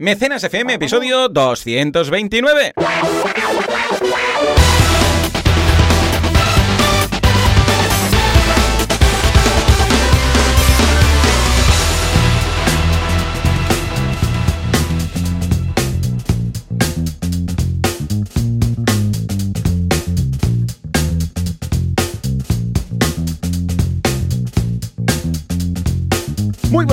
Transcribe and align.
Mecenas 0.00 0.44
FM, 0.44 0.74
episodio 0.74 1.28
229. 1.28 2.72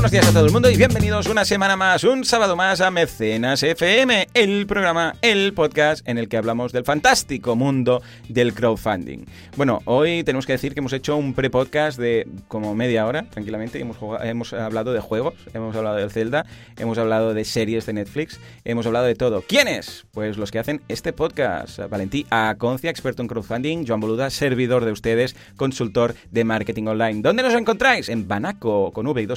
Buenos 0.05 0.11
días 0.11 0.27
a 0.27 0.33
todo 0.33 0.45
el 0.45 0.51
mundo 0.51 0.69
y 0.69 0.77
bienvenidos 0.77 1.25
una 1.25 1.45
semana 1.45 1.75
más, 1.75 2.03
un 2.03 2.25
sábado 2.25 2.55
más 2.55 2.79
a 2.79 2.91
Mecenas 2.91 3.63
FM, 3.63 4.27
el 4.35 4.67
programa, 4.67 5.15
el 5.23 5.51
podcast 5.55 6.07
en 6.07 6.19
el 6.19 6.29
que 6.29 6.37
hablamos 6.37 6.71
del 6.71 6.83
fantástico 6.83 7.55
mundo 7.55 8.03
del 8.29 8.53
crowdfunding. 8.53 9.25
Bueno, 9.57 9.81
hoy 9.85 10.23
tenemos 10.23 10.45
que 10.45 10.51
decir 10.51 10.75
que 10.75 10.81
hemos 10.81 10.93
hecho 10.93 11.17
un 11.17 11.33
pre-podcast 11.33 11.97
de 11.97 12.27
como 12.47 12.75
media 12.75 13.07
hora, 13.07 13.23
tranquilamente, 13.31 13.79
y 13.79 13.81
hemos, 13.81 13.97
hemos 14.21 14.53
hablado 14.53 14.93
de 14.93 14.99
juegos, 14.99 15.33
hemos 15.55 15.75
hablado 15.75 15.95
del 15.95 16.11
Zelda, 16.11 16.45
hemos 16.77 16.99
hablado 16.99 17.33
de 17.33 17.43
series 17.43 17.87
de 17.87 17.93
Netflix, 17.93 18.39
hemos 18.63 18.85
hablado 18.85 19.05
de 19.05 19.15
todo. 19.15 19.41
¿Quiénes? 19.41 20.05
Pues 20.11 20.37
los 20.37 20.51
que 20.51 20.59
hacen 20.59 20.83
este 20.87 21.13
podcast. 21.13 21.79
Valentí 21.89 22.27
Aconcia, 22.29 22.91
experto 22.91 23.23
en 23.23 23.27
crowdfunding, 23.27 23.87
Joan 23.87 24.01
Boluda, 24.01 24.29
servidor 24.29 24.85
de 24.85 24.91
ustedes, 24.91 25.35
consultor 25.55 26.13
de 26.29 26.43
marketing 26.43 26.85
online. 26.85 27.23
¿Dónde 27.23 27.41
nos 27.41 27.55
encontráis? 27.55 28.07
En 28.09 28.27
banaco 28.27 28.91
con 28.93 29.07
v 29.07 29.23
y 29.23 29.27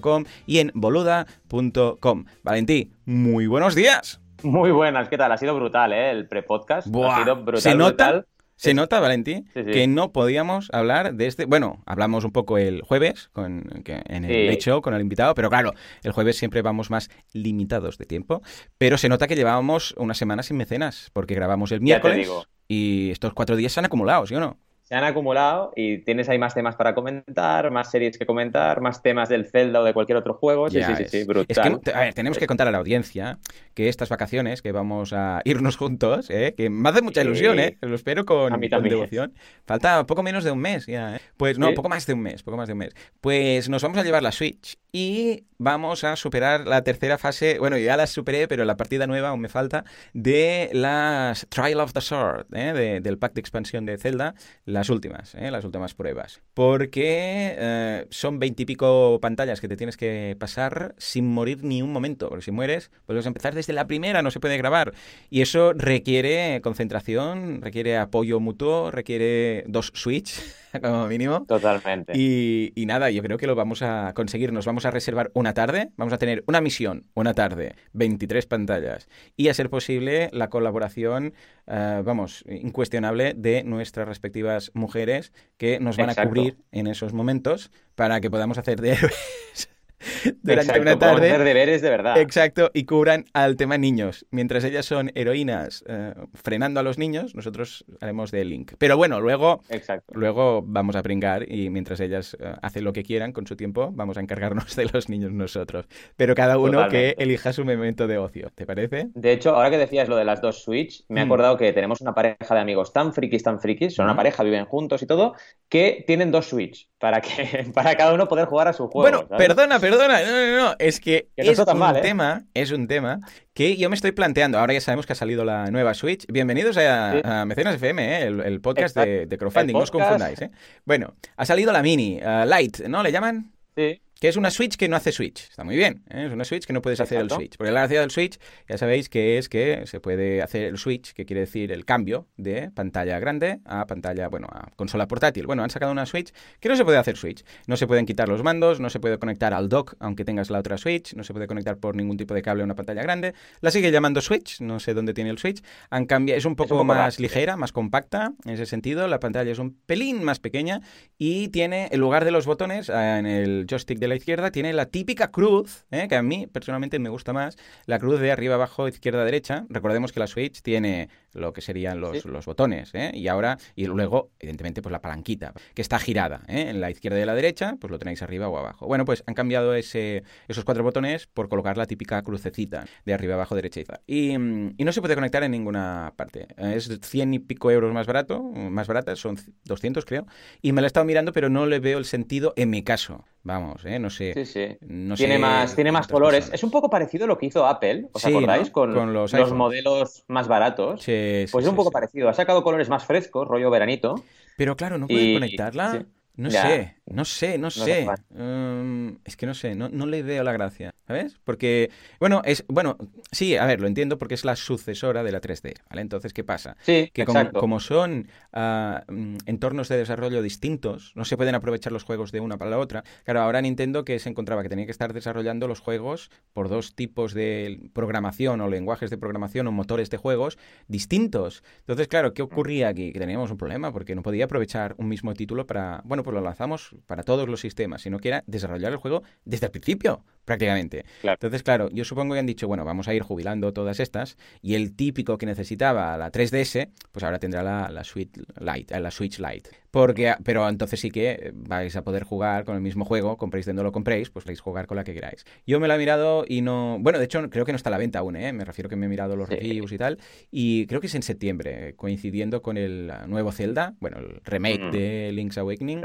2cs.com 0.00 0.24
y 0.46 0.58
en 0.58 0.72
boluda.com. 0.74 2.24
Valentí, 2.42 2.92
muy 3.04 3.46
buenos 3.46 3.74
días. 3.74 4.20
Muy 4.42 4.70
buenas, 4.70 5.08
¿qué 5.08 5.18
tal? 5.18 5.32
Ha 5.32 5.36
sido 5.36 5.54
brutal, 5.56 5.92
¿eh? 5.92 6.10
El 6.10 6.28
pre-podcast. 6.28 6.86
Ha 6.86 7.22
sido 7.22 7.36
brutal, 7.36 7.60
¿Se 7.60 7.74
nota? 7.74 8.10
brutal. 8.10 8.26
Se 8.60 8.74
nota, 8.74 8.98
Valentí, 8.98 9.44
Sí, 9.54 9.62
sí. 9.66 9.70
que 9.70 9.86
no 9.86 10.10
podíamos 10.10 10.68
hablar 10.72 11.14
de 11.14 11.28
este. 11.28 11.44
Bueno, 11.44 11.80
hablamos 11.86 12.24
un 12.24 12.32
poco 12.32 12.58
el 12.58 12.82
jueves 12.82 13.28
con, 13.32 13.62
que- 13.84 14.02
en 14.06 14.24
el 14.24 14.56
Show 14.58 14.82
con 14.82 14.94
el 14.94 15.00
invitado, 15.00 15.32
pero 15.36 15.48
claro, 15.48 15.74
el 16.02 16.10
jueves 16.10 16.36
siempre 16.38 16.60
vamos 16.60 16.90
más 16.90 17.08
limitados 17.32 17.98
de 17.98 18.04
tiempo. 18.06 18.42
Pero 18.76 18.98
se 18.98 19.08
nota 19.08 19.28
que 19.28 19.36
llevábamos 19.36 19.94
una 19.96 20.14
semana 20.14 20.42
sin 20.42 20.56
mecenas, 20.56 21.08
porque 21.12 21.36
grabamos 21.36 21.70
el 21.70 21.80
miércoles 21.82 22.28
y 22.66 23.10
estos 23.12 23.32
cuatro 23.32 23.54
días 23.54 23.70
se 23.72 23.78
han 23.78 23.86
acumulado, 23.86 24.26
¿sí 24.26 24.34
o 24.34 24.40
no? 24.40 24.58
Se 24.88 24.94
han 24.94 25.04
acumulado 25.04 25.70
y 25.76 25.98
tienes 25.98 26.30
ahí 26.30 26.38
más 26.38 26.54
temas 26.54 26.74
para 26.74 26.94
comentar, 26.94 27.70
más 27.70 27.90
series 27.90 28.16
que 28.16 28.24
comentar, 28.24 28.80
más 28.80 29.02
temas 29.02 29.28
del 29.28 29.44
Zelda 29.44 29.82
o 29.82 29.84
de 29.84 29.92
cualquier 29.92 30.16
otro 30.16 30.32
juego. 30.32 30.70
Sí, 30.70 30.82
sí, 30.82 30.96
sí, 30.96 31.02
es. 31.02 31.10
sí, 31.10 31.24
brutal. 31.24 31.44
Es 31.50 31.58
que, 31.84 31.90
a 31.92 32.00
ver, 32.00 32.14
tenemos 32.14 32.38
que 32.38 32.46
contar 32.46 32.68
a 32.68 32.70
la 32.70 32.78
audiencia 32.78 33.38
que 33.74 33.90
estas 33.90 34.08
vacaciones, 34.08 34.62
que 34.62 34.72
vamos 34.72 35.12
a 35.12 35.42
irnos 35.44 35.76
juntos, 35.76 36.30
¿eh? 36.30 36.54
que 36.56 36.70
me 36.70 36.88
hace 36.88 37.02
mucha 37.02 37.20
Sí. 37.20 37.26
ilusión, 37.26 37.58
¿eh? 37.60 37.76
lo 37.82 37.94
espero 37.94 38.24
con, 38.24 38.50
con 38.50 38.82
devoción. 38.88 39.34
Falta 39.66 40.06
poco 40.06 40.22
menos 40.22 40.42
de 40.44 40.52
un 40.52 40.58
mes 40.60 40.86
ya, 40.86 41.16
¿eh? 41.16 41.20
Pues 41.36 41.58
no, 41.58 41.68
Sí. 41.68 41.74
poco 41.74 41.90
más 41.90 42.06
de 42.06 42.14
un 42.14 42.20
mes, 42.22 42.42
poco 42.42 42.56
más 42.56 42.66
de 42.66 42.72
un 42.72 42.78
mes. 42.78 42.94
Pues 43.20 43.68
nos 43.68 43.82
vamos 43.82 43.98
a 43.98 44.04
llevar 44.04 44.22
la 44.22 44.32
Switch 44.32 44.78
y 44.90 45.44
vamos 45.58 46.02
a 46.04 46.16
superar 46.16 46.66
la 46.66 46.82
tercera 46.82 47.18
fase, 47.18 47.58
bueno, 47.58 47.76
ya 47.76 47.96
la 47.98 48.06
superé, 48.06 48.48
pero 48.48 48.64
la 48.64 48.76
partida 48.78 49.06
nueva 49.06 49.28
aún 49.28 49.40
me 49.40 49.48
falta, 49.50 49.84
de 50.14 50.70
las 50.72 51.46
Trial 51.50 51.80
of 51.80 51.92
the 51.92 52.00
Sword, 52.00 52.46
¿eh? 52.54 52.72
de- 52.72 53.00
del 53.00 53.18
pack 53.18 53.34
de 53.34 53.40
expansión 53.40 53.84
de 53.84 53.98
Zelda, 53.98 54.34
las 54.78 54.90
últimas, 54.90 55.34
¿eh? 55.34 55.50
las 55.50 55.64
últimas 55.64 55.94
pruebas. 55.94 56.40
Porque 56.54 57.54
eh, 57.58 58.06
son 58.10 58.38
veintipico 58.38 59.18
pantallas 59.20 59.60
que 59.60 59.68
te 59.68 59.76
tienes 59.76 59.96
que 59.96 60.36
pasar 60.38 60.94
sin 60.98 61.26
morir 61.26 61.64
ni 61.64 61.82
un 61.82 61.92
momento, 61.92 62.28
porque 62.28 62.44
si 62.44 62.50
mueres, 62.50 62.90
puedes 63.06 63.26
empezar 63.26 63.54
desde 63.54 63.72
la 63.72 63.86
primera, 63.86 64.22
no 64.22 64.30
se 64.30 64.40
puede 64.40 64.56
grabar. 64.56 64.94
Y 65.30 65.42
eso 65.42 65.72
requiere 65.72 66.60
concentración, 66.62 67.60
requiere 67.60 67.96
apoyo 67.96 68.40
mutuo, 68.40 68.90
requiere 68.90 69.64
dos 69.66 69.92
Switch, 69.94 70.40
como 70.82 71.06
mínimo. 71.06 71.44
Totalmente. 71.46 72.12
Y, 72.16 72.72
y 72.74 72.86
nada, 72.86 73.10
yo 73.10 73.22
creo 73.22 73.38
que 73.38 73.46
lo 73.46 73.54
vamos 73.54 73.82
a 73.82 74.12
conseguir. 74.14 74.52
Nos 74.52 74.66
vamos 74.66 74.84
a 74.84 74.90
reservar 74.90 75.30
una 75.34 75.54
tarde, 75.54 75.90
vamos 75.96 76.12
a 76.12 76.18
tener 76.18 76.44
una 76.46 76.60
misión, 76.60 77.06
una 77.14 77.34
tarde, 77.34 77.74
23 77.92 78.46
pantallas. 78.46 79.08
Y 79.36 79.48
a 79.48 79.54
ser 79.54 79.70
posible 79.70 80.30
la 80.32 80.48
colaboración, 80.48 81.34
eh, 81.66 82.02
vamos, 82.04 82.44
incuestionable 82.48 83.34
de 83.36 83.64
nuestras 83.64 84.08
respectivas 84.08 84.70
mujeres 84.74 85.32
que 85.56 85.80
nos 85.80 85.96
van 85.96 86.10
a 86.10 86.14
cubrir 86.14 86.58
en 86.72 86.86
esos 86.86 87.12
momentos 87.12 87.70
para 87.94 88.20
que 88.20 88.30
podamos 88.30 88.58
hacer 88.58 88.80
de 88.80 88.92
héroes 88.92 89.70
durante 90.42 90.52
Exacto, 90.52 90.82
una 90.82 90.98
podemos 90.98 91.20
hacer 91.20 91.30
tarde. 91.32 91.44
deberes 91.44 91.82
de 91.82 91.90
verdad. 91.90 92.18
Exacto, 92.18 92.70
y 92.74 92.84
cubran 92.84 93.24
al 93.32 93.56
tema 93.56 93.78
niños. 93.78 94.26
Mientras 94.30 94.64
ellas 94.64 94.86
son 94.86 95.10
heroínas 95.14 95.84
eh, 95.88 96.14
frenando 96.34 96.80
a 96.80 96.82
los 96.82 96.98
niños, 96.98 97.34
nosotros 97.34 97.84
haremos 98.00 98.30
de 98.30 98.44
Link. 98.44 98.72
Pero 98.78 98.96
bueno, 98.96 99.20
luego 99.20 99.62
Exacto. 99.68 100.12
Luego 100.14 100.62
vamos 100.64 100.96
a 100.96 101.02
pringar 101.02 101.50
y 101.50 101.70
mientras 101.70 102.00
ellas 102.00 102.36
eh, 102.40 102.52
hacen 102.62 102.84
lo 102.84 102.92
que 102.92 103.02
quieran 103.02 103.32
con 103.32 103.46
su 103.46 103.56
tiempo, 103.56 103.90
vamos 103.92 104.16
a 104.16 104.20
encargarnos 104.20 104.74
de 104.76 104.86
los 104.92 105.08
niños 105.08 105.32
nosotros. 105.32 105.86
Pero 106.16 106.34
cada 106.34 106.58
uno 106.58 106.78
Totalmente. 106.84 107.16
que 107.16 107.22
elija 107.22 107.52
su 107.52 107.64
momento 107.64 108.06
de 108.06 108.18
ocio, 108.18 108.50
¿te 108.54 108.66
parece? 108.66 109.08
De 109.14 109.32
hecho, 109.32 109.54
ahora 109.54 109.70
que 109.70 109.78
decías 109.78 110.08
lo 110.08 110.16
de 110.16 110.24
las 110.24 110.40
dos 110.40 110.62
Switch, 110.62 111.04
me 111.08 111.20
he 111.20 111.24
Mm. 111.24 111.28
acordado 111.28 111.56
que 111.56 111.72
tenemos 111.72 112.00
una 112.00 112.14
pareja 112.14 112.54
de 112.54 112.60
amigos 112.60 112.92
tan 112.92 113.12
frikis, 113.12 113.42
tan 113.42 113.60
frikis, 113.60 113.94
son 113.94 114.06
Mm. 114.06 114.08
una 114.08 114.16
pareja, 114.16 114.42
viven 114.42 114.64
juntos 114.64 115.02
y 115.02 115.06
todo, 115.06 115.34
que 115.68 116.04
tienen 116.06 116.30
dos 116.30 116.46
Switch 116.48 116.88
para 116.98 117.20
que 117.20 117.28
para 117.74 117.96
cada 117.96 118.14
uno 118.14 118.28
poder 118.28 118.46
jugar 118.46 118.68
a 118.68 118.72
su 118.72 118.88
juego. 118.88 119.02
bueno, 119.02 119.26
¿sabes? 119.28 119.46
perdona, 119.46 119.78
perdona, 119.90 120.20
no, 120.22 120.30
no, 120.30 120.56
no, 120.68 120.74
es 120.78 121.00
que, 121.00 121.28
Que 121.36 121.44
no 121.44 121.50
es 121.52 121.58
un 121.58 121.78
mal, 121.78 121.96
¿eh? 121.96 122.00
tema, 122.00 122.44
es 122.54 122.70
un 122.72 122.86
tema 122.86 123.20
que 123.54 123.76
yo 123.76 123.88
me 123.88 123.96
estoy 123.96 124.12
planteando. 124.12 124.58
Ahora 124.58 124.74
ya 124.74 124.80
sabemos 124.80 125.06
que 125.06 125.12
ha 125.14 125.16
salido 125.16 125.44
la 125.44 125.70
nueva 125.70 125.94
Switch. 125.94 126.26
Bienvenidos 126.30 126.76
a, 126.76 127.12
Sí. 127.12 127.20
a 127.24 127.44
Mecenas 127.44 127.76
FM, 127.76 128.02
¿eh? 128.18 128.26
el, 128.26 128.40
el 128.40 128.60
podcast 128.60 128.96
de, 128.96 129.36
crowdfunding, 129.38 129.72
no 129.74 129.80
os 129.80 129.90
confundáis. 129.90 130.40
¿eh? 130.42 130.50
Bueno, 130.84 131.14
ha 131.36 131.44
salido 131.46 131.72
la 131.72 131.82
Mini, 131.82 132.18
eh, 132.22 132.44
Light, 132.46 132.80
¿no? 132.86 133.02
¿Le 133.02 133.12
llaman? 133.12 133.52
Sí, 133.76 134.00
Que 134.20 134.28
es 134.28 134.36
una 134.36 134.50
Switch 134.50 134.76
que 134.76 134.88
no 134.88 134.96
hace 134.96 135.12
Switch. 135.12 135.48
Está 135.48 135.62
muy 135.62 135.76
bien. 135.76 136.02
¿eh? 136.10 136.26
Es 136.26 136.32
una 136.32 136.44
Switch 136.44 136.66
que 136.66 136.72
no 136.72 136.82
puedes 136.82 137.00
hacer 137.00 137.18
el 137.18 137.24
Exacto. 137.24 137.40
Switch. 137.40 137.56
Porque 137.56 137.70
la 137.70 137.80
gracia 137.80 138.00
del 138.00 138.10
Switch, 138.10 138.38
ya 138.68 138.76
sabéis 138.76 139.08
que 139.08 139.38
es 139.38 139.48
que 139.48 139.86
se 139.86 140.00
puede 140.00 140.42
hacer 140.42 140.64
el 140.64 140.78
Switch, 140.78 141.12
que 141.12 141.24
quiere 141.24 141.40
decir 141.40 141.70
el 141.70 141.84
cambio 141.84 142.26
de 142.36 142.70
pantalla 142.70 143.18
grande 143.20 143.60
a 143.64 143.86
pantalla, 143.86 144.28
bueno, 144.28 144.48
a 144.50 144.70
consola 144.74 145.06
portátil. 145.06 145.46
Bueno, 145.46 145.62
han 145.62 145.70
sacado 145.70 145.92
una 145.92 146.04
Switch 146.06 146.32
que 146.58 146.68
no 146.68 146.76
se 146.76 146.84
puede 146.84 146.98
hacer 146.98 147.16
Switch. 147.16 147.44
No 147.66 147.76
se 147.76 147.86
pueden 147.86 148.06
quitar 148.06 148.28
los 148.28 148.42
mandos, 148.42 148.80
no 148.80 148.90
se 148.90 148.98
puede 148.98 149.18
conectar 149.18 149.54
al 149.54 149.68
dock 149.68 149.94
aunque 150.00 150.24
tengas 150.24 150.50
la 150.50 150.58
otra 150.58 150.78
Switch, 150.78 151.14
no 151.14 151.22
se 151.22 151.32
puede 151.32 151.46
conectar 151.46 151.76
por 151.78 151.94
ningún 151.94 152.16
tipo 152.16 152.34
de 152.34 152.42
cable 152.42 152.62
a 152.62 152.64
una 152.64 152.74
pantalla 152.74 153.02
grande. 153.02 153.34
La 153.60 153.70
sigue 153.70 153.90
llamando 153.92 154.20
Switch, 154.20 154.60
no 154.60 154.80
sé 154.80 154.94
dónde 154.94 155.14
tiene 155.14 155.30
el 155.30 155.38
Switch. 155.38 155.62
Han 155.90 156.06
cambiado, 156.06 156.38
es 156.38 156.44
un 156.44 156.56
poco 156.56 156.70
poco 156.70 156.84
más 156.84 156.96
raro. 156.96 157.14
ligera, 157.18 157.56
más 157.56 157.72
compacta 157.72 158.32
en 158.44 158.54
ese 158.54 158.66
sentido. 158.66 159.06
La 159.06 159.20
pantalla 159.20 159.50
es 159.52 159.58
un 159.58 159.74
pelín 159.86 160.24
más 160.24 160.40
pequeña 160.40 160.80
y 161.18 161.48
tiene, 161.48 161.88
en 161.92 162.00
lugar 162.00 162.24
de 162.24 162.32
los 162.32 162.46
botones, 162.46 162.88
en 162.88 163.26
el 163.26 163.66
joystick 163.68 163.98
de 163.98 164.07
la 164.08 164.16
izquierda, 164.16 164.50
tiene 164.50 164.72
la 164.72 164.86
típica 164.86 165.30
cruz, 165.30 165.84
eh, 165.90 166.06
que 166.08 166.16
a 166.16 166.22
mí 166.22 166.46
personalmente 166.46 166.98
me 166.98 167.08
gusta 167.08 167.32
más, 167.32 167.56
la 167.86 167.98
cruz 167.98 168.20
de 168.20 168.32
arriba, 168.32 168.54
abajo, 168.56 168.88
izquierda, 168.88 169.24
derecha. 169.24 169.66
Recordemos 169.68 170.12
que 170.12 170.20
la 170.20 170.26
Switch 170.26 170.62
tiene 170.62 171.08
lo 171.34 171.52
que 171.52 171.60
serían 171.60 172.00
los, 172.00 172.22
Sí. 172.22 172.28
los 172.28 172.46
botones, 172.46 172.94
¿eh? 172.94 173.10
y 173.14 173.28
ahora, 173.28 173.58
y 173.74 173.86
luego, 173.86 174.30
evidentemente, 174.38 174.82
pues 174.82 174.90
la 174.92 175.00
palanquita, 175.00 175.52
que 175.74 175.82
está 175.82 175.98
girada, 175.98 176.42
¿eh? 176.48 176.70
en 176.70 176.80
la 176.80 176.90
izquierda 176.90 177.20
y 177.20 177.24
la 177.24 177.34
derecha, 177.34 177.76
pues 177.80 177.90
lo 177.90 177.98
tenéis 177.98 178.22
arriba 178.22 178.48
o 178.48 178.56
abajo. 178.58 178.86
Bueno, 178.86 179.04
pues 179.04 179.22
han 179.26 179.34
cambiado 179.34 179.74
ese, 179.74 180.22
esos 180.48 180.64
cuatro 180.64 180.82
botones 180.84 181.26
por 181.26 181.48
colocar 181.48 181.76
la 181.76 181.86
típica 181.86 182.22
crucecita 182.22 182.86
de 183.04 183.14
arriba, 183.14 183.34
abajo, 183.34 183.54
derecha 183.54 183.80
y 183.80 183.82
izquierda. 183.82 184.02
Y, 184.06 184.32
y 184.32 184.84
no 184.84 184.92
se 184.92 185.00
puede 185.00 185.14
conectar 185.14 185.42
en 185.42 185.50
ninguna 185.52 186.12
parte. 186.16 186.46
Es 186.56 186.88
100 187.02 187.34
y 187.34 187.38
pico 187.40 187.70
euros 187.70 187.92
más 187.92 188.06
barato, 188.06 188.42
más 188.42 188.86
barata, 188.88 189.14
son 189.16 189.36
200 189.64 190.04
creo, 190.04 190.26
y 190.62 190.72
me 190.72 190.80
la 190.80 190.86
he 190.86 190.88
estado 190.88 191.04
mirando, 191.06 191.32
pero 191.32 191.48
no 191.48 191.66
le 191.66 191.78
veo 191.80 191.98
el 191.98 192.04
sentido 192.04 192.52
en 192.56 192.70
mi 192.70 192.82
caso. 192.82 193.24
Vamos, 193.44 193.84
¿eh? 193.86 193.98
no 193.98 194.10
sé. 194.10 194.34
sí, 194.34 194.44
sí. 194.44 194.76
No 194.80 195.14
tiene 195.14 195.34
sé 195.34 195.38
más, 195.40 195.74
tiene 195.74 195.90
más 195.92 196.06
colores. 196.08 196.40
personas. 196.40 196.54
Es 196.54 196.64
un 196.64 196.70
poco 196.70 196.90
parecido 196.90 197.24
a 197.24 197.28
lo 197.28 197.38
que 197.38 197.46
hizo 197.46 197.66
Apple, 197.66 198.06
¿os 198.12 198.20
Sí, 198.20 198.28
acordáis? 198.28 198.66
¿no? 198.66 198.72
Con, 198.72 198.92
Con 198.92 199.12
los 199.14 199.52
modelos 199.54 200.24
más 200.28 200.48
baratos. 200.48 201.02
Sí, 201.02 201.12
Pues 201.50 201.64
es 201.64 201.70
un 201.70 201.76
poco 201.76 201.90
sí. 201.90 201.92
parecido. 201.94 202.28
Ha 202.28 202.34
sacado 202.34 202.62
colores 202.62 202.88
más 202.88 203.04
frescos, 203.04 203.46
rollo 203.48 203.70
veranito. 203.70 204.22
Pero 204.56 204.76
claro, 204.76 204.98
no 204.98 205.06
puedes 205.06 205.22
Y- 205.24 205.34
conectarla. 205.34 206.04
No 206.36 206.48
Ya. 206.50 206.62
sé, 206.62 206.96
no 207.10 207.24
sé, 207.24 207.58
no 207.58 207.70
sé. 207.70 208.06
Mm, 208.30 209.18
es 209.24 209.36
que 209.36 209.46
no 209.46 209.54
sé, 209.54 209.74
no, 209.74 209.88
no 209.88 210.06
le 210.06 210.22
veo 210.22 210.42
la 210.42 210.52
gracia, 210.52 210.94
¿sabes? 211.06 211.38
Porque, 211.44 211.90
bueno, 212.20 212.42
es, 212.44 212.64
bueno, 212.68 212.96
sí, 213.32 213.56
a 213.56 213.64
ver, 213.66 213.80
lo 213.80 213.86
entiendo 213.86 214.18
porque 214.18 214.34
es 214.34 214.44
la 214.44 214.56
sucesora 214.56 215.22
de 215.22 215.32
la 215.32 215.40
3D, 215.40 215.74
¿vale? 215.88 216.02
Entonces, 216.02 216.32
¿qué 216.32 216.44
pasa? 216.44 216.76
Sí, 216.80 217.10
Que 217.12 217.24
como, 217.24 217.80
son 217.80 218.28
ah, 218.52 219.04
mm, 219.08 219.36
entornos 219.46 219.88
de 219.88 219.96
desarrollo 219.96 220.42
distintos, 220.42 221.12
no 221.14 221.24
se 221.24 221.36
pueden 221.36 221.54
aprovechar 221.54 221.92
los 221.92 222.04
juegos 222.04 222.32
de 222.32 222.40
una 222.40 222.58
para 222.58 222.70
la 222.70 222.78
otra. 222.78 223.04
Claro, 223.24 223.40
ahora 223.40 223.60
Nintendo 223.60 224.04
que 224.04 224.18
se 224.18 224.28
encontraba 224.28 224.62
que 224.62 224.68
tenía 224.68 224.84
que 224.84 224.92
estar 224.92 225.12
desarrollando 225.12 225.68
los 225.68 225.80
juegos 225.80 226.30
por 226.52 226.68
dos 226.68 226.94
tipos 226.94 227.34
de 227.34 227.90
programación 227.92 228.60
o 228.60 228.68
lenguajes 228.68 229.10
de 229.10 229.18
programación 229.18 229.66
o 229.66 229.72
motores 229.72 230.10
de 230.10 230.16
juegos 230.16 230.58
distintos. 230.88 231.62
Entonces, 231.80 232.08
claro, 232.08 232.34
¿qué 232.34 232.42
ocurría 232.42 232.88
aquí? 232.88 233.12
Que 233.12 233.18
teníamos 233.18 233.50
un 233.50 233.56
problema 233.56 233.92
porque 233.92 234.14
no 234.14 234.22
podía 234.22 234.44
aprovechar 234.44 234.94
un 234.98 235.08
mismo 235.08 235.34
título 235.34 235.66
para, 235.66 236.02
bueno, 236.04 236.22
pues 236.22 236.34
lo 236.34 236.40
lanzamos 236.40 236.94
para 237.06 237.22
todos 237.22 237.48
los 237.48 237.60
sistemas, 237.60 238.02
sino 238.02 238.18
que 238.18 238.28
era 238.28 238.44
desarrollar 238.46 238.92
el 238.92 238.98
juego 238.98 239.22
desde 239.44 239.66
el 239.66 239.72
principio, 239.72 240.24
prácticamente. 240.44 241.04
Entonces, 241.22 241.62
claro, 241.62 241.90
yo 241.90 242.04
supongo 242.04 242.34
que 242.34 242.40
han 242.40 242.46
dicho, 242.46 242.66
bueno, 242.66 242.84
vamos 242.84 243.06
a 243.08 243.14
ir 243.14 243.22
jubilando 243.22 243.72
todas 243.72 244.00
estas 244.00 244.36
y 244.62 244.74
el 244.74 244.96
típico 244.96 245.38
que 245.38 245.46
necesitaba 245.46 246.16
la 246.16 246.32
3DS, 246.32 246.90
pues 247.12 247.22
ahora 247.22 247.38
tendrá 247.38 247.62
la, 247.62 247.90
la, 247.90 248.04
Switch 248.04 248.30
Lite, 248.58 248.98
la 248.98 249.10
Switch 249.10 249.38
Lite. 249.38 249.70
Porque, 249.90 250.34
pero 250.44 250.68
entonces 250.68 251.00
sí 251.00 251.10
que 251.10 251.52
vais 251.54 251.96
a 251.96 252.02
poder 252.02 252.24
jugar 252.24 252.64
con 252.64 252.74
el 252.74 252.82
mismo 252.82 253.04
juego, 253.04 253.36
compréis 253.36 253.66
de 253.66 253.72
no 253.72 253.82
lo 253.82 253.92
compréis, 253.92 254.30
pues 254.30 254.44
podéis 254.44 254.60
jugar 254.60 254.86
con 254.86 254.96
la 254.96 255.04
que 255.04 255.14
queráis. 255.14 255.44
Yo 255.66 255.80
me 255.80 255.88
la 255.88 255.94
he 255.94 255.98
mirado 255.98 256.44
y 256.46 256.60
no... 256.60 256.98
Bueno, 257.00 257.18
de 257.18 257.24
hecho 257.24 257.48
creo 257.48 257.64
que 257.64 257.72
no 257.72 257.76
está 257.76 257.88
a 257.88 257.92
la 257.92 257.98
venta 257.98 258.18
aún, 258.18 258.36
¿eh? 258.36 258.52
Me 258.52 258.64
refiero 258.64 258.88
que 258.88 258.96
me 258.96 259.06
he 259.06 259.08
mirado 259.08 259.36
los 259.36 259.48
reviews 259.48 259.92
y 259.92 259.98
tal. 259.98 260.18
Y 260.50 260.86
creo 260.86 261.00
que 261.00 261.06
es 261.06 261.14
en 261.14 261.22
septiembre, 261.22 261.94
coincidiendo 261.96 262.62
con 262.62 262.76
el 262.76 263.10
nuevo 263.26 263.50
Zelda, 263.52 263.94
bueno, 264.00 264.18
el 264.18 264.40
remake 264.44 264.84
mm. 264.84 264.90
de 264.90 265.32
Link's 265.32 265.58
Awakening, 265.58 266.02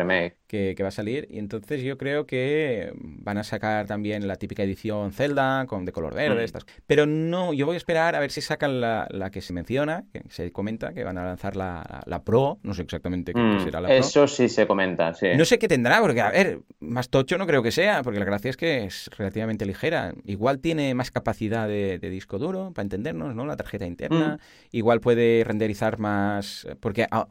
Que, 0.47 0.75
que, 0.75 0.82
va 0.83 0.89
a 0.89 0.91
salir. 0.91 1.27
Y 1.29 1.39
entonces 1.39 1.81
yo 1.81 1.97
creo 1.97 2.25
que 2.25 2.91
van 2.95 3.37
a 3.37 3.43
sacar 3.43 3.87
también 3.87 4.27
la 4.27 4.35
típica 4.35 4.63
edición 4.63 5.11
Zelda, 5.11 5.65
con 5.67 5.85
de 5.85 5.91
color 5.91 6.13
verde, 6.13 6.41
mm. 6.41 6.45
estas. 6.45 6.65
Pero 6.87 7.05
no, 7.05 7.53
yo 7.53 7.65
voy 7.65 7.75
a 7.75 7.77
esperar 7.77 8.15
a 8.15 8.19
ver 8.19 8.31
si 8.31 8.41
sacan 8.41 8.81
la, 8.81 9.07
la 9.09 9.31
que 9.31 9.41
se 9.41 9.53
menciona, 9.53 10.05
que 10.11 10.23
se 10.29 10.51
comenta, 10.51 10.93
que 10.93 11.03
van 11.03 11.17
a 11.17 11.25
lanzar 11.25 11.55
la, 11.55 12.03
la 12.05 12.23
Pro, 12.23 12.59
no 12.63 12.73
sé 12.73 12.83
exactamente 12.83 13.33
qué 13.33 13.39
mm. 13.39 13.63
será 13.63 13.81
eso 13.97 14.27
sí 14.27 14.49
se 14.49 14.67
comenta, 14.67 15.13
sí. 15.13 15.27
No 15.37 15.45
sé 15.45 15.59
qué 15.59 15.67
tendrá, 15.67 15.99
porque, 16.01 16.21
a 16.21 16.31
ver, 16.31 16.59
más 16.79 17.09
tocho 17.09 17.37
no 17.37 17.47
creo 17.47 17.63
que 17.63 17.71
sea, 17.71 18.03
porque 18.03 18.19
la 18.19 18.25
gracia 18.25 18.49
es 18.49 18.57
que 18.57 18.85
es 18.85 19.09
relativamente 19.17 19.65
ligera. 19.65 20.13
Igual 20.25 20.59
tiene 20.59 20.93
más 20.93 21.11
capacidad 21.11 21.67
de, 21.67 21.99
disco 21.99 22.37
duro, 22.37 22.71
para 22.73 22.83
entendernos, 22.83 23.35
¿no? 23.35 23.45
La 23.45 23.55
tarjeta 23.55 23.85
interna. 23.85 24.37
Mm. 24.37 24.77
Igual 24.77 24.99
puede 24.99 25.43
renderizar 25.43 25.99
más. 25.99 26.67
Porque 26.79 27.07
ah, 27.11 27.27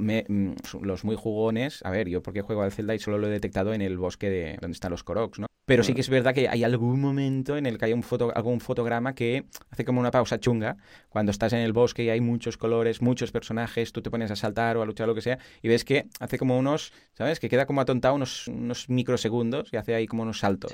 los 0.81 1.05
muy 1.05 1.17
jugones, 1.17 1.81
a 1.85 1.91
ver, 1.91 2.09
yo 2.09 2.23
porque 2.23 2.43
juego 2.43 2.63
al 2.63 2.73
Zelda 2.73 2.95
y 2.95 2.99
solo 2.99 3.19
lo 3.19 3.29
he 3.29 3.31
detectado 3.43 3.75
en 3.75 3.83
el 3.83 3.99
bosque 3.99 4.31
de 4.31 4.59
donde 4.61 4.75
están 4.75 4.93
los 4.93 5.03
Koroks, 5.05 5.41
¿no? 5.41 5.47
Pero 5.65 5.85
sí 5.85 5.95
que 5.95 6.01
es 6.01 6.09
verdad 6.09 6.35
que 6.35 6.49
hay 6.49 6.65
algún 6.65 7.01
momento 7.01 7.57
en 7.57 7.67
el 7.67 7.79
que 7.79 7.85
hay 7.85 7.93
un 7.93 8.03
foto, 8.03 8.33
algún 8.35 8.61
fotograma 8.61 9.15
que 9.15 9.45
hace 9.71 9.85
como 9.85 10.01
una 10.01 10.11
pausa 10.11 10.41
chunga. 10.41 10.77
Cuando 11.09 11.31
estás 11.31 11.53
en 11.53 11.61
el 11.61 11.73
bosque 11.73 12.03
y 12.03 12.11
hay 12.11 12.21
muchos 12.21 12.57
colores, 12.57 13.01
muchos 13.01 13.31
personajes, 13.31 13.93
tú 13.93 14.03
te 14.03 14.11
pones 14.11 14.31
a 14.33 14.37
saltar 14.37 14.77
o 14.77 14.83
a 14.83 14.87
luchar 14.87 15.05
o 15.05 15.09
lo 15.09 15.15
que 15.15 15.21
sea, 15.21 15.39
y 15.63 15.69
ves 15.69 15.85
que 15.85 16.07
hace 16.19 16.37
como 16.37 16.59
unos, 16.59 16.93
¿sabes? 17.15 17.39
Que 17.39 17.49
queda 17.49 17.65
como 17.67 17.81
atontado 17.81 18.15
unos, 18.17 18.49
unos 18.49 18.89
microsegundos 18.89 19.73
y 19.73 19.77
hace 19.77 19.95
ahí 19.95 20.07
como 20.07 20.25
unos 20.25 20.41
saltos. 20.41 20.73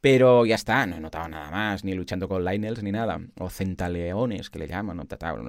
Pero 0.00 0.46
ya 0.46 0.54
está, 0.54 0.86
no 0.86 0.96
he 0.96 1.00
notado 1.00 1.28
nada 1.28 1.50
más, 1.50 1.84
ni 1.84 1.94
luchando 1.94 2.26
con 2.26 2.44
Lionels 2.44 2.82
ni 2.82 2.90
nada. 2.90 3.20
O 3.38 3.50
centaleones, 3.50 4.48
que 4.50 4.58
le 4.58 4.66
llaman, 4.66 4.96
¿no? 4.96 5.04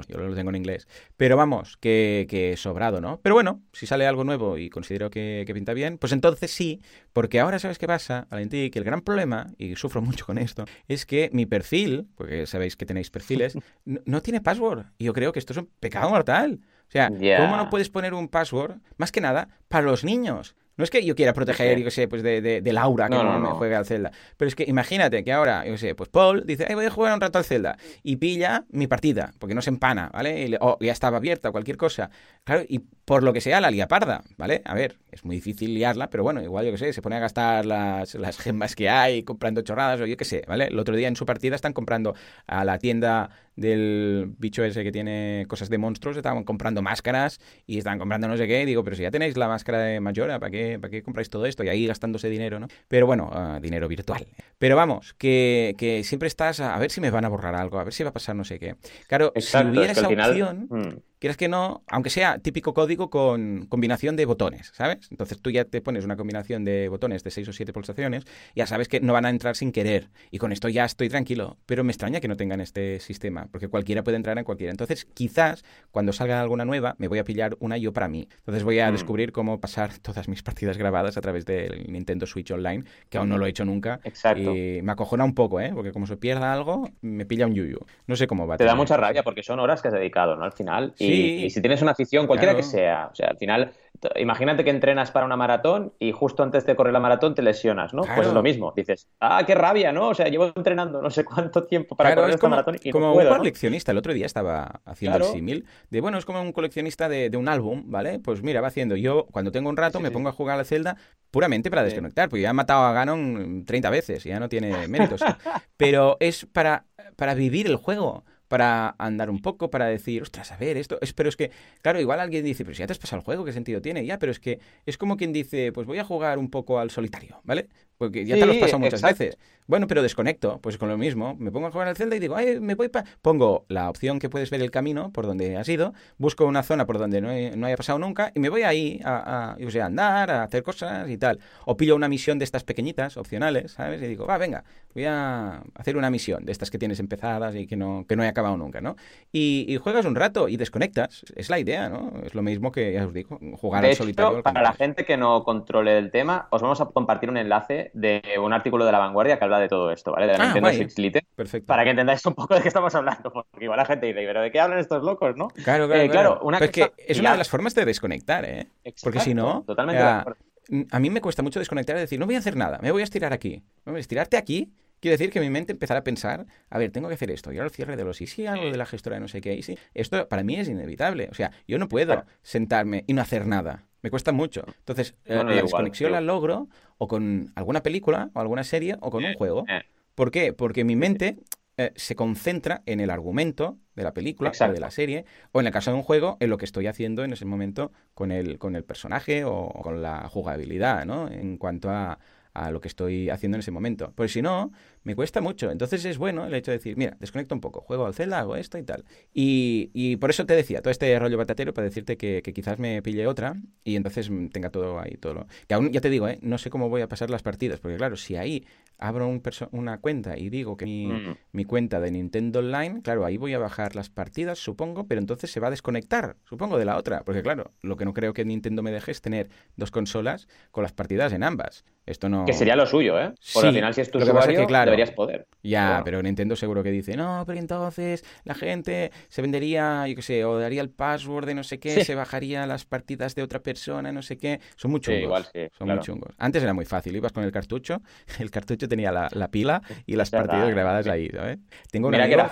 yo 0.08 0.18
lo 0.18 0.36
tengo 0.36 0.50
en 0.50 0.58
inglés. 0.58 0.88
Pero 1.16 1.38
vamos, 1.38 1.78
que, 1.78 2.28
que 2.30 2.58
sobrado, 2.58 3.00
¿no? 3.00 3.20
Pero 3.24 3.34
bueno, 3.34 3.64
si 3.72 3.88
sale 3.88 4.06
algo 4.06 4.24
nuevo 4.24 4.58
y 4.58 4.70
considero 4.70 5.10
que, 5.10 5.46
que 5.48 5.54
pinta 5.54 5.74
bien, 5.74 5.98
pues 5.98 6.12
entonces 6.12 6.52
sí, 6.54 6.82
porque 7.12 7.40
ahora 7.40 7.60
sabes 7.60 7.78
qué 7.78 7.88
pasa, 7.88 8.28
Valentín, 8.30 8.72
que 8.72 8.80
el 8.80 8.86
gran 8.86 9.02
problema, 9.02 9.54
y 9.58 9.76
sufro 9.76 10.02
mucho 10.02 10.26
con 10.26 10.38
esto, 10.38 10.66
es 10.88 11.06
que 11.06 11.30
mi 11.34 11.46
perfil, 11.46 12.08
porque 12.16 12.46
sabéis 12.46 12.76
que 12.76 12.86
tenéis 12.86 13.10
perfiles, 13.10 13.58
no, 13.86 14.22
tiene 14.22 14.42
password. 14.42 14.86
Y 14.98 15.06
yo 15.06 15.14
creo 15.14 15.32
que 15.32 15.40
esto 15.40 15.54
es 15.54 15.58
un 15.58 15.70
pecado 15.80 16.10
mortal. 16.10 16.62
O 16.88 16.92
sea, 16.94 17.10
¿cómo 17.10 17.58
no 17.58 17.70
puedes 17.70 17.90
poner 17.90 18.14
un 18.14 18.28
password? 18.28 18.78
Más 18.98 19.12
que 19.12 19.22
nada, 19.22 19.50
para 19.68 19.86
los 19.86 20.04
niños. 20.04 20.56
No 20.76 20.84
es 20.84 20.90
que 20.90 21.06
yo 21.06 21.16
quiera 21.16 21.34
proteger, 21.34 21.80
yo 21.80 21.92
sé, 21.92 22.08
pues 22.08 22.24
de, 22.24 22.42
de, 22.42 22.74
Laura 22.74 23.08
que 23.08 23.16
no, 23.16 23.40
me 23.40 23.50
juegue 23.50 23.76
al 23.76 23.86
Zelda. 23.86 24.12
Pero 24.38 24.48
es 24.48 24.56
que 24.56 24.64
imagínate 24.64 25.24
que 25.24 25.32
ahora, 25.32 25.66
yo 25.66 25.78
sé, 25.78 25.94
pues 25.94 26.10
Paul 26.10 26.44
dice, 26.46 26.74
voy 26.74 26.86
a 26.86 26.90
jugar 26.90 27.14
un 27.14 27.22
rato 27.22 27.38
al 27.38 27.46
Zelda. 27.46 27.78
Y 28.02 28.16
pilla 28.16 28.66
mi 28.70 28.88
partida, 28.88 29.34
porque 29.40 29.54
no 29.54 29.62
se 29.62 29.70
empana, 29.70 30.10
¿vale? 30.12 30.58
o 30.60 30.78
ya 30.80 30.92
estaba 30.92 31.18
abierta, 31.18 31.52
cualquier 31.52 31.78
cosa. 31.78 32.10
Claro, 32.44 32.64
y 32.68 32.80
por 33.06 33.24
lo 33.24 33.34
que 33.34 33.42
sea, 33.42 33.62
la 33.62 33.70
lía 33.70 33.88
parda, 33.88 34.24
¿vale? 34.38 34.62
A 34.66 34.74
ver, 34.74 34.98
es 35.12 35.24
muy 35.26 35.36
difícil 35.36 35.74
liarla, 35.74 36.10
pero 36.10 36.24
bueno, 36.24 36.42
igual 36.42 36.66
yo 36.66 36.72
que 36.72 36.78
sé, 36.78 36.94
se 36.94 37.02
pone 37.02 37.18
a 37.18 37.20
gastar 37.20 37.66
las, 37.66 38.16
las 38.16 38.38
gemas 38.38 38.76
que 38.76 38.90
hay, 38.90 39.24
comprando 39.24 39.62
chorradas, 39.62 40.02
o 40.02 40.06
yo 40.06 40.18
qué 40.18 40.26
sé, 40.26 40.44
¿vale? 40.48 40.66
El 40.66 40.80
otro 40.80 40.96
día 40.96 41.08
en 41.08 41.16
su 41.16 41.26
partida 41.26 41.56
están 41.56 41.74
comprando 41.74 42.16
a 42.48 42.66
la 42.66 42.80
tienda 42.80 43.30
del 43.56 44.34
bicho 44.38 44.64
ese 44.64 44.84
que 44.84 44.92
tiene 44.92 45.46
cosas 45.48 45.70
de 45.70 45.78
monstruos, 45.78 46.18
estaban 46.18 46.44
comprando 46.44 46.82
máscaras 46.82 47.40
y 47.66 47.78
estaban 47.78 48.00
comprando 48.00 48.28
no 48.28 48.38
sé 48.38 48.48
qué. 48.48 48.66
digo, 48.66 48.84
pero 48.84 48.96
si 48.96 49.04
ya 49.04 49.12
tenéis 49.12 49.38
la 49.38 49.48
máscara 49.48 49.80
de 49.80 50.00
Mayora, 50.00 50.40
¿para 50.40 50.52
qué, 50.52 50.80
¿para 50.80 50.92
qué 50.92 51.04
compráis 51.04 51.30
todo 51.30 51.46
esto? 51.46 51.64
Y 51.64 51.70
ahí 51.70 51.88
gastándose 51.88 52.30
dinero, 52.30 52.60
¿no? 52.60 52.68
Pero 52.88 53.06
bueno, 53.06 53.30
ah, 53.34 53.60
dinero 53.62 53.88
virtual. 53.88 54.26
Pero 54.58 54.76
vamos, 54.76 55.14
que, 55.14 55.76
que, 55.78 56.04
siempre 56.04 56.28
estás 56.28 56.60
a, 56.60 56.78
ver 56.80 56.92
si 56.92 57.02
me 57.02 57.12
van 57.12 57.26
a 57.26 57.30
borrar 57.30 57.56
algo, 57.56 57.80
a 57.80 57.84
ver 57.84 57.94
si 57.94 58.04
va 58.04 58.10
a 58.10 58.14
pasar 58.14 58.36
no 58.36 58.44
sé 58.44 58.60
qué. 58.60 58.76
Claro, 59.08 59.34
si 59.36 59.58
hubiera 59.58 59.92
esa 59.92 60.08
opción. 60.08 60.68
Mm 60.70 61.13
quieres 61.24 61.38
que 61.38 61.48
no, 61.48 61.84
aunque 61.88 62.10
sea 62.10 62.40
típico 62.40 62.74
código 62.74 63.10
con 63.10 63.66
combinación 63.68 64.18
de 64.18 64.26
botones, 64.26 64.74
¿sabes? 64.76 65.08
Entonces 65.10 65.42
tú 65.42 65.52
ya 65.52 65.64
te 65.64 65.80
pones 65.80 66.04
una 66.04 66.18
combinación 66.18 66.66
de 66.66 66.90
botones 66.90 67.24
de 67.24 67.32
6 67.32 67.48
o 67.48 67.54
7 67.54 67.72
pulsaciones, 67.72 68.26
ya 68.58 68.68
sabes 68.68 68.90
que 68.90 69.00
no 69.00 69.14
van 69.14 69.24
a 69.24 69.30
entrar 69.30 69.56
sin 69.56 69.72
querer. 69.72 70.10
Y 70.32 70.40
con 70.40 70.52
esto 70.52 70.68
ya 70.68 70.84
estoy 70.84 71.08
tranquilo. 71.08 71.56
Pero 71.66 71.86
me 71.86 71.94
extraña 71.94 72.20
que 72.20 72.28
no 72.28 72.36
tengan 72.36 72.60
este 72.60 73.00
sistema, 73.00 73.48
porque 73.54 73.70
cualquiera 73.70 74.04
puede 74.04 74.18
entrar 74.18 74.38
en 74.38 74.44
cualquiera. 74.44 74.72
Entonces, 74.72 75.06
quizás 75.14 75.64
cuando 75.92 76.12
salga 76.12 76.42
alguna 76.42 76.66
nueva, 76.66 76.96
me 76.98 77.08
voy 77.08 77.20
a 77.20 77.24
pillar 77.24 77.56
una 77.62 77.78
yo 77.78 77.94
para 77.94 78.10
mí. 78.10 78.28
Entonces 78.40 78.66
voy 78.66 78.80
a 78.80 78.90
mm. 78.90 78.92
descubrir 78.92 79.32
cómo 79.32 79.62
pasar 79.62 79.98
todas 80.02 80.28
mis 80.28 80.44
partidas 80.44 80.78
grabadas 80.78 81.16
a 81.16 81.22
través 81.22 81.46
del 81.46 81.90
Nintendo 81.90 82.26
Switch 82.26 82.52
Online, 82.52 82.84
que 83.08 83.18
aún 83.18 83.30
no 83.30 83.38
lo 83.38 83.46
he 83.46 83.50
hecho 83.50 83.64
nunca. 83.64 84.02
Exacto. 84.04 84.54
Y 84.54 84.82
me 84.82 84.92
acojona 84.92 85.24
un 85.24 85.36
poco, 85.36 85.62
¿eh? 85.62 85.72
Porque 85.74 85.94
como 85.94 86.06
se 86.06 86.18
pierda 86.18 86.52
algo, 86.52 86.90
me 87.00 87.26
pilla 87.26 87.48
un 87.48 87.56
yuyu. 87.56 87.80
No 88.08 88.18
sé 88.18 88.28
cómo 88.28 88.46
va. 88.46 88.58
Te 88.58 88.66
da 88.66 88.76
mucha 88.76 88.98
rabia 88.98 89.24
porque 89.24 89.42
son 89.42 89.62
horas 89.62 89.82
que 89.82 89.88
has 89.88 89.94
dedicado, 89.94 90.36
¿no? 90.36 90.44
Al 90.44 90.52
final. 90.52 90.94
Y 91.00 91.13
y, 91.14 91.50
si 91.50 91.62
tienes 91.62 91.82
una 91.82 91.92
afición, 91.92 92.28
cualquiera 92.28 92.56
que 92.56 92.64
sea, 92.64 93.10
o 93.12 93.16
sea, 93.16 93.30
al 93.30 93.38
final, 93.38 93.72
imagínate 94.16 94.64
que 94.64 94.70
entrenas 94.70 95.12
para 95.12 95.26
una 95.26 95.36
maratón 95.36 95.94
y 96.00 96.12
justo 96.12 96.44
antes 96.44 96.66
de 96.66 96.76
correr 96.76 96.94
la 96.94 97.00
maratón 97.00 97.36
te 97.36 97.42
lesionas, 97.42 97.94
¿no? 97.94 98.04
Pues 98.04 98.28
es 98.28 98.34
lo 98.34 98.44
mismo. 98.44 98.74
Dices, 98.76 99.08
ah, 99.20 99.44
qué 99.46 99.56
rabia, 99.56 99.92
¿no? 99.92 100.10
O 100.10 100.14
sea, 100.14 100.28
llevo 100.28 100.52
entrenando 100.56 101.02
no 101.02 101.10
sé 101.10 101.24
cuánto 101.24 101.64
tiempo 101.64 101.96
para 101.96 102.16
correr 102.16 102.36
esta 102.36 102.50
maratón 102.50 102.78
y 102.84 102.92
como 102.92 103.08
no 103.08 103.14
puedo, 103.14 103.32
un 103.32 103.38
coleccionista. 103.38 103.92
El 103.92 103.98
otro 103.98 104.14
día 104.14 104.26
estaba 104.26 104.82
haciendo 104.86 105.18
el 105.18 105.24
símil 105.26 105.66
de, 105.90 106.02
bueno, 106.02 106.18
es 106.18 106.26
como 106.26 106.42
un 106.42 106.52
coleccionista 106.52 107.10
de, 107.10 107.36
un 107.38 107.48
álbum, 107.48 107.84
¿vale? 107.88 108.20
Pues 108.20 108.44
mira, 108.44 108.62
va 108.62 108.68
haciendo. 108.68 108.96
Yo, 108.96 109.26
cuando 109.32 109.52
tengo 109.52 109.70
un 109.70 109.78
rato, 109.78 110.00
me 110.00 110.12
pongo 110.12 110.30
a 110.30 110.34
jugar 110.34 110.56
a 110.56 110.58
la 110.60 110.66
celda 110.66 110.98
puramente 111.32 111.70
para 111.70 111.84
desconectar, 111.84 112.30
porque 112.30 112.42
ya 112.42 112.52
he 112.52 112.54
matado 112.54 112.84
a 112.84 112.94
Ganon 112.94 113.66
30 113.66 113.90
veces, 113.90 114.26
y 114.26 114.30
ya 114.30 114.40
no 114.40 114.50
tiene 114.50 114.88
méritos. 114.88 115.22
Pero 115.78 116.18
es 116.20 116.46
para, 116.46 116.86
para 117.16 117.34
vivir 117.34 117.68
el 117.68 117.76
juego 117.76 118.24
para 118.54 118.94
andar 119.00 119.32
un 119.32 119.40
poco, 119.40 119.72
para 119.72 119.88
decir, 119.88 120.22
ostras, 120.22 120.52
a 120.52 120.58
ver, 120.58 120.78
esto. 120.78 121.00
Es, 121.02 121.12
pero 121.12 121.28
es 121.28 121.36
que, 121.36 121.50
claro, 121.82 122.00
igual 122.00 122.20
alguien 122.20 122.46
dice, 122.46 122.64
pero 122.64 122.76
si 122.76 122.82
ya 122.82 122.86
te 122.86 122.94
has 122.94 123.00
pasado 123.00 123.18
el 123.18 123.26
juego, 123.26 123.44
¿qué 123.46 123.52
sentido 123.52 123.82
tiene? 123.82 124.06
Ya, 124.06 124.20
pero 124.20 124.32
es 124.32 124.40
que 124.40 124.60
es 124.86 124.96
como 125.00 125.18
quien 125.18 125.34
dice, 125.34 125.72
pues 125.72 125.88
voy 125.88 125.98
a 125.98 126.04
jugar 126.04 126.38
un 126.38 126.52
poco 126.52 126.78
al 126.78 126.92
solitario, 126.92 127.42
¿vale? 127.46 127.70
Porque 127.98 128.26
ya 128.26 128.36
te 128.36 128.46
lo 128.46 128.52
has 128.52 128.58
pasado 128.58 128.80
muchas 128.80 129.02
veces. 129.02 129.38
Bueno, 129.66 129.88
pero 129.88 130.02
desconecto, 130.02 130.60
pues 130.62 130.78
con 130.78 130.90
lo 130.90 130.98
mismo. 130.98 131.36
Me 131.40 131.52
pongo 131.52 131.68
a 131.68 131.72
jugar 131.72 131.88
al 131.88 131.96
Zelda 131.96 132.16
y 132.16 132.20
digo, 132.20 132.36
ay, 132.36 132.60
me 132.60 132.76
voy 132.76 132.90
para. 132.90 133.06
Pongo 133.22 133.66
la 133.70 133.90
opción 133.90 134.20
que 134.20 134.30
puedes 134.30 134.50
ver 134.50 134.62
el 134.62 134.72
camino 134.72 135.12
por 135.12 135.26
donde 135.26 135.58
has 135.58 135.70
ido, 135.70 135.94
busco 136.18 136.46
una 136.46 136.64
zona 136.64 136.86
por 136.86 136.98
donde 136.98 137.22
no, 137.22 137.66
haya 137.66 137.78
pasado 137.78 138.00
nunca 138.00 138.32
y 138.36 138.40
me 138.40 138.50
voy 138.50 138.64
ahí 138.64 139.00
a, 139.04 139.56
a, 139.56 139.86
andar, 139.86 140.32
a 140.32 140.44
hacer 140.44 140.64
cosas 140.64 141.10
y 141.10 141.18
tal. 141.18 141.40
O 141.66 141.78
pillo 141.78 141.96
una 141.96 142.10
misión 142.10 142.40
de 142.40 142.46
estas 142.46 142.64
pequeñitas, 142.64 143.16
opcionales, 143.16 143.72
¿sabes? 143.72 144.02
Y 144.02 144.08
digo, 144.08 144.26
va, 144.26 144.38
venga, 144.38 144.64
voy 144.94 145.06
a 145.06 145.64
hacer 145.76 145.96
una 145.96 146.10
misión 146.10 146.46
de 146.46 146.52
estas 146.52 146.70
que 146.70 146.78
tienes 146.78 147.00
empezadas 147.00 147.56
y 147.56 147.66
que 147.66 147.78
no, 147.78 148.06
que 148.08 148.16
no 148.16 148.24
he 148.24 148.28
acabado 148.28 148.58
nunca, 148.58 148.82
¿no? 148.82 148.96
Y, 149.32 149.78
juegas 149.84 150.06
un 150.06 150.16
rato 150.16 150.48
y 150.48 150.56
desconectas. 150.56 151.26
Es 151.36 151.50
la 151.50 151.60
idea, 151.60 151.90
¿no? 151.90 152.14
Es 152.24 152.36
lo 152.36 152.42
mismo 152.42 152.72
que, 152.72 152.94
ya 152.94 153.06
os 153.06 153.14
digo, 153.14 153.40
jugar 153.58 153.84
al 153.84 153.96
solitario. 153.96 154.44
Para 154.44 154.62
la 154.62 154.74
gente 154.74 155.04
que 155.04 155.18
no 155.18 155.44
controle 155.44 155.98
el 155.98 156.12
tema, 156.12 156.48
os 156.52 156.62
vamos 156.62 156.80
a 156.80 156.86
compartir 156.86 157.30
un 157.30 157.38
enlace 157.38 157.83
de 157.94 158.22
un 158.42 158.54
artículo 158.54 158.86
de 158.86 158.92
La 158.92 159.00
Vanguardia 159.00 159.38
que 159.38 159.44
habla 159.44 159.60
de 159.60 159.68
todo 159.68 159.92
esto, 159.92 160.12
¿vale? 160.12 160.28
De 160.28 160.38
la 160.38 160.44
ah, 160.44 160.46
Nintendo 160.46 160.72
Switch 160.72 160.98
Lite. 160.98 161.26
Perfecto. 161.36 161.68
Para 161.68 161.84
que 161.84 161.92
entendáis 161.92 162.26
un 162.26 162.34
poco 162.34 162.56
de 162.56 162.62
qué 162.62 162.68
estamos 162.68 162.94
hablando. 162.96 163.32
Porque 163.32 163.64
igual 163.64 163.78
la 163.78 163.86
gente 163.86 164.08
dice, 164.08 164.20
¿pero 164.26 164.42
de 164.42 164.52
qué 164.52 164.60
hablan 164.60 164.80
estos 164.80 165.04
locos, 165.04 165.36
no? 165.36 165.50
Claro, 165.50 165.88
claro. 165.88 166.02
Eh, 166.02 166.10
claro. 166.10 166.40
Una 166.44 166.58
es 166.60 166.72
que 166.72 166.92
es 166.98 167.20
una 167.20 167.32
de 167.32 167.38
las 167.38 167.50
formas 167.50 167.76
de 167.76 167.86
desconectar, 167.86 168.46
¿eh? 168.46 168.68
Porque 169.02 169.20
si 169.20 169.34
no. 169.34 169.64
Totalmente. 169.66 170.02
a 170.02 171.00
mí 171.00 171.10
me 171.10 171.22
cuesta 171.22 171.42
mucho 171.42 171.60
desconectar 171.60 171.98
y 171.98 172.00
decir, 172.00 172.20
no 172.20 172.26
voy 172.26 172.36
a 172.36 172.40
hacer 172.40 172.56
nada, 172.56 172.80
me 172.82 172.92
voy 172.92 173.02
a 173.02 173.06
estirar 173.06 173.34
aquí. 173.34 173.64
Estirarte 173.86 174.38
aquí 174.38 174.74
quiere 175.04 175.18
decir 175.18 175.32
que 175.32 175.42
mi 175.42 175.50
mente 175.50 175.74
empezará 175.74 176.00
a 176.00 176.04
pensar, 176.06 176.46
a 176.70 176.78
ver, 176.78 176.90
tengo 176.90 177.10
que 177.10 177.16
hacer 177.16 177.30
esto, 177.30 177.52
y 177.52 177.58
ahora 177.58 177.66
el 177.66 177.74
cierre 177.74 177.98
de 177.98 178.06
los 178.06 178.22
y 178.22 178.28
si 178.28 178.48
algo 178.48 178.72
de 178.72 178.78
la 178.78 178.86
gestora 178.86 179.18
de 179.18 179.20
no 179.20 179.28
sé 179.28 179.42
qué, 179.42 179.54
y 179.54 179.62
sí, 179.62 179.78
esto 179.94 180.30
para 180.30 180.44
mí 180.44 180.56
es 180.56 180.70
inevitable. 180.70 181.28
O 181.30 181.34
sea, 181.34 181.52
yo 181.68 181.78
no 181.78 181.90
puedo 181.90 182.24
sentarme 182.42 183.04
y 183.06 183.12
no 183.12 183.22
hacer 183.22 183.46
nada. 183.46 183.84
Me 184.02 184.10
cuesta 184.10 184.32
mucho. 184.32 184.64
Entonces, 184.80 185.16
eh, 185.26 185.36
la 185.36 185.44
desconexión 185.44 186.14
la 186.14 186.22
logro 186.22 186.70
o 187.04 187.08
con 187.08 187.52
alguna 187.56 187.84
película 187.84 188.30
o 188.34 188.40
alguna 188.40 188.64
serie 188.64 188.96
o 189.02 189.12
con 189.12 189.26
un 189.26 189.34
juego. 189.34 189.66
Eh. 189.68 189.82
¿Por 190.16 190.32
qué? 190.32 190.54
Porque 190.54 190.86
mi 190.86 190.96
mente 190.96 191.38
eh, 191.78 191.92
se 191.96 192.16
concentra 192.16 192.82
en 192.86 193.02
el 193.02 193.10
argumento 193.10 193.78
de 193.96 194.04
la 194.04 194.14
película 194.14 194.52
o 194.58 194.72
de 194.72 194.80
la 194.80 194.90
serie, 194.90 195.26
o 195.52 195.60
en 195.60 195.68
el 195.68 195.74
caso 195.74 195.92
de 195.92 195.98
un 195.98 196.04
juego, 196.04 196.38
en 196.40 196.50
lo 196.50 196.58
que 196.58 196.66
estoy 196.66 196.88
haciendo 196.88 197.26
en 197.26 197.34
ese 197.34 197.46
momento 197.46 197.92
con 198.14 198.32
el, 198.32 198.58
con 198.58 198.78
el 198.78 198.86
personaje 198.86 199.44
o 199.44 199.70
con 199.84 200.02
la 200.02 200.30
jugabilidad, 200.30 201.06
¿no? 201.06 201.28
En 201.30 201.58
cuanto 201.58 201.90
a, 201.90 202.20
a 202.54 202.72
lo 202.72 202.80
que 202.80 202.88
estoy 202.88 203.30
haciendo 203.30 203.58
en 203.58 203.60
ese 203.60 203.72
momento. 203.72 204.14
Pues 204.16 204.32
si 204.32 204.42
no, 204.42 204.72
me 205.04 205.16
cuesta 205.16 205.42
mucho. 205.42 205.72
Entonces 205.72 206.06
es 206.06 206.18
bueno 206.18 206.46
el 206.46 206.54
hecho 206.54 206.72
de 206.72 206.78
decir, 206.78 206.98
mira, 206.98 207.16
desconecto 207.20 207.56
un 207.56 207.62
poco, 207.62 207.82
juego 207.82 208.06
al 208.06 208.14
Zelda, 208.14 208.40
hago 208.40 208.56
esto 208.56 208.78
y 208.78 208.84
tal. 208.84 209.04
Y, 209.34 209.92
y 209.94 210.18
por 210.18 210.30
eso 210.30 210.46
te 210.46 210.56
decía, 210.56 210.82
todo 210.82 210.92
este 210.92 211.18
rollo 211.20 211.38
batatero 211.38 211.74
para 211.74 211.86
decirte 211.86 212.18
que, 212.18 212.42
quizás 212.54 212.78
me 212.80 213.02
pille 213.02 213.26
otra 213.28 213.56
y 213.84 213.96
entonces 213.96 214.30
tenga 214.52 214.70
todo 214.70 215.00
ahí, 215.00 215.18
todo 215.18 215.34
lo... 215.34 215.48
Que 215.68 215.74
aún, 215.74 215.92
ya 215.92 216.02
te 216.02 216.10
digo, 216.10 216.28
¿eh? 216.28 216.40
no 216.42 216.58
sé 216.58 216.70
cómo 216.70 216.90
voy 216.90 217.02
a 217.02 217.08
pasar 217.08 217.30
las 217.30 217.42
partidas, 217.42 217.80
porque 217.80 217.98
claro, 217.98 218.16
si 218.16 218.36
ahí 218.36 218.66
abro 219.00 219.28
un 219.28 219.42
una 219.72 219.98
cuenta 219.98 220.38
y 220.38 220.50
digo 220.50 220.78
que 220.78 220.86
mi, 220.86 221.08
mm. 221.08 221.36
mi, 221.52 221.66
cuenta 221.66 222.00
de 222.00 222.12
Nintendo 222.12 222.60
Online, 222.60 223.02
claro, 223.02 223.26
ahí 223.26 223.38
voy 223.38 223.54
a 223.54 223.60
bajar 223.60 223.96
las 223.96 224.10
partidas, 224.10 224.60
supongo, 224.60 225.08
pero 225.08 225.20
entonces 225.20 225.52
se 225.52 225.60
va 225.60 225.68
a 225.68 225.72
desconectar, 225.72 226.38
supongo, 226.46 226.78
de 226.78 226.86
la 226.86 226.98
otra. 226.98 227.24
Porque 227.24 227.42
claro, 227.42 227.72
lo 227.82 227.98
que 227.98 228.06
no 228.06 228.14
creo 228.14 228.34
que 228.34 228.46
Nintendo 228.46 228.82
me 228.82 228.92
deje 228.92 229.12
es 229.12 229.22
tener 229.22 229.50
dos 229.76 229.92
consolas 229.92 230.48
con 230.72 230.84
las 230.84 230.94
partidas 230.94 231.34
en 231.34 231.44
ambas. 231.44 231.84
Esto 232.06 232.30
no... 232.30 232.46
Que 232.46 232.54
sería 232.54 232.76
lo 232.76 232.86
suyo, 232.86 233.20
¿eh? 233.20 233.34
Porque 233.54 233.68
al 233.70 233.74
final, 233.74 233.94
si 233.94 234.02
es 234.02 234.12
tu 234.12 234.20
usuario, 234.20 234.66
claro, 234.68 234.93
deberías 234.96 235.16
poder. 235.16 235.48
Ya, 235.64 236.02
pero 236.04 236.22
Nintendo 236.22 236.56
seguro 236.56 236.84
que 236.84 236.92
dice, 236.92 237.16
no, 237.16 237.44
pero 237.46 237.60
entonces 237.60 238.24
la 238.44 238.54
gente 238.54 239.12
se 239.28 239.42
vendería, 239.42 240.08
yo 240.08 240.16
qué 240.16 240.22
sé, 240.22 240.46
o 240.46 240.60
daría 240.60 240.82
el 240.82 240.90
password 240.90 241.46
de 241.46 241.56
no 241.56 241.64
sé 241.64 241.80
qué, 241.80 242.04
se 242.04 242.16
bajaría 242.16 242.66
las 242.68 242.86
partidas 242.86 243.36
de 243.36 243.44
otra 243.44 243.60
persona, 243.60 244.12
no 244.12 244.22
sé 244.22 244.38
qué. 244.38 244.60
Son 244.76 244.92
muy 244.92 245.00
chungos. 245.00 245.24
igual, 245.24 245.46
Son 245.78 245.88
muy 245.88 246.00
chungos. 246.00 246.34
Antes 246.38 246.64
era 246.64 246.74
muy 246.74 246.86
fácil, 246.86 247.16
ibas 247.16 247.32
con 247.32 247.44
el 247.44 247.52
cartucho, 247.52 248.02
el 248.40 248.52
cartucho 248.52 248.88
tenía 248.88 249.12
la, 249.12 249.48
pila 249.50 249.82
y 250.06 250.16
las 250.16 250.30
partidas 250.30 250.70
grabadas 250.70 251.08
ahí, 251.08 251.30
¿sabes? 251.30 251.60
Tengo 251.92 252.08
una 252.08 252.24
amigo, 252.24 252.44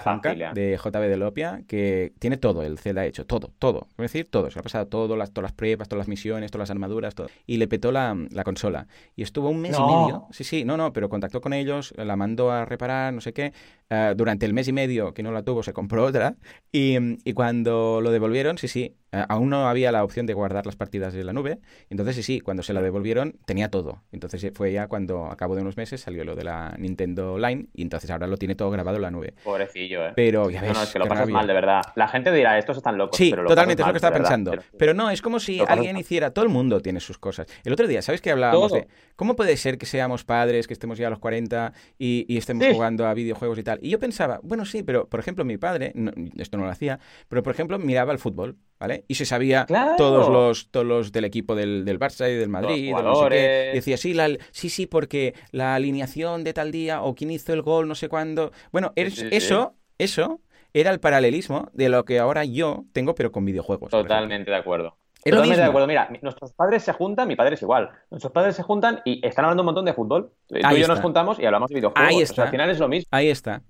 de 0.54 0.78
JB 0.78 1.00
de 1.00 1.18
Lopia, 1.18 1.62
que 1.68 2.14
tiene 2.20 2.38
todo 2.38 2.64
el 2.64 2.78
Zelda 2.78 3.06
hecho, 3.06 3.26
todo, 3.26 3.52
todo. 3.60 3.88
Es 3.92 4.12
decir, 4.12 4.30
todo. 4.30 4.50
Se 4.52 4.60
ha 4.60 4.62
pasado 4.62 4.88
todo, 4.88 5.16
las, 5.16 5.32
todas 5.32 5.50
las 5.50 5.54
pruebas, 5.54 5.88
todas 5.88 6.02
las 6.02 6.08
misiones, 6.08 6.52
todas 6.52 6.70
las 6.70 6.72
armaduras, 6.72 7.16
todo. 7.16 7.28
Y 7.46 7.58
le 7.58 7.68
petó 7.68 7.92
la, 7.92 8.16
la 8.32 8.44
consola. 8.44 8.88
Y 9.16 9.24
estuvo 9.24 9.50
un 9.50 9.62
mes 9.62 9.78
y 9.78 9.82
medio. 9.82 10.28
Sí, 10.32 10.44
sí, 10.44 10.66
no, 10.66 10.78
no, 10.78 10.94
pero 10.94 11.10
contactó 11.10 11.42
con 11.42 11.54
ellos, 11.54 11.94
la 11.98 12.16
mandó 12.16 12.31
a 12.52 12.66
reparar, 12.66 13.14
no 13.14 13.22
sé 13.22 13.34
qué. 13.34 13.54
Uh, 13.92 14.16
durante 14.16 14.46
el 14.46 14.54
mes 14.54 14.70
y 14.70 14.72
medio 14.72 15.14
que 15.14 15.22
no 15.22 15.34
la 15.34 15.44
tuvo, 15.44 15.64
se 15.64 15.74
compró 15.74 16.06
otra. 16.06 16.36
Y, 16.72 16.96
y 17.26 17.34
cuando 17.34 18.00
lo 18.00 18.12
devolvieron, 18.12 18.58
sí, 18.58 18.70
sí, 18.70 18.96
eh, 19.12 19.26
aún 19.28 19.50
no 19.50 19.68
había 19.68 19.92
la 19.92 20.04
opción 20.04 20.26
de 20.26 20.34
guardar 20.34 20.66
las 20.66 20.78
partidas 20.78 21.14
en 21.14 21.26
la 21.26 21.34
nube. 21.34 21.60
Entonces, 21.90 22.16
sí, 22.16 22.24
sí, 22.24 22.40
cuando 22.40 22.64
se 22.64 22.74
la 22.74 22.82
devolvieron, 22.82 23.36
tenía 23.46 23.70
todo. 23.70 24.02
Entonces 24.12 24.44
eh, 24.46 24.52
fue 24.56 24.72
ya 24.72 24.88
cuando, 24.88 25.26
a 25.26 25.36
cabo 25.36 25.56
de 25.56 25.62
unos 25.62 25.76
meses, 25.76 26.00
salió 26.00 26.24
lo 26.24 26.36
de 26.36 26.46
la 26.46 26.76
Nintendo 26.78 27.38
Line 27.38 27.68
y 27.74 27.82
entonces 27.82 28.10
ahora 28.10 28.28
lo 28.28 28.38
tiene 28.38 28.56
todo 28.56 28.70
grabado 28.70 28.96
en 28.96 29.02
la 29.02 29.12
nube. 29.12 29.34
Pobrecillo, 29.44 30.08
¿eh? 30.08 30.14
Pero 30.16 30.50
ya 30.50 30.62
ves. 30.62 30.72
No, 30.72 30.80
no, 30.80 30.84
es 30.84 30.94
que 30.94 31.00
lo 31.00 31.08
pasas 31.08 31.28
mal, 31.28 31.46
de 31.46 31.54
verdad. 31.54 31.82
La 31.96 32.08
gente 32.08 32.32
dirá, 32.32 32.58
estos 32.58 32.78
están 32.78 32.98
locos. 32.98 33.18
Sí, 33.18 33.32
pero 33.32 33.46
totalmente, 33.46 33.82
es 33.82 33.88
lo 33.88 33.94
que 33.94 33.98
estaba 33.98 34.16
pensando. 34.16 34.54
Pero, 34.78 34.94
no, 34.94 35.10
es 35.10 35.22
como 35.22 35.40
si 35.40 35.60
alguien 35.60 35.98
hiciera. 35.98 36.32
Todo 36.32 36.46
el 36.46 36.52
mundo 36.52 36.80
tiene 36.80 37.02
sus 37.02 37.18
cosas. 37.18 37.48
El 37.66 37.74
otro 37.74 37.88
día, 37.88 38.02
¿sabes 38.02 38.22
que 38.22 38.32
hablábamos 38.32 38.72
de 38.72 38.88
cómo 39.18 39.36
puede 39.36 39.58
ser 39.58 39.78
que 39.78 39.86
seamos 39.86 40.24
padres, 40.24 40.68
que 40.68 40.74
estemos 40.74 40.98
ya 40.98 41.08
a 41.08 41.10
los 41.10 41.20
40 41.20 41.74
y, 42.00 42.26
y 42.30 42.38
estemos 42.38 42.66
jugando 42.68 43.06
a 43.06 43.14
videojuegos 43.14 43.60
y 43.60 43.64
tal? 43.64 43.80
Y 43.82 43.90
yo 43.90 44.00
pensaba, 44.00 44.40
bueno, 44.44 44.64
sí, 44.66 44.84
pero 44.84 45.08
por 45.08 45.20
ejemplo, 45.20 45.44
mi 45.44 45.58
padre, 45.58 45.94
esto 46.38 46.58
no 46.58 46.66
lo 46.66 46.70
hacía, 46.70 47.00
pero 47.28 47.44
por 47.44 47.54
ejemplo, 47.54 47.80
miraba 47.80 48.14
el 48.14 48.20
fútbol. 48.20 48.58
¿vale? 48.80 49.06
Y 49.08 49.14
se 49.14 49.26
sabía 49.26 49.68
todos 49.96 50.30
los 50.30 50.72
todos 50.72 50.86
los 50.86 51.12
del 51.12 51.26
equipo 51.26 51.54
del, 51.54 51.86
del 51.86 52.00
Barça 52.00 52.28
y 52.32 52.36
del 52.36 52.50
Madrid, 52.50 52.96
de 52.96 53.04
no 53.04 53.16
sé 53.16 53.30
qué. 53.30 53.70
Y 53.74 53.76
decía, 53.76 53.98
sí, 53.98 54.14
la, 54.14 54.30
sí, 54.52 54.70
sí, 54.70 54.88
porque 54.88 55.36
la 55.52 55.76
alineación 55.76 56.44
de 56.44 56.54
tal 56.54 56.72
día 56.72 57.04
o 57.04 57.14
quién 57.14 57.30
hizo 57.30 57.54
el 57.54 57.62
gol, 57.62 57.88
no 57.88 57.96
sé 57.96 58.10
cuándo. 58.10 58.52
Bueno, 58.72 58.92
eso, 58.96 59.76
eso 59.98 60.42
era 60.74 60.92
el 60.92 61.00
paralelismo 61.00 61.70
de 61.74 61.90
lo 61.90 62.06
que 62.06 62.20
ahora 62.20 62.44
yo 62.44 62.86
tengo, 62.92 63.14
pero 63.14 63.32
con 63.32 63.46
videojuegos. 63.46 63.92
Totalmente 63.92 64.50
de 64.50 64.58
acuerdo. 64.58 64.98
Totalmente 65.24 65.62
de 65.62 65.68
acuerdo. 65.68 65.88
Mira, 65.88 66.10
nuestros 66.22 66.52
padres 66.54 66.82
se 66.82 66.94
juntan, 66.94 67.28
mi 67.28 67.36
padre 67.36 67.54
es 67.56 67.62
igual. 67.62 67.92
Nuestros 68.10 68.34
padres 68.34 68.56
se 68.56 68.64
juntan 68.64 69.02
y 69.06 69.26
están 69.26 69.46
hablando 69.46 69.62
un 69.62 69.66
montón 69.66 69.86
de 69.86 69.94
fútbol. 69.94 70.32
Tú 70.48 70.56
y 70.58 70.80
yo 70.80 70.88
nos 70.88 71.00
juntamos 71.00 71.40
y 71.40 71.46
hablamos 71.46 71.70
de 71.70 71.76
videojuegos. 71.76 72.10
Ahí 72.10 72.22
está. 72.22 72.44
al 72.44 72.50
final 72.50 72.70
es 72.70 72.80
lo 72.80 72.88
mismo. 72.88 73.08
Ahí 73.12 73.30
está. 73.30 73.62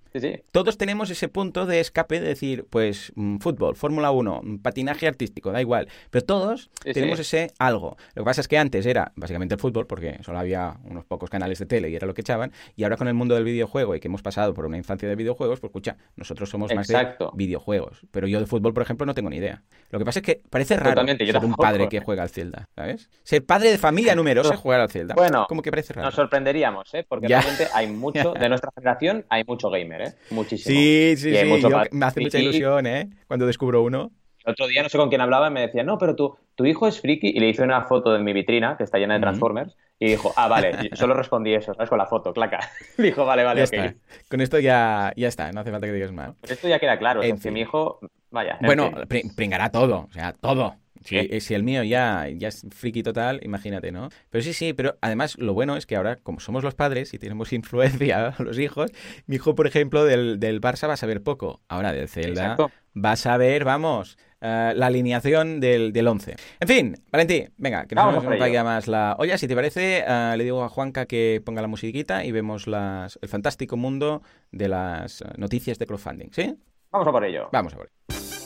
Todos 0.51 0.77
tenemos 0.77 1.09
ese 1.09 1.27
punto 1.27 1.65
de 1.65 1.79
escape 1.79 2.19
de 2.19 2.27
decir, 2.27 2.65
pues, 2.69 3.11
mm, 3.15 3.37
fútbol, 3.37 3.75
Fórmula 3.75 4.11
1, 4.11 4.41
mm, 4.43 4.57
patinaje 4.57 5.07
artístico, 5.07 5.51
da 5.51 5.61
igual. 5.61 5.87
Pero 6.09 6.25
todos 6.25 6.69
tenemos 6.83 7.19
ese 7.19 7.51
algo. 7.59 7.97
Lo 8.15 8.23
que 8.23 8.25
pasa 8.25 8.41
es 8.41 8.47
que 8.47 8.57
antes 8.57 8.85
era 8.85 9.11
básicamente 9.15 9.55
el 9.55 9.61
fútbol, 9.61 9.87
porque 9.87 10.19
solo 10.23 10.39
había 10.39 10.77
unos 10.83 11.05
pocos 11.05 11.29
canales 11.29 11.59
de 11.59 11.65
tele 11.65 11.89
y 11.89 11.95
era 11.95 12.07
lo 12.07 12.13
que 12.13 12.21
echaban. 12.21 12.51
Y 12.75 12.83
ahora 12.83 12.97
con 12.97 13.07
el 13.07 13.13
mundo 13.13 13.35
del 13.35 13.43
videojuego 13.43 13.95
y 13.95 13.99
que 13.99 14.07
hemos 14.07 14.21
pasado 14.21 14.53
por 14.53 14.65
una 14.65 14.77
infancia 14.77 15.07
de 15.07 15.15
videojuegos, 15.15 15.59
pues 15.59 15.69
escucha, 15.69 15.97
nosotros 16.15 16.49
somos 16.49 16.73
más 16.73 16.87
de 16.87 17.15
videojuegos. 17.33 18.01
Pero 18.11 18.27
yo 18.27 18.39
de 18.39 18.45
fútbol, 18.45 18.73
por 18.73 18.83
ejemplo, 18.83 19.05
no 19.05 19.13
tengo 19.13 19.29
ni 19.29 19.37
idea. 19.37 19.63
Lo 19.89 19.99
que 19.99 20.05
pasa 20.05 20.19
es 20.19 20.25
que 20.25 20.41
parece 20.49 20.77
raro 20.77 21.05
ser 21.05 21.45
un 21.45 21.55
padre 21.55 21.89
que 21.89 21.99
juega 21.99 22.23
al 22.23 22.29
Zelda, 22.29 22.69
¿sabes? 22.75 23.09
Ser 23.23 23.45
padre 23.45 23.71
de 23.71 23.77
familia 23.77 24.15
numerosa 24.15 24.55
jugar 24.55 24.81
al 24.81 24.89
Zelda. 24.89 25.15
Bueno, 25.15 25.45
como 25.47 25.61
que 25.61 25.71
parece 25.71 25.93
raro. 25.93 26.05
Nos 26.05 26.15
sorprenderíamos, 26.15 26.93
¿eh? 26.93 27.05
Porque 27.07 27.27
realmente 27.27 27.67
hay 27.73 27.87
mucho, 27.87 28.33
de 28.39 28.49
nuestra 28.49 28.71
generación, 28.75 29.25
hay 29.29 29.43
mucho 29.43 29.69
gamer, 29.69 30.00
¿eh? 30.01 30.13
Muchísimo. 30.29 30.75
Sí, 30.75 31.13
sí, 31.17 31.35
sí. 31.35 31.67
me 31.91 32.05
hace 32.05 32.21
mucha 32.21 32.39
ilusión, 32.39 32.85
¿eh? 32.87 33.09
Cuando 33.27 33.45
descubro 33.45 33.81
uno. 33.83 34.11
El 34.43 34.53
otro 34.53 34.67
día 34.67 34.81
no 34.81 34.89
sé 34.89 34.97
con 34.97 35.09
quién 35.09 35.21
hablaba 35.21 35.49
y 35.49 35.51
me 35.51 35.61
decía, 35.61 35.83
no, 35.83 35.97
pero 35.97 36.15
tu, 36.15 36.35
tu 36.55 36.65
hijo 36.65 36.87
es 36.87 36.99
friki. 36.99 37.27
Y 37.27 37.39
le 37.39 37.49
hice 37.49 37.63
una 37.63 37.83
foto 37.83 38.11
de 38.11 38.19
mi 38.19 38.33
vitrina, 38.33 38.75
que 38.75 38.83
está 38.83 38.97
llena 38.97 39.13
de 39.13 39.19
Transformers, 39.19 39.77
y 39.99 40.07
dijo, 40.07 40.33
ah, 40.35 40.47
vale, 40.47 40.89
solo 40.93 41.13
respondí 41.13 41.53
eso, 41.53 41.73
¿sabes? 41.73 41.89
Con 41.89 41.99
la 41.99 42.07
foto, 42.07 42.33
claca. 42.33 42.59
dijo, 42.97 43.23
vale, 43.25 43.43
vale, 43.43 43.63
ok. 43.63 43.95
Con 44.29 44.41
esto 44.41 44.59
ya, 44.59 45.13
ya 45.15 45.27
está, 45.27 45.51
no 45.51 45.61
hace 45.61 45.71
falta 45.71 45.85
que 45.85 45.93
digas 45.93 46.11
más. 46.11 46.33
Esto 46.49 46.67
ya 46.67 46.79
queda 46.79 46.97
claro, 46.97 47.21
es 47.21 47.39
que 47.41 47.51
mi 47.51 47.61
hijo, 47.61 47.99
vaya. 48.31 48.57
Bueno, 48.61 48.91
pringará 49.35 49.69
todo, 49.69 50.07
o 50.09 50.13
sea, 50.13 50.33
todo. 50.33 50.75
Si, 51.03 51.41
si, 51.41 51.53
el 51.53 51.63
mío 51.63 51.83
ya, 51.83 52.27
ya 52.29 52.49
es 52.49 52.65
friki 52.69 53.03
total, 53.03 53.39
imagínate, 53.43 53.91
¿no? 53.91 54.09
Pero 54.29 54.43
sí, 54.43 54.53
sí, 54.53 54.73
pero 54.73 54.97
además 55.01 55.37
lo 55.37 55.53
bueno 55.53 55.77
es 55.77 55.85
que 55.85 55.95
ahora, 55.95 56.17
como 56.17 56.39
somos 56.39 56.63
los 56.63 56.75
padres 56.75 57.13
y 57.13 57.19
tenemos 57.19 57.53
influencia 57.53 58.27
a 58.29 58.43
los 58.43 58.59
hijos, 58.59 58.91
mi 59.25 59.35
hijo, 59.35 59.55
por 59.55 59.67
ejemplo, 59.67 60.05
del, 60.05 60.39
del 60.39 60.61
Barça 60.61 60.87
va 60.87 60.93
a 60.93 60.97
saber 60.97 61.21
poco. 61.23 61.61
Ahora 61.67 61.93
del 61.93 62.07
Zelda 62.07 62.57
va 62.95 63.11
a 63.11 63.15
saber, 63.15 63.63
vamos, 63.63 64.17
eh, 64.41 64.73
la 64.75 64.87
alineación 64.87 65.59
del, 65.59 65.93
del 65.93 66.07
11. 66.07 66.35
En 66.59 66.67
fin, 66.67 66.95
Valentí, 67.11 67.47
venga, 67.57 67.85
que 67.85 67.95
no 67.95 68.11
nos 68.11 68.25
vaya 68.25 68.63
más 68.63 68.87
la 68.87 69.15
olla. 69.19 69.37
Si 69.37 69.47
te 69.47 69.55
parece, 69.55 70.03
eh, 70.05 70.33
le 70.35 70.43
digo 70.43 70.63
a 70.63 70.69
Juanca 70.69 71.05
que 71.05 71.41
ponga 71.45 71.61
la 71.61 71.67
musiquita 71.67 72.25
y 72.25 72.31
vemos 72.31 72.67
las, 72.67 73.19
el 73.21 73.29
fantástico 73.29 73.77
mundo 73.77 74.23
de 74.51 74.67
las 74.67 75.23
noticias 75.37 75.77
de 75.77 75.85
crowdfunding, 75.85 76.29
¿sí? 76.31 76.55
Vamos 76.91 77.07
a 77.07 77.11
por 77.11 77.23
ello. 77.23 77.49
Vamos 77.51 77.73
a 77.73 77.77
por 77.77 77.85
ello. 77.87 78.40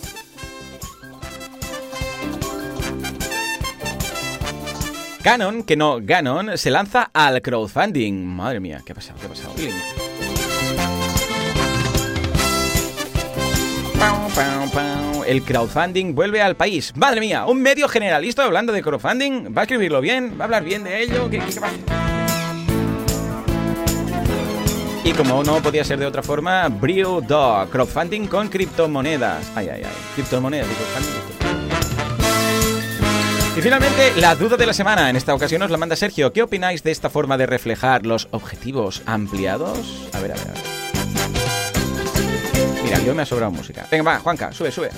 Canon, 5.26 5.64
que 5.64 5.76
no 5.76 5.98
Ganon, 6.04 6.56
se 6.56 6.70
lanza 6.70 7.10
al 7.12 7.42
crowdfunding. 7.42 8.14
Madre 8.28 8.60
mía, 8.60 8.84
¿qué 8.86 8.92
ha 8.92 8.96
pasado? 8.96 9.18
¿Qué 9.20 9.26
ha 9.26 9.30
pasado? 9.30 9.56
El 15.26 15.42
crowdfunding 15.42 16.14
vuelve 16.14 16.44
al 16.44 16.56
país. 16.56 16.94
Madre 16.96 17.22
mía, 17.22 17.48
un 17.48 17.60
medio 17.60 17.88
generalista 17.88 18.44
hablando 18.44 18.72
de 18.72 18.84
crowdfunding. 18.84 19.52
¿Va 19.52 19.62
a 19.62 19.64
escribirlo 19.64 20.00
bien? 20.00 20.36
¿Va 20.40 20.44
a 20.44 20.46
hablar 20.46 20.64
bien 20.64 20.84
de 20.84 21.02
ello? 21.02 21.28
¿Qué, 21.28 21.40
qué, 21.40 21.60
Y 25.10 25.12
como 25.14 25.44
no 25.44 25.60
podía 25.60 25.84
ser 25.84 25.98
de 25.98 26.06
otra 26.06 26.22
forma, 26.22 26.68
Brew 26.68 27.22
Dog, 27.22 27.72
crowdfunding 27.72 28.28
con 28.28 28.48
criptomonedas. 28.48 29.52
Ay, 29.56 29.70
ay, 29.70 29.82
ay, 29.86 29.92
criptomonedas 30.14 30.68
y 30.70 30.76
crowdfunding. 30.76 31.35
Y 33.58 33.62
finalmente, 33.62 34.12
la 34.20 34.36
duda 34.36 34.58
de 34.58 34.66
la 34.66 34.74
semana. 34.74 35.10
En 35.10 35.16
esta 35.16 35.34
ocasión 35.34 35.62
nos 35.62 35.72
la 35.72 35.78
manda 35.78 35.96
Sergio. 35.96 36.34
¿Qué 36.34 36.44
opináis 36.44 36.84
de 36.84 36.92
esta 36.92 37.10
forma 37.10 37.38
de 37.38 37.46
reflejar 37.46 38.06
los 38.06 38.28
objetivos 38.32 39.02
ampliados? 39.06 40.10
A 40.12 40.20
ver, 40.20 40.34
a 40.34 40.36
ver, 40.36 40.48
a 40.50 40.52
ver. 40.52 40.62
Mira, 42.84 43.00
yo 43.00 43.16
me 43.16 43.22
ha 43.22 43.26
sobrado 43.26 43.52
música. 43.52 43.88
Venga, 43.90 44.04
va, 44.04 44.20
Juanca, 44.20 44.52
sube, 44.52 44.72
sube. 44.72 44.90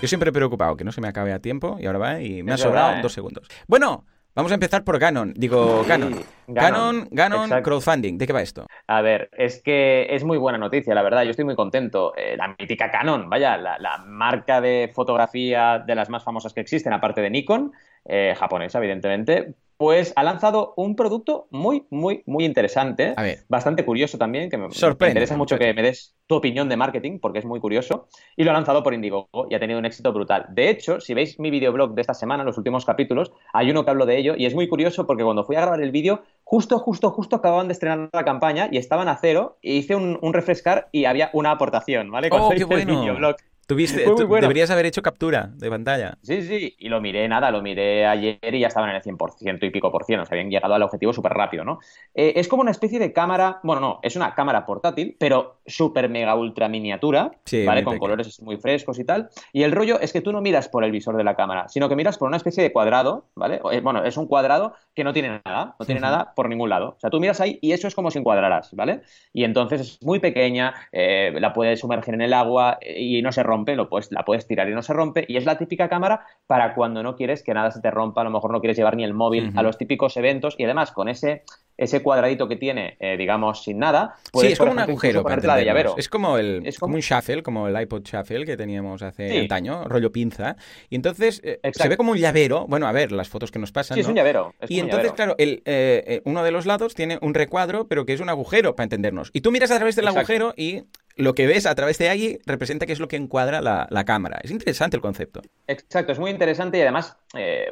Yo 0.00 0.06
siempre 0.08 0.30
he 0.30 0.32
preocupado 0.32 0.76
que 0.76 0.84
no 0.84 0.92
se 0.92 1.00
me 1.00 1.08
acabe 1.08 1.32
a 1.32 1.40
tiempo 1.40 1.76
y 1.80 1.86
ahora 1.86 1.98
va 1.98 2.20
y 2.22 2.44
me 2.44 2.52
ha 2.52 2.56
sobrado 2.56 2.98
¿eh? 2.98 3.02
dos 3.02 3.12
segundos. 3.12 3.48
Bueno, 3.66 4.06
Vamos 4.34 4.52
a 4.52 4.54
empezar 4.54 4.84
por 4.84 4.98
Canon. 4.98 5.32
Digo, 5.36 5.84
Canon. 5.88 6.14
Canon, 6.54 7.08
Canon, 7.14 7.50
crowdfunding. 7.62 8.16
¿De 8.16 8.26
qué 8.26 8.32
va 8.32 8.42
esto? 8.42 8.66
A 8.86 9.02
ver, 9.02 9.28
es 9.36 9.60
que 9.60 10.06
es 10.10 10.22
muy 10.22 10.38
buena 10.38 10.56
noticia, 10.56 10.94
la 10.94 11.02
verdad. 11.02 11.24
Yo 11.24 11.30
estoy 11.30 11.44
muy 11.44 11.56
contento. 11.56 12.12
Eh, 12.16 12.36
la 12.36 12.54
mítica 12.56 12.90
Canon, 12.90 13.28
vaya, 13.28 13.56
la, 13.56 14.04
marca 14.06 14.60
de 14.60 14.90
fotografía 14.94 15.82
de 15.84 15.94
las 15.96 16.10
más 16.10 16.22
famosas 16.22 16.52
que 16.52 16.60
existen, 16.60 16.92
aparte 16.92 17.20
de 17.20 17.30
Nikon, 17.30 17.72
eh, 18.04 18.34
japonesa, 18.36 18.78
evidentemente, 18.78 19.54
pues 19.80 20.12
ha 20.14 20.22
lanzado 20.22 20.74
un 20.76 20.94
producto 20.94 21.48
muy, 21.50 21.86
muy, 21.88 22.22
muy 22.26 22.44
interesante. 22.44 23.14
Bastante 23.48 23.82
curioso 23.82 24.18
también, 24.18 24.50
que 24.50 24.58
me, 24.58 24.66
interesa 24.66 25.38
mucho 25.38 25.58
que 25.58 25.72
me 25.72 25.80
des 25.80 26.14
tu 26.26 26.34
opinión 26.34 26.68
de 26.68 26.76
marketing, 26.76 27.18
porque 27.18 27.38
es 27.38 27.46
muy 27.46 27.60
curioso. 27.60 28.06
Y 28.36 28.44
lo 28.44 28.50
ha 28.50 28.52
lanzado 28.52 28.82
por 28.82 28.92
Indiegogo 28.92 29.46
y 29.48 29.54
ha 29.54 29.58
tenido 29.58 29.78
un 29.78 29.86
éxito 29.86 30.12
brutal. 30.12 30.44
De 30.50 30.68
hecho, 30.68 31.00
si 31.00 31.14
veis 31.14 31.40
mi 31.40 31.48
videoblog 31.48 31.94
de 31.94 32.02
esta 32.02 32.12
semana, 32.12 32.44
los 32.44 32.58
últimos 32.58 32.84
capítulos, 32.84 33.32
hay 33.54 33.70
uno 33.70 33.82
que 33.82 33.90
hablo 33.90 34.04
de 34.04 34.18
ello 34.18 34.34
y 34.36 34.44
es 34.44 34.54
muy 34.54 34.68
curioso 34.68 35.06
porque 35.06 35.24
cuando 35.24 35.44
fui 35.44 35.56
a 35.56 35.62
grabar 35.62 35.80
el 35.80 35.92
vídeo, 35.92 36.24
justo, 36.44 36.78
justo, 36.78 37.10
justo 37.10 37.36
acababan 37.36 37.68
de 37.68 37.72
estrenar 37.72 38.10
la 38.12 38.24
campaña 38.26 38.68
y 38.70 38.76
estaban 38.76 39.08
a 39.08 39.16
cero 39.16 39.56
y 39.62 39.78
hice 39.78 39.96
un, 39.96 40.18
refrescar 40.34 40.90
y 40.92 41.06
había 41.06 41.30
una 41.32 41.52
aportación, 41.52 42.10
¿vale? 42.10 42.28
Cuando 42.28 42.48
oh, 42.48 42.50
qué 42.50 42.64
bueno. 42.64 43.00
videoblog. 43.00 43.36
Tuviste, 43.70 44.04
Deberías 44.40 44.68
haber 44.72 44.86
hecho 44.86 45.00
captura 45.00 45.48
de 45.54 45.70
pantalla. 45.70 46.18
Sí, 46.22 46.42
sí, 46.42 46.74
y 46.76 46.88
lo 46.88 47.00
miré, 47.00 47.28
nada, 47.28 47.52
lo 47.52 47.62
miré 47.62 48.04
ayer 48.04 48.40
y 48.42 48.58
ya 48.58 48.66
estaban 48.66 48.90
en 48.90 48.96
el 48.96 49.02
100% 49.02 49.64
y 49.64 49.70
pico 49.70 49.92
por 49.92 50.04
ciento, 50.04 50.24
o 50.24 50.26
sea, 50.26 50.34
habían 50.34 50.50
llegado 50.50 50.74
al 50.74 50.82
objetivo 50.82 51.12
súper 51.12 51.34
rápido, 51.34 51.62
¿no? 51.62 51.78
Eh, 52.12 52.32
es 52.34 52.48
como 52.48 52.62
una 52.62 52.72
especie 52.72 52.98
de 52.98 53.12
cámara, 53.12 53.60
bueno, 53.62 53.80
no, 53.80 54.00
es 54.02 54.16
una 54.16 54.34
cámara 54.34 54.66
portátil, 54.66 55.16
pero 55.20 55.60
súper 55.64 56.08
mega 56.08 56.34
ultra 56.34 56.68
miniatura, 56.68 57.30
¿vale? 57.64 57.84
Con 57.84 57.98
colores 57.98 58.42
muy 58.42 58.56
frescos 58.56 58.98
y 58.98 59.04
tal. 59.04 59.28
Y 59.52 59.62
el 59.62 59.70
rollo 59.70 60.00
es 60.00 60.12
que 60.12 60.20
tú 60.20 60.32
no 60.32 60.40
miras 60.40 60.68
por 60.68 60.82
el 60.82 60.90
visor 60.90 61.16
de 61.16 61.22
la 61.22 61.36
cámara, 61.36 61.68
sino 61.68 61.88
que 61.88 61.94
miras 61.94 62.18
por 62.18 62.26
una 62.26 62.38
especie 62.38 62.64
de 62.64 62.72
cuadrado, 62.72 63.28
¿vale? 63.36 63.60
Eh, 63.70 63.80
bueno, 63.80 64.04
es 64.04 64.16
un 64.16 64.26
cuadrado 64.26 64.74
que 64.96 65.04
no 65.04 65.12
tiene 65.12 65.40
nada, 65.44 65.76
no 65.78 65.86
tiene 65.86 66.00
nada 66.00 66.32
por 66.34 66.48
ningún 66.48 66.70
lado. 66.70 66.96
O 66.96 66.98
sea, 66.98 67.08
tú 67.08 67.20
miras 67.20 67.40
ahí 67.40 67.60
y 67.62 67.70
eso 67.70 67.86
es 67.86 67.94
como 67.94 68.10
si 68.10 68.18
encuadraras, 68.18 68.74
¿vale? 68.74 69.02
Y 69.32 69.44
entonces 69.44 69.80
es 69.80 70.02
muy 70.02 70.18
pequeña, 70.18 70.74
eh, 70.90 71.32
la 71.38 71.52
puedes 71.52 71.78
sumergir 71.78 72.14
en 72.14 72.22
el 72.22 72.32
agua 72.32 72.80
y 72.82 73.22
no 73.22 73.30
se 73.30 73.44
rompe 73.44 73.59
lo 73.66 73.88
puedes, 73.88 74.10
la 74.12 74.24
puedes 74.24 74.46
tirar 74.46 74.68
y 74.68 74.74
no 74.74 74.82
se 74.82 74.92
rompe. 74.92 75.24
Y 75.28 75.36
es 75.36 75.44
la 75.44 75.58
típica 75.58 75.88
cámara 75.88 76.26
para 76.46 76.74
cuando 76.74 77.02
no 77.02 77.16
quieres 77.16 77.42
que 77.42 77.54
nada 77.54 77.70
se 77.70 77.80
te 77.80 77.90
rompa, 77.90 78.20
a 78.20 78.24
lo 78.24 78.30
mejor 78.30 78.52
no 78.52 78.60
quieres 78.60 78.76
llevar 78.76 78.96
ni 78.96 79.04
el 79.04 79.14
móvil 79.14 79.52
a 79.56 79.62
los 79.62 79.78
típicos 79.78 80.16
eventos. 80.16 80.54
Y 80.58 80.64
además, 80.64 80.92
con 80.92 81.08
ese, 81.08 81.44
ese 81.80 82.02
cuadradito 82.02 82.46
que 82.46 82.56
tiene, 82.56 82.98
eh, 83.00 83.16
digamos, 83.16 83.64
sin 83.64 83.78
nada, 83.78 84.16
sí, 84.34 84.48
es 84.48 84.58
como 84.58 84.72
un 84.72 84.78
agujero. 84.78 85.22
Para 85.22 85.56
de 85.56 85.64
llavero. 85.64 85.94
Es 85.96 86.10
como 86.10 86.36
el 86.36 86.60
es 86.66 86.78
como... 86.78 86.94
un 86.94 87.00
shuffle, 87.00 87.42
como 87.42 87.68
el 87.68 87.80
iPod 87.80 88.02
shuffle 88.02 88.44
que 88.44 88.58
teníamos 88.58 89.00
hace 89.00 89.40
un 89.40 89.50
año, 89.50 89.84
rollo 89.84 90.12
pinza. 90.12 90.56
Y 90.90 90.96
entonces 90.96 91.40
eh, 91.42 91.58
se 91.72 91.88
ve 91.88 91.96
como 91.96 92.12
un 92.12 92.18
llavero. 92.18 92.66
Bueno, 92.68 92.86
a 92.86 92.92
ver, 92.92 93.12
las 93.12 93.30
fotos 93.30 93.50
que 93.50 93.58
nos 93.58 93.72
pasan. 93.72 93.94
Sí, 93.94 94.02
es 94.02 94.06
un 94.06 94.14
llavero. 94.14 94.54
y 94.68 94.78
entonces, 94.78 95.12
claro, 95.12 95.34
el, 95.38 95.62
eh, 95.64 96.20
uno 96.26 96.44
de 96.44 96.50
los 96.50 96.66
lados 96.66 96.94
tiene 96.94 97.18
un 97.22 97.32
recuadro, 97.32 97.88
pero 97.88 98.04
que 98.04 98.12
es 98.12 98.20
un 98.20 98.28
agujero, 98.28 98.76
para 98.76 98.84
entendernos. 98.84 99.30
Y 99.32 99.40
tú 99.40 99.50
miras 99.50 99.70
a 99.70 99.76
través 99.76 99.96
del 99.96 100.06
agujero 100.06 100.52
y 100.58 100.82
lo 101.16 101.34
que 101.34 101.46
ves 101.46 101.64
a 101.64 101.74
través 101.74 101.96
de 101.96 102.10
ahí 102.10 102.38
representa 102.44 102.84
que 102.84 102.92
es 102.92 103.00
lo 103.00 103.08
que 103.08 103.16
encuadra 103.16 103.62
la, 103.62 104.04
cámara. 104.04 104.38
Es 104.42 104.50
interesante 104.50 104.96
el 104.98 105.02
concepto. 105.02 105.40
Exacto, 105.66 106.12
es 106.12 106.18
muy 106.18 106.30
interesante 106.30 106.76
y 106.76 106.82
además, 106.82 107.16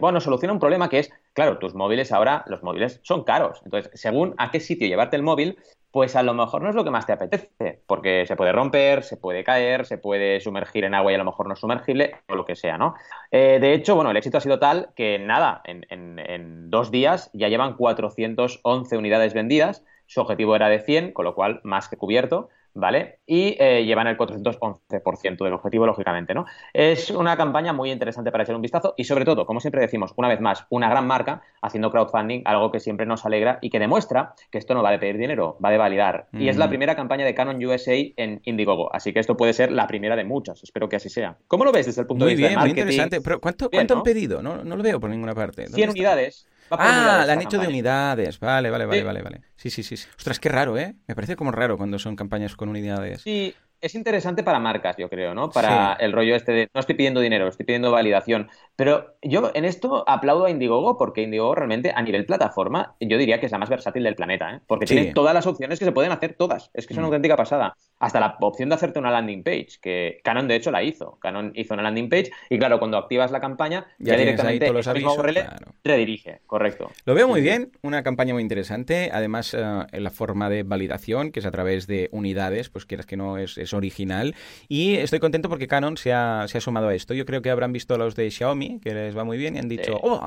bueno, 0.00 0.18
soluciona 0.20 0.54
un 0.54 0.60
problema 0.60 0.88
que 0.88 1.00
es, 1.00 1.10
claro, 1.38 1.58
tus 1.58 1.72
móviles 1.72 2.10
ahora, 2.10 2.42
los 2.48 2.64
móviles 2.64 2.98
son 3.04 3.22
caros. 3.22 3.60
Entonces, 3.64 3.92
según 3.94 4.34
a 4.38 4.50
qué 4.50 4.58
sitio 4.58 4.88
llevarte 4.88 5.14
el 5.14 5.22
móvil, 5.22 5.56
pues 5.92 6.16
a 6.16 6.24
lo 6.24 6.34
mejor 6.34 6.62
no 6.62 6.68
es 6.68 6.74
lo 6.74 6.82
que 6.82 6.90
más 6.90 7.06
te 7.06 7.12
apetece, 7.12 7.80
porque 7.86 8.26
se 8.26 8.34
puede 8.34 8.50
romper, 8.50 9.04
se 9.04 9.16
puede 9.16 9.44
caer, 9.44 9.86
se 9.86 9.98
puede 9.98 10.40
sumergir 10.40 10.82
en 10.82 10.96
agua 10.96 11.12
y 11.12 11.14
a 11.14 11.18
lo 11.18 11.24
mejor 11.24 11.46
no 11.46 11.54
sumergible, 11.54 12.16
o 12.28 12.34
lo 12.34 12.44
que 12.44 12.56
sea, 12.56 12.76
¿no? 12.76 12.96
Eh, 13.30 13.58
de 13.60 13.72
hecho, 13.72 13.94
bueno, 13.94 14.10
el 14.10 14.16
éxito 14.16 14.38
ha 14.38 14.40
sido 14.40 14.58
tal 14.58 14.88
que 14.96 15.20
nada, 15.20 15.62
en, 15.64 15.86
en 15.88 16.70
dos 16.70 16.90
días 16.90 17.30
ya 17.32 17.46
llevan 17.46 17.76
411 17.76 18.96
unidades 18.96 19.32
vendidas, 19.32 19.84
su 20.06 20.20
objetivo 20.20 20.56
era 20.56 20.68
de 20.68 20.80
100, 20.80 21.12
con 21.12 21.24
lo 21.24 21.36
cual 21.36 21.60
más 21.62 21.88
que 21.88 21.96
cubierto. 21.96 22.48
¿Vale? 22.78 23.18
Y 23.26 23.56
eh, 23.58 23.84
llevan 23.84 24.06
el 24.06 24.16
411% 24.16 25.44
del 25.44 25.52
objetivo, 25.52 25.86
lógicamente, 25.86 26.32
¿no? 26.32 26.46
Es 26.72 27.10
una 27.10 27.36
campaña 27.36 27.72
muy 27.72 27.90
interesante 27.90 28.30
para 28.30 28.44
echar 28.44 28.56
un 28.56 28.62
vistazo 28.62 28.94
y, 28.96 29.04
sobre 29.04 29.24
todo, 29.24 29.46
como 29.46 29.60
siempre 29.60 29.80
decimos, 29.80 30.12
una 30.16 30.28
vez 30.28 30.40
más, 30.40 30.64
una 30.70 30.88
gran 30.88 31.06
marca 31.06 31.42
haciendo 31.60 31.90
crowdfunding, 31.90 32.42
algo 32.44 32.70
que 32.70 32.80
siempre 32.80 33.04
nos 33.04 33.26
alegra 33.26 33.58
y 33.60 33.70
que 33.70 33.78
demuestra 33.78 34.34
que 34.50 34.58
esto 34.58 34.74
no 34.74 34.82
va 34.82 34.90
de 34.92 34.98
pedir 34.98 35.18
dinero, 35.18 35.58
va 35.64 35.70
de 35.70 35.78
validar. 35.78 36.28
Y 36.32 36.48
es 36.48 36.56
la 36.56 36.68
primera 36.68 36.94
campaña 36.94 37.24
de 37.24 37.34
Canon 37.34 37.62
USA 37.64 37.96
en 38.16 38.40
Indiegogo, 38.44 38.94
así 38.94 39.12
que 39.12 39.20
esto 39.20 39.36
puede 39.36 39.52
ser 39.52 39.72
la 39.72 39.86
primera 39.86 40.16
de 40.16 40.24
muchas, 40.24 40.62
espero 40.62 40.88
que 40.88 40.96
así 40.96 41.08
sea. 41.08 41.36
¿Cómo 41.48 41.64
lo 41.64 41.72
ves 41.72 41.86
desde 41.86 42.02
el 42.02 42.06
punto 42.06 42.24
de 42.24 42.34
vista 42.34 42.48
bien, 42.48 42.60
Muy 42.60 42.70
interesante, 42.70 43.20
pero 43.20 43.40
¿cuánto, 43.40 43.70
¿cuánto 43.70 43.94
han 43.94 44.02
pedido? 44.02 44.42
No, 44.42 44.64
no, 44.64 44.76
lo 44.76 44.82
veo 44.82 45.00
por 45.00 45.10
ninguna 45.10 45.34
parte. 45.34 45.66
100 45.66 45.90
unidades. 45.90 46.46
Ah, 46.70 47.24
la 47.26 47.32
han 47.32 47.42
hecho 47.42 47.58
de 47.58 47.68
unidades. 47.68 48.40
Vale, 48.40 48.70
vale, 48.70 48.86
vale, 48.86 49.02
vale, 49.02 49.22
vale. 49.22 49.40
Sí, 49.56 49.70
sí, 49.70 49.82
sí. 49.82 49.96
Ostras, 50.16 50.38
qué 50.40 50.48
raro, 50.48 50.78
¿eh? 50.78 50.94
Me 51.06 51.14
parece 51.14 51.36
como 51.36 51.50
raro 51.50 51.76
cuando 51.76 51.98
son 51.98 52.16
campañas 52.16 52.56
con 52.56 52.68
unidades. 52.68 53.22
Sí, 53.22 53.54
es 53.80 53.94
interesante 53.94 54.42
para 54.42 54.58
marcas, 54.58 54.96
yo 54.96 55.08
creo, 55.08 55.34
¿no? 55.34 55.50
Para 55.50 55.94
el 55.94 56.12
rollo 56.12 56.34
este 56.34 56.52
de 56.52 56.68
no 56.74 56.80
estoy 56.80 56.96
pidiendo 56.96 57.20
dinero, 57.20 57.48
estoy 57.48 57.66
pidiendo 57.66 57.92
validación. 57.92 58.48
Pero 58.76 59.14
yo 59.22 59.50
en 59.54 59.64
esto 59.64 60.04
aplaudo 60.08 60.44
a 60.46 60.50
Indiegogo 60.50 60.96
porque 60.96 61.22
Indiegogo 61.22 61.54
realmente 61.54 61.92
a 61.94 62.02
nivel 62.02 62.26
plataforma 62.26 62.94
yo 63.00 63.18
diría 63.18 63.40
que 63.40 63.46
es 63.46 63.52
la 63.52 63.58
más 63.58 63.68
versátil 63.68 64.04
del 64.04 64.14
planeta, 64.14 64.54
¿eh? 64.54 64.60
Porque 64.66 64.86
tiene 64.86 65.12
todas 65.12 65.34
las 65.34 65.46
opciones 65.46 65.78
que 65.78 65.84
se 65.84 65.92
pueden 65.92 66.12
hacer 66.12 66.34
todas. 66.34 66.70
Es 66.74 66.86
que 66.86 66.94
es 66.94 66.98
una 66.98 67.06
mm. 67.06 67.10
auténtica 67.10 67.36
pasada. 67.36 67.76
Hasta 67.98 68.20
la 68.20 68.36
opción 68.40 68.68
de 68.68 68.76
hacerte 68.76 68.98
una 68.98 69.10
landing 69.10 69.42
page, 69.42 69.78
que 69.80 70.20
Canon 70.24 70.48
de 70.48 70.56
hecho 70.56 70.70
la 70.70 70.82
hizo. 70.82 71.18
Canon 71.20 71.52
hizo 71.54 71.74
una 71.74 71.82
landing 71.82 72.08
page 72.08 72.30
y 72.50 72.58
claro, 72.58 72.78
cuando 72.78 72.96
activas 72.98 73.30
la 73.30 73.40
campaña 73.40 73.86
ya, 73.98 74.16
directamente 74.16 74.66
todos 74.66 74.76
los 74.76 74.88
avisos, 74.88 75.16
redirige, 75.84 76.40
correcto. 76.46 76.90
Lo 77.04 77.14
veo 77.14 77.28
muy 77.28 77.40
bien, 77.40 77.72
una 77.82 78.02
campaña 78.02 78.34
muy 78.34 78.42
interesante. 78.42 79.10
Además, 79.12 79.54
eh, 79.54 79.60
en 79.92 80.04
la 80.04 80.10
forma 80.10 80.48
de 80.48 80.62
validación, 80.62 81.32
que 81.32 81.40
es 81.40 81.46
a 81.46 81.50
través 81.50 81.86
de 81.86 82.08
unidades, 82.12 82.70
pues 82.70 82.86
quieras 82.86 83.06
que 83.06 83.16
no 83.16 83.38
es 83.38 83.58
original. 83.76 84.34
Y 84.68 84.94
estoy 84.96 85.18
contento 85.18 85.48
porque 85.48 85.66
Canon 85.66 85.96
se 85.96 86.12
ha, 86.12 86.46
se 86.48 86.58
ha 86.58 86.60
sumado 86.60 86.88
a 86.88 86.94
esto. 86.94 87.14
Yo 87.14 87.26
creo 87.26 87.42
que 87.42 87.50
habrán 87.50 87.72
visto 87.72 87.96
los 87.98 88.14
de 88.14 88.30
Xiaomi, 88.30 88.80
que 88.80 88.94
les 88.94 89.16
va 89.16 89.24
muy 89.24 89.38
bien, 89.38 89.56
y 89.56 89.58
han 89.58 89.68
dicho, 89.68 89.98
oh, 90.02 90.20